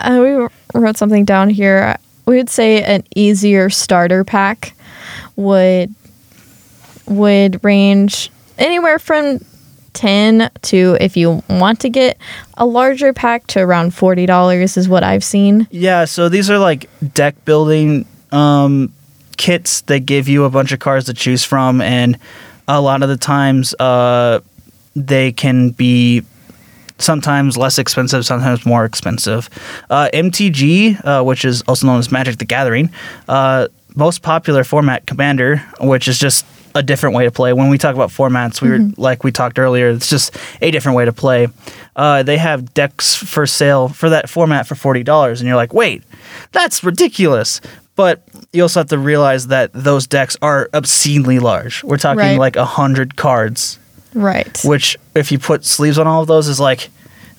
Uh, 0.00 0.48
we 0.74 0.80
wrote 0.80 0.96
something 0.96 1.24
down 1.24 1.50
here. 1.50 1.96
We 2.26 2.36
would 2.36 2.50
say 2.50 2.82
an 2.82 3.02
easier 3.16 3.68
starter 3.70 4.24
pack 4.24 4.74
would 5.36 5.94
would 7.06 7.62
range 7.64 8.30
anywhere 8.58 8.98
from 8.98 9.40
ten 9.92 10.50
to 10.62 10.96
if 11.00 11.16
you 11.16 11.42
want 11.48 11.80
to 11.80 11.88
get 11.88 12.18
a 12.56 12.66
larger 12.66 13.12
pack 13.12 13.46
to 13.48 13.60
around 13.60 13.94
forty 13.94 14.26
dollars 14.26 14.76
is 14.76 14.88
what 14.88 15.02
I've 15.02 15.24
seen. 15.24 15.66
Yeah, 15.70 16.04
so 16.04 16.28
these 16.28 16.50
are 16.50 16.58
like 16.58 16.88
deck 17.14 17.44
building 17.44 18.06
um, 18.30 18.92
kits. 19.38 19.80
They 19.82 20.00
give 20.00 20.28
you 20.28 20.44
a 20.44 20.50
bunch 20.50 20.72
of 20.72 20.80
cards 20.80 21.06
to 21.06 21.14
choose 21.14 21.44
from, 21.44 21.80
and 21.80 22.18
a 22.68 22.80
lot 22.80 23.02
of 23.02 23.08
the 23.08 23.16
times 23.16 23.72
uh, 23.80 24.40
they 24.94 25.32
can 25.32 25.70
be 25.70 26.22
sometimes 26.98 27.56
less 27.56 27.78
expensive, 27.78 28.26
sometimes 28.26 28.66
more 28.66 28.84
expensive. 28.84 29.48
Uh, 29.88 30.10
MTG, 30.12 31.02
uh, 31.04 31.22
which 31.22 31.44
is 31.44 31.62
also 31.62 31.86
known 31.86 31.98
as 31.98 32.12
Magic 32.12 32.38
the 32.38 32.44
Gathering, 32.44 32.90
uh, 33.28 33.68
most 33.94 34.22
popular 34.22 34.64
format 34.64 35.06
Commander, 35.06 35.58
which 35.80 36.08
is 36.08 36.18
just 36.18 36.44
a 36.74 36.82
different 36.82 37.16
way 37.16 37.24
to 37.24 37.30
play. 37.30 37.52
When 37.52 37.68
we 37.68 37.78
talk 37.78 37.94
about 37.94 38.10
formats, 38.10 38.60
we 38.60 38.70
were 38.70 38.90
like 38.96 39.24
we 39.24 39.32
talked 39.32 39.58
earlier, 39.58 39.88
it's 39.88 40.10
just 40.10 40.36
a 40.60 40.70
different 40.70 40.96
way 40.96 41.04
to 41.04 41.12
play. 41.12 41.48
Uh, 41.96 42.22
they 42.22 42.36
have 42.36 42.74
decks 42.74 43.14
for 43.14 43.46
sale 43.46 43.88
for 43.88 44.10
that 44.10 44.28
format 44.28 44.66
for 44.66 44.74
forty 44.74 45.02
dollars, 45.02 45.40
and 45.40 45.48
you're 45.48 45.56
like, 45.56 45.72
wait, 45.72 46.04
that's 46.52 46.84
ridiculous. 46.84 47.60
But 47.98 48.22
you 48.52 48.62
also 48.62 48.78
have 48.78 48.90
to 48.90 48.96
realize 48.98 49.48
that 49.48 49.72
those 49.74 50.06
decks 50.06 50.36
are 50.40 50.70
obscenely 50.72 51.40
large. 51.40 51.82
We're 51.82 51.96
talking 51.96 52.18
Right. 52.20 52.38
like 52.38 52.54
a 52.54 52.64
hundred 52.64 53.16
cards, 53.16 53.76
Right. 54.14 54.56
which 54.64 54.96
if 55.16 55.32
you 55.32 55.40
put 55.40 55.64
sleeves 55.64 55.98
on 55.98 56.06
all 56.06 56.22
of 56.22 56.28
those 56.28 56.46
is 56.46 56.60
like 56.60 56.90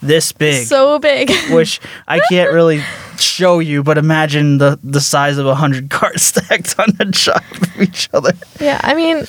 this 0.01 0.33
big 0.33 0.67
So 0.67 0.99
big. 0.99 1.31
which 1.51 1.79
I 2.09 2.19
can't 2.29 2.51
really 2.51 2.83
show 3.17 3.59
you, 3.59 3.83
but 3.83 3.97
imagine 3.97 4.57
the, 4.57 4.77
the 4.83 4.99
size 4.99 5.37
of 5.37 5.45
a 5.47 5.55
hundred 5.55 5.89
cards 5.99 6.23
stacked 6.23 6.75
on 6.77 6.89
a 6.99 7.05
top 7.05 7.41
of 7.53 7.81
each 7.81 8.09
other. 8.13 8.33
yeah, 8.59 8.81
I 8.83 8.95
mean, 8.95 9.25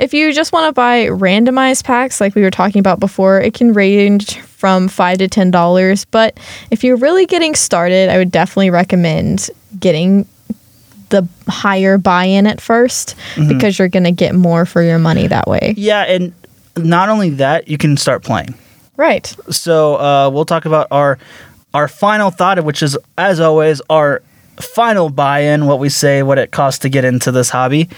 if 0.00 0.12
you 0.12 0.32
just 0.32 0.52
want 0.52 0.68
to 0.68 0.72
buy 0.72 1.06
randomized 1.06 1.84
packs 1.84 2.20
like 2.20 2.34
we 2.34 2.42
were 2.42 2.50
talking 2.50 2.80
about 2.80 2.98
before, 2.98 3.40
it 3.40 3.54
can 3.54 3.72
range 3.72 4.40
from 4.40 4.88
five 4.88 5.18
to 5.18 5.28
ten 5.28 5.52
dollars. 5.52 6.04
But 6.06 6.40
if 6.72 6.82
you're 6.82 6.96
really 6.96 7.24
getting 7.26 7.54
started, 7.54 8.08
I 8.08 8.18
would 8.18 8.32
definitely 8.32 8.70
recommend 8.70 9.48
getting 9.78 10.26
the 11.10 11.26
higher 11.48 11.98
buy-in 11.98 12.46
at 12.46 12.58
1st 12.58 13.14
Mm-hmm. 13.34 13.48
because 13.48 13.78
you're 13.78 13.88
gonna 13.88 14.12
get 14.12 14.34
more 14.34 14.66
for 14.66 14.82
your 14.82 14.98
money 14.98 15.26
that 15.26 15.46
way. 15.46 15.74
Yeah, 15.76 16.02
and 16.02 16.32
not 16.76 17.08
only 17.08 17.30
that, 17.30 17.68
you 17.68 17.78
can 17.78 17.96
start 17.96 18.22
playing. 18.22 18.54
Right. 18.96 19.26
So 19.50 19.96
uh, 19.96 20.30
we'll 20.30 20.44
talk 20.46 20.64
about 20.64 20.88
our 20.90 21.18
our 21.74 21.88
final 21.88 22.30
thought, 22.30 22.62
which 22.64 22.82
is 22.82 22.96
as 23.18 23.40
always 23.40 23.82
our 23.90 24.22
final 24.60 25.10
buy-in. 25.10 25.66
What 25.66 25.78
we 25.78 25.88
say, 25.90 26.22
what 26.22 26.38
it 26.38 26.50
costs 26.50 26.80
to 26.80 26.88
get 26.88 27.04
into 27.04 27.30
this 27.30 27.50
hobby, 27.50 27.88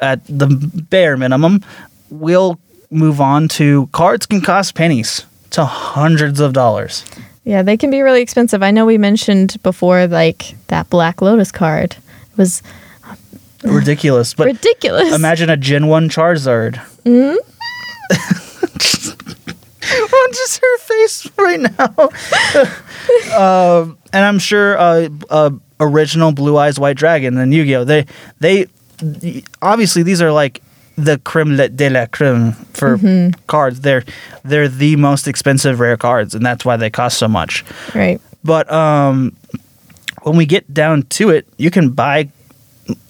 at 0.00 0.24
the 0.26 0.46
bare 0.90 1.16
minimum. 1.16 1.64
We'll 2.10 2.60
move 2.90 3.20
on 3.20 3.48
to 3.48 3.88
cards 3.92 4.26
can 4.26 4.40
cost 4.40 4.74
pennies 4.76 5.26
to 5.50 5.64
hundreds 5.64 6.38
of 6.38 6.52
dollars. 6.52 7.04
Yeah, 7.42 7.62
they 7.62 7.76
can 7.76 7.90
be 7.90 8.00
really 8.02 8.22
expensive. 8.22 8.62
I 8.62 8.70
know 8.70 8.86
we 8.86 8.96
mentioned 8.98 9.60
before, 9.62 10.06
like 10.06 10.54
that 10.68 10.88
Black 10.90 11.20
Lotus 11.20 11.50
card 11.50 11.96
was 12.36 12.62
Ridiculous, 13.64 14.34
but 14.34 14.46
ridiculous. 14.46 15.14
Imagine 15.14 15.48
a 15.48 15.56
Gen 15.56 15.86
1 15.86 16.10
Charizard. 16.10 16.74
Mm-hmm. 17.04 17.36
oh, 20.12 20.28
just 20.32 20.60
her 20.60 20.78
face 20.78 21.30
right 21.38 21.60
now. 21.60 22.10
um, 23.80 23.96
and 24.12 24.24
I'm 24.24 24.38
sure 24.38 24.78
uh, 24.78 25.08
uh, 25.30 25.50
original 25.80 26.32
Blue 26.32 26.58
Eyes 26.58 26.78
White 26.78 26.98
Dragon 26.98 27.38
and 27.38 27.54
Yu 27.54 27.64
Gi 27.64 27.76
Oh! 27.76 27.84
They, 27.84 28.04
they, 28.38 28.66
obviously, 29.62 30.02
these 30.02 30.20
are 30.20 30.30
like 30.30 30.62
the 30.96 31.16
creme 31.18 31.56
de- 31.56 31.88
la 31.88 32.04
creme 32.06 32.52
for 32.74 32.98
cards. 33.46 33.80
They're, 33.80 34.04
they're 34.44 34.68
the 34.68 34.96
most 34.96 35.26
expensive 35.26 35.80
rare 35.80 35.96
cards, 35.96 36.34
and 36.34 36.44
that's 36.44 36.66
why 36.66 36.76
they 36.76 36.90
cost 36.90 37.16
so 37.16 37.28
much. 37.28 37.64
right. 37.94 38.20
But 38.46 38.70
um, 38.70 39.34
when 40.24 40.36
we 40.36 40.46
get 40.46 40.72
down 40.74 41.04
to 41.18 41.30
it, 41.30 41.46
you 41.56 41.70
can 41.70 41.90
buy 41.90 42.28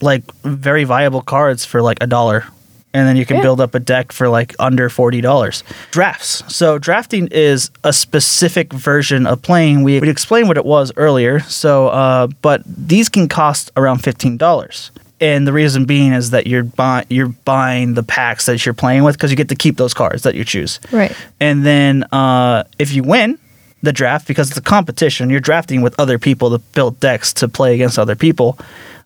like 0.01 0.23
very 0.45 0.85
viable 0.85 1.23
cards 1.23 1.65
for 1.65 1.83
like 1.83 1.99
a 2.01 2.07
dollar. 2.07 2.45
And 2.93 3.09
then 3.09 3.17
you 3.17 3.27
can 3.27 3.39
Yeah. 3.39 3.43
build 3.43 3.61
up 3.61 3.75
a 3.75 3.81
deck 3.81 4.12
for 4.12 4.29
like 4.29 4.55
under 4.61 4.89
forty 4.89 5.21
dollars. 5.21 5.65
Drafts. 5.91 6.45
So 6.47 6.79
drafting 6.79 7.27
is 7.33 7.71
a 7.83 7.93
specific 7.93 8.73
version 8.73 9.27
of 9.27 9.43
playing. 9.43 9.83
We 9.83 9.99
we 9.99 10.09
explained 10.09 10.47
what 10.47 10.57
it 10.57 10.65
was 10.65 10.93
earlier. 10.97 11.41
So, 11.41 11.89
uh, 11.89 12.29
but 12.41 12.62
these 12.67 13.09
can 13.09 13.27
cost 13.27 13.73
around 13.77 13.99
fifteen 14.05 14.37
dollars. 14.37 14.93
And 15.21 15.45
the 15.45 15.53
reason 15.53 15.87
being 15.87 16.12
is 16.12 16.31
that 16.31 16.47
you're 16.47 16.62
buy- 16.62 17.05
you're 17.11 17.35
buying 17.45 17.95
the 17.95 18.05
packs 18.05 18.47
that 18.47 18.65
you're 18.65 18.75
playing 18.75 19.03
with 19.03 19.17
because 19.17 19.31
you 19.33 19.37
get 19.37 19.49
to 19.49 19.57
keep 19.57 19.77
those 19.77 19.93
cards 19.95 20.23
that 20.23 20.37
you 20.37 20.45
choose. 20.45 20.79
Right. 20.93 21.12
And 21.41 21.67
then 21.67 22.05
uh, 22.12 22.62
if 22.79 22.93
you 22.95 23.03
win 23.03 23.39
the 23.85 23.93
draft, 23.93 24.26
because 24.26 24.49
it's 24.51 24.59
a 24.59 24.62
competition, 24.62 25.30
you're 25.30 25.41
drafting 25.41 25.82
with 25.82 25.95
other 25.99 26.18
people 26.18 26.51
to 26.51 26.59
build 26.74 26.99
decks 27.01 27.32
to 27.35 27.49
play 27.49 27.74
against 27.74 27.99
other 27.99 28.16
people. 28.16 28.59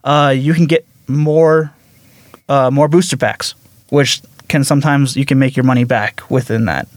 Uh, 0.05 0.35
you 0.37 0.55
can 0.55 0.66
get 0.66 0.87
more 1.07 1.72
uh, 2.49 2.70
more 2.70 2.89
booster 2.89 3.16
packs, 3.16 3.55
which 3.91 4.22
can 4.49 4.64
sometimes 4.64 5.16
you 5.16 5.24
can 5.26 5.39
make 5.39 5.57
your 5.57 5.64
money 5.64 5.85
back 5.85 6.22
within 6.31 6.64
that. 6.66 6.89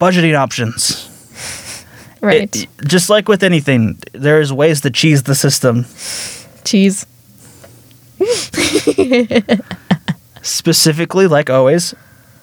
Budgeting 0.00 0.36
options. 0.38 1.10
Right. 2.20 2.56
It- 2.56 2.68
just 2.86 3.10
like 3.10 3.28
with 3.28 3.42
anything, 3.42 3.98
there's 4.14 4.50
ways 4.50 4.80
to 4.80 4.90
cheese 4.90 5.24
the 5.24 5.34
system. 5.34 5.84
Cheese. 6.64 7.04
Specifically, 10.42 11.26
like 11.26 11.50
always, 11.50 11.94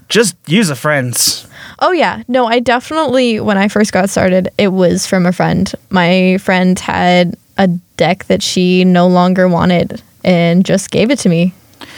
just 0.07 0.35
use 0.47 0.69
a 0.69 0.75
friend's. 0.75 1.47
Oh 1.81 1.91
yeah, 1.91 2.21
no, 2.27 2.45
I 2.45 2.59
definitely 2.59 3.39
when 3.39 3.57
I 3.57 3.67
first 3.67 3.91
got 3.91 4.09
started, 4.09 4.49
it 4.57 4.67
was 4.69 5.07
from 5.07 5.25
a 5.25 5.31
friend. 5.33 5.71
My 5.89 6.37
friend 6.37 6.77
had 6.79 7.35
a 7.57 7.67
deck 7.97 8.25
that 8.25 8.43
she 8.43 8.83
no 8.85 9.07
longer 9.07 9.47
wanted 9.47 10.01
and 10.23 10.63
just 10.63 10.91
gave 10.91 11.09
it 11.09 11.19
to 11.19 11.29
me. 11.29 11.53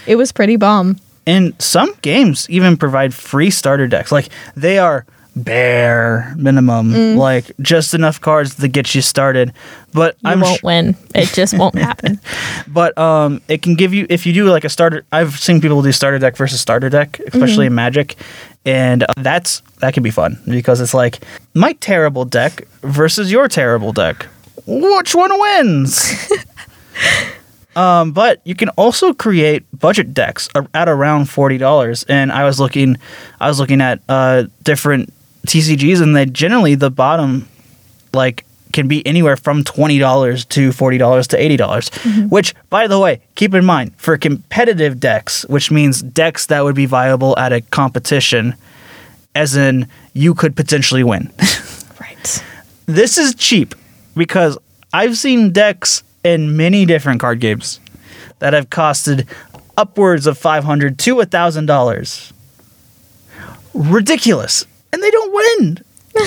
It 0.08 0.16
was 0.16 0.32
pretty 0.32 0.56
bomb. 0.56 0.98
And 1.26 1.54
some 1.62 1.94
games 2.02 2.50
even 2.50 2.78
provide 2.78 3.14
free 3.14 3.50
starter 3.50 3.88
decks. 3.88 4.12
Like 4.12 4.30
they 4.56 4.78
are 4.78 5.06
bare 5.36 6.34
minimum, 6.38 7.18
like 7.18 7.52
just 7.60 7.94
enough 7.94 8.22
cards 8.22 8.56
to 8.56 8.68
get 8.68 8.94
you 8.94 9.02
started. 9.02 9.52
But 9.94 10.16
You 10.24 10.32
I'm 10.32 10.42
won't 10.42 10.60
sh- 10.60 10.64
win. 10.64 10.96
It 11.16 11.30
just 11.34 11.58
won't 11.58 11.76
happen. 11.76 12.20
but 12.68 12.98
um, 12.98 13.42
it 13.48 13.62
can 13.62 13.76
give 13.76 13.94
you 13.94 14.06
if 14.10 14.26
you 14.26 14.34
do 14.34 14.46
like 14.50 14.64
a 14.64 14.70
starter. 14.70 15.06
I've 15.12 15.38
seen 15.40 15.62
people 15.62 15.82
do 15.82 15.92
starter 15.92 16.20
deck 16.20 16.36
versus 16.38 16.60
starter 16.62 16.90
deck, 16.90 17.20
especially 17.28 17.68
in 17.68 17.76
Magic, 17.76 18.16
and 18.66 19.04
uh, 19.04 19.08
that's 19.18 19.62
that 19.80 19.94
can 19.94 20.04
be 20.04 20.12
fun 20.12 20.42
because 20.48 20.82
it's 20.82 20.94
like 20.94 21.24
my 21.54 21.74
terrible 21.74 22.26
deck 22.26 22.68
versus 22.82 23.32
your 23.32 23.48
terrible 23.48 23.92
deck. 23.94 24.28
Which 24.66 25.14
one 25.16 25.40
wins? 25.40 26.32
Um, 27.76 28.12
but 28.12 28.42
you 28.44 28.56
can 28.56 28.70
also 28.70 29.14
create 29.14 29.64
budget 29.78 30.14
decks 30.14 30.50
at 30.74 30.88
around 30.88 31.30
forty 31.30 31.58
dollars. 31.58 32.04
And 32.04 32.32
I 32.32 32.44
was 32.44 32.60
looking, 32.60 32.98
I 33.40 33.48
was 33.48 33.60
looking 33.60 33.82
at 33.82 34.00
uh, 34.08 34.44
different 34.62 35.14
TCGs, 35.48 36.02
and 36.02 36.16
they 36.16 36.26
generally 36.26 36.76
the 36.76 36.92
bottom, 36.92 37.48
like, 38.14 38.46
can 38.74 38.88
be 38.88 39.06
anywhere 39.08 39.38
from 39.38 39.64
twenty 39.64 40.00
dollars 40.00 40.44
to 40.46 40.72
forty 40.72 40.98
dollars 40.98 41.28
to 41.28 41.42
eighty 41.42 41.56
dollars. 41.56 41.90
Mm-hmm. 41.90 42.28
Which, 42.28 42.54
by 42.70 42.88
the 42.88 43.00
way, 43.00 43.22
keep 43.36 43.54
in 43.54 43.64
mind 43.64 43.94
for 43.98 44.18
competitive 44.18 45.00
decks, 45.00 45.46
which 45.46 45.72
means 45.72 46.02
decks 46.02 46.48
that 46.48 46.64
would 46.64 46.76
be 46.76 46.86
viable 46.86 47.38
at 47.38 47.54
a 47.54 47.62
competition, 47.62 48.56
as 49.36 49.56
in 49.56 49.88
you 50.14 50.34
could 50.34 50.56
potentially 50.56 51.04
win. 51.04 51.32
right. 52.02 52.44
this 52.88 53.18
is 53.18 53.36
cheap 53.36 53.76
because 54.18 54.58
I've 54.92 55.18
seen 55.18 55.52
decks 55.52 56.04
in 56.24 56.58
many 56.58 56.86
different 56.86 57.22
card 57.22 57.40
games 57.40 57.80
that 58.40 58.54
have 58.54 58.70
costed 58.70 59.28
upwards 59.78 60.28
of 60.28 60.38
five 60.38 60.64
hundred 60.64 61.00
to 61.00 61.20
a 61.22 61.26
thousand 61.26 61.68
dollars. 61.68 62.34
Ridiculous, 63.74 64.66
and 64.92 65.02
they 65.02 65.10
don't 65.10 65.34
win. 65.34 65.84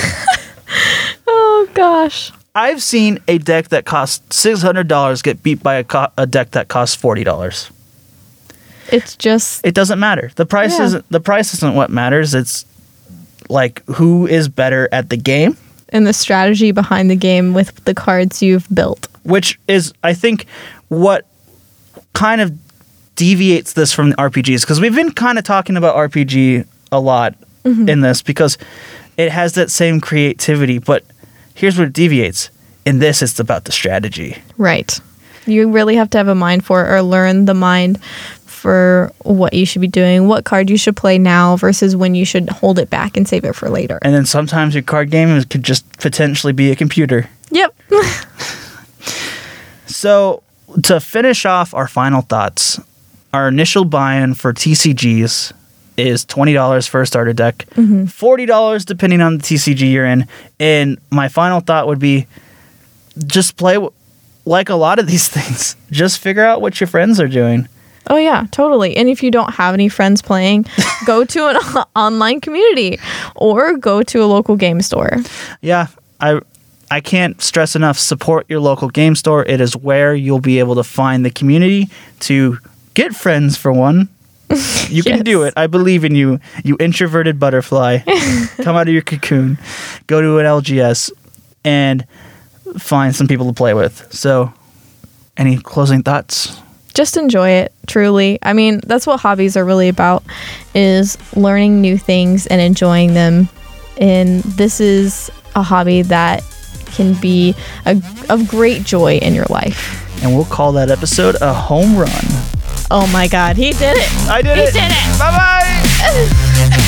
Oh 1.27 1.69
gosh. 1.75 2.33
I've 2.55 2.83
seen 2.83 3.19
a 3.29 3.39
deck 3.39 3.69
that 3.69 3.85
costs 3.85 4.37
six 4.37 4.63
hundred 4.63 4.89
dollars 4.89 5.23
get 5.23 5.43
beat 5.43 5.63
by 5.63 5.75
a, 5.75 5.85
co- 5.85 6.09
a 6.17 6.27
deck 6.27 6.53
that 6.53 6.69
costs 6.69 6.97
forty 6.97 7.25
dollars. 7.25 7.71
It's 8.93 9.17
just 9.17 9.67
It 9.67 9.75
doesn't 9.75 9.99
matter. 9.99 10.31
The 10.37 10.47
price 10.47 10.79
Yeah. 10.79 10.85
isn't 10.87 11.09
the 11.11 11.21
price 11.21 11.53
isn't 11.55 11.75
what 11.75 11.91
matters. 11.91 12.35
It's 12.35 12.65
like 13.49 13.85
who 13.87 14.27
is 14.27 14.49
better 14.49 14.89
at 14.93 15.11
the 15.11 15.17
game. 15.17 15.57
and 15.91 16.05
the 16.07 16.13
strategy 16.13 16.73
behind 16.73 17.09
the 17.11 17.17
game 17.17 17.55
with 17.55 17.85
the 17.85 17.95
cards 17.95 18.43
you've 18.43 18.67
built. 18.75 19.07
which 19.23 19.59
is 19.69 19.93
I 20.03 20.15
think 20.15 20.47
what 20.89 21.27
kind 22.13 22.41
of 22.41 22.53
deviates 23.17 23.73
this 23.75 23.93
from 23.93 24.11
the 24.11 24.17
RPGs 24.17 24.61
because 24.63 24.81
we've 24.81 24.95
been 24.95 25.13
kind 25.13 25.39
of 25.39 25.45
talking 25.45 25.77
about 25.77 25.95
RPG 25.97 26.67
a 26.93 27.01
lot 27.01 27.35
mm-hmm. 27.65 27.89
in 27.89 28.01
this 28.01 28.23
because 28.23 28.57
it 29.17 29.31
has 29.33 29.55
that 29.55 29.71
same 29.71 30.01
creativity, 30.01 30.79
but 30.79 31.03
here's 31.57 31.77
where 31.77 31.89
it 31.89 31.93
deviates. 31.93 32.51
In 32.85 33.01
this, 33.01 33.21
it's 33.21 33.41
about 33.41 33.65
the 33.65 33.73
strategy. 33.73 34.37
Right. 34.57 35.01
You 35.45 35.69
really 35.71 35.97
have 35.97 36.11
to 36.11 36.19
have 36.19 36.29
a 36.29 36.37
mind 36.37 36.65
for 36.65 36.87
it 36.87 36.93
or 36.93 37.03
learn 37.03 37.47
the 37.47 37.55
mind 37.55 38.01
for 38.45 39.13
what 39.23 39.53
you 39.53 39.67
should 39.67 39.81
be 39.81 39.89
doing, 39.89 40.29
what 40.29 40.45
card 40.45 40.71
you 40.71 40.77
should 40.77 40.97
play 40.97 41.19
now 41.19 41.57
versus 41.57 41.97
when 41.97 42.15
you 42.15 42.25
should 42.25 42.49
hold 42.49 42.79
it 42.79 42.91
back 42.91 43.17
and 43.17 43.27
save 43.27 43.45
it 43.45 43.55
for 43.55 43.69
later. 43.69 43.99
And 44.03 44.15
then 44.15 44.27
sometimes 44.27 44.75
your 44.75 44.83
card 44.83 45.11
game 45.11 45.43
could 45.45 45.65
just 45.65 45.91
potentially 45.99 46.53
be 46.53 46.71
a 46.71 46.77
computer. 46.77 47.29
Yep. 47.51 47.75
So, 49.87 50.43
to 50.83 51.01
finish 51.01 51.47
off 51.47 51.73
our 51.73 51.89
final 51.89 52.21
thoughts, 52.21 52.79
our 53.33 53.49
initial 53.49 53.85
buy 53.85 54.17
in 54.17 54.35
for 54.35 54.53
TCGs 54.53 55.53
is 55.97 56.25
twenty 56.25 56.53
dollars 56.53 56.87
for 56.87 57.03
a 57.03 57.07
starter 57.07 57.33
deck, 57.33 57.59
mm-hmm. 57.71 58.07
forty 58.07 58.47
dollars 58.47 58.85
depending 58.85 59.21
on 59.21 59.39
the 59.39 59.43
TCG 59.43 59.91
you're 59.91 60.07
in. 60.07 60.27
And 60.59 60.99
my 61.11 61.29
final 61.29 61.61
thought 61.61 61.87
would 61.87 61.99
be, 61.99 62.27
just 63.27 63.57
play 63.57 63.75
w- 63.75 63.93
like 64.45 64.69
a 64.69 64.75
lot 64.75 64.99
of 64.99 65.07
these 65.07 65.29
things. 65.37 65.77
Just 65.91 66.19
figure 66.19 66.45
out 66.45 66.61
what 66.61 66.81
your 66.81 66.87
friends 66.87 67.21
are 67.21 67.29
doing. 67.29 67.69
Oh 68.09 68.17
yeah, 68.17 68.47
totally. 68.53 68.97
And 68.97 69.09
if 69.09 69.23
you 69.23 69.31
don't 69.31 69.53
have 69.55 69.75
any 69.75 69.89
friends 69.89 70.23
playing, 70.23 70.67
go 71.07 71.25
to 71.25 71.49
an 71.49 71.57
online 71.97 72.41
community 72.41 72.99
or 73.35 73.77
go 73.77 74.03
to 74.03 74.23
a 74.23 74.27
local 74.27 74.57
game 74.57 74.81
store. 74.81 75.19
Yeah, 75.61 75.89
I 76.21 76.41
I 76.91 77.01
can't 77.01 77.43
stress 77.43 77.75
enough 77.75 77.99
support 77.99 78.47
your 78.49 78.61
local 78.61 78.89
game 78.89 79.17
store. 79.17 79.45
It 79.45 79.61
is 79.61 79.77
where 79.77 80.15
you'll 80.15 80.41
be 80.41 80.61
able 80.61 80.77
to 80.77 80.85
find 80.85 81.25
the 81.25 81.31
community 81.31 81.91
to 82.21 82.59
get 82.95 83.15
friends 83.15 83.57
for 83.57 83.73
one. 83.73 84.09
You 84.89 85.03
can 85.03 85.17
Yes. 85.17 85.23
do 85.25 85.43
it. 85.43 85.55
I 85.57 85.67
believe 85.67 86.05
in 86.05 86.15
you. 86.15 86.39
You 86.65 86.77
introverted 86.79 87.39
butterfly. 87.41 87.99
Come 88.63 88.77
out 88.77 88.87
of 88.89 88.93
your 88.95 89.03
cocoon. 89.03 89.59
Go 90.07 90.21
to 90.21 90.39
an 90.39 90.47
LGS 90.47 91.11
and 91.65 92.07
find 92.79 93.15
some 93.15 93.27
people 93.27 93.47
to 93.47 93.53
play 93.53 93.75
with. 93.75 94.07
So, 94.13 94.53
any 95.37 95.57
closing 95.59 96.03
thoughts? 96.03 96.61
Just 96.95 97.17
enjoy 97.17 97.51
it, 97.51 97.73
truly. 97.87 98.39
I 98.43 98.53
mean, 98.53 98.81
that's 98.87 99.07
what 99.07 99.21
hobbies 99.21 99.57
are 99.57 99.65
really 99.65 99.89
about 99.89 100.23
is 100.75 101.19
learning 101.37 101.81
new 101.81 101.99
things 101.99 102.47
and 102.47 102.61
enjoying 102.61 103.15
them. 103.15 103.49
And 103.99 104.43
this 104.45 104.81
is 104.81 105.31
a 105.55 105.63
hobby 105.63 106.03
that 106.03 106.43
can 106.87 107.15
be 107.21 107.55
a, 107.85 108.01
of 108.31 108.47
great 108.49 108.85
joy 108.85 109.17
in 109.19 109.35
your 109.35 109.45
life. 109.51 110.23
And 110.23 110.35
we'll 110.35 110.47
call 110.47 110.73
that 110.73 110.89
episode 110.91 111.37
a 111.43 111.53
home 111.53 111.97
run. 111.99 112.25
Oh 112.91 113.07
my 113.13 113.27
god, 113.29 113.57
he 113.57 113.73
did 113.73 113.97
it. 113.97 114.29
I 114.29 114.43
did 114.43 114.57
He 114.57 114.63
it. 114.65 114.73
He 114.75 114.81
did 114.81 114.91
it. 114.93 115.19
Bye 115.19 115.31
bye. 115.37 116.87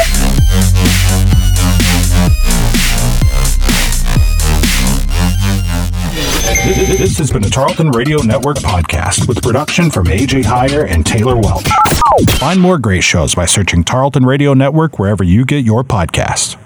This 6.98 7.16
has 7.18 7.30
been 7.30 7.44
a 7.44 7.48
Tarleton 7.50 7.90
Radio 7.90 8.20
Network 8.22 8.58
podcast 8.58 9.26
with 9.28 9.42
production 9.42 9.90
from 9.90 10.06
AJ 10.06 10.42
Heyer 10.42 10.86
and 10.88 11.06
Taylor 11.06 11.36
Welch. 11.36 11.66
Find 12.38 12.60
more 12.60 12.78
great 12.78 13.04
shows 13.04 13.34
by 13.34 13.46
searching 13.46 13.84
Tarleton 13.84 14.24
Radio 14.26 14.54
Network 14.54 14.98
wherever 14.98 15.22
you 15.24 15.44
get 15.44 15.64
your 15.64 15.84
podcasts. 15.84 16.56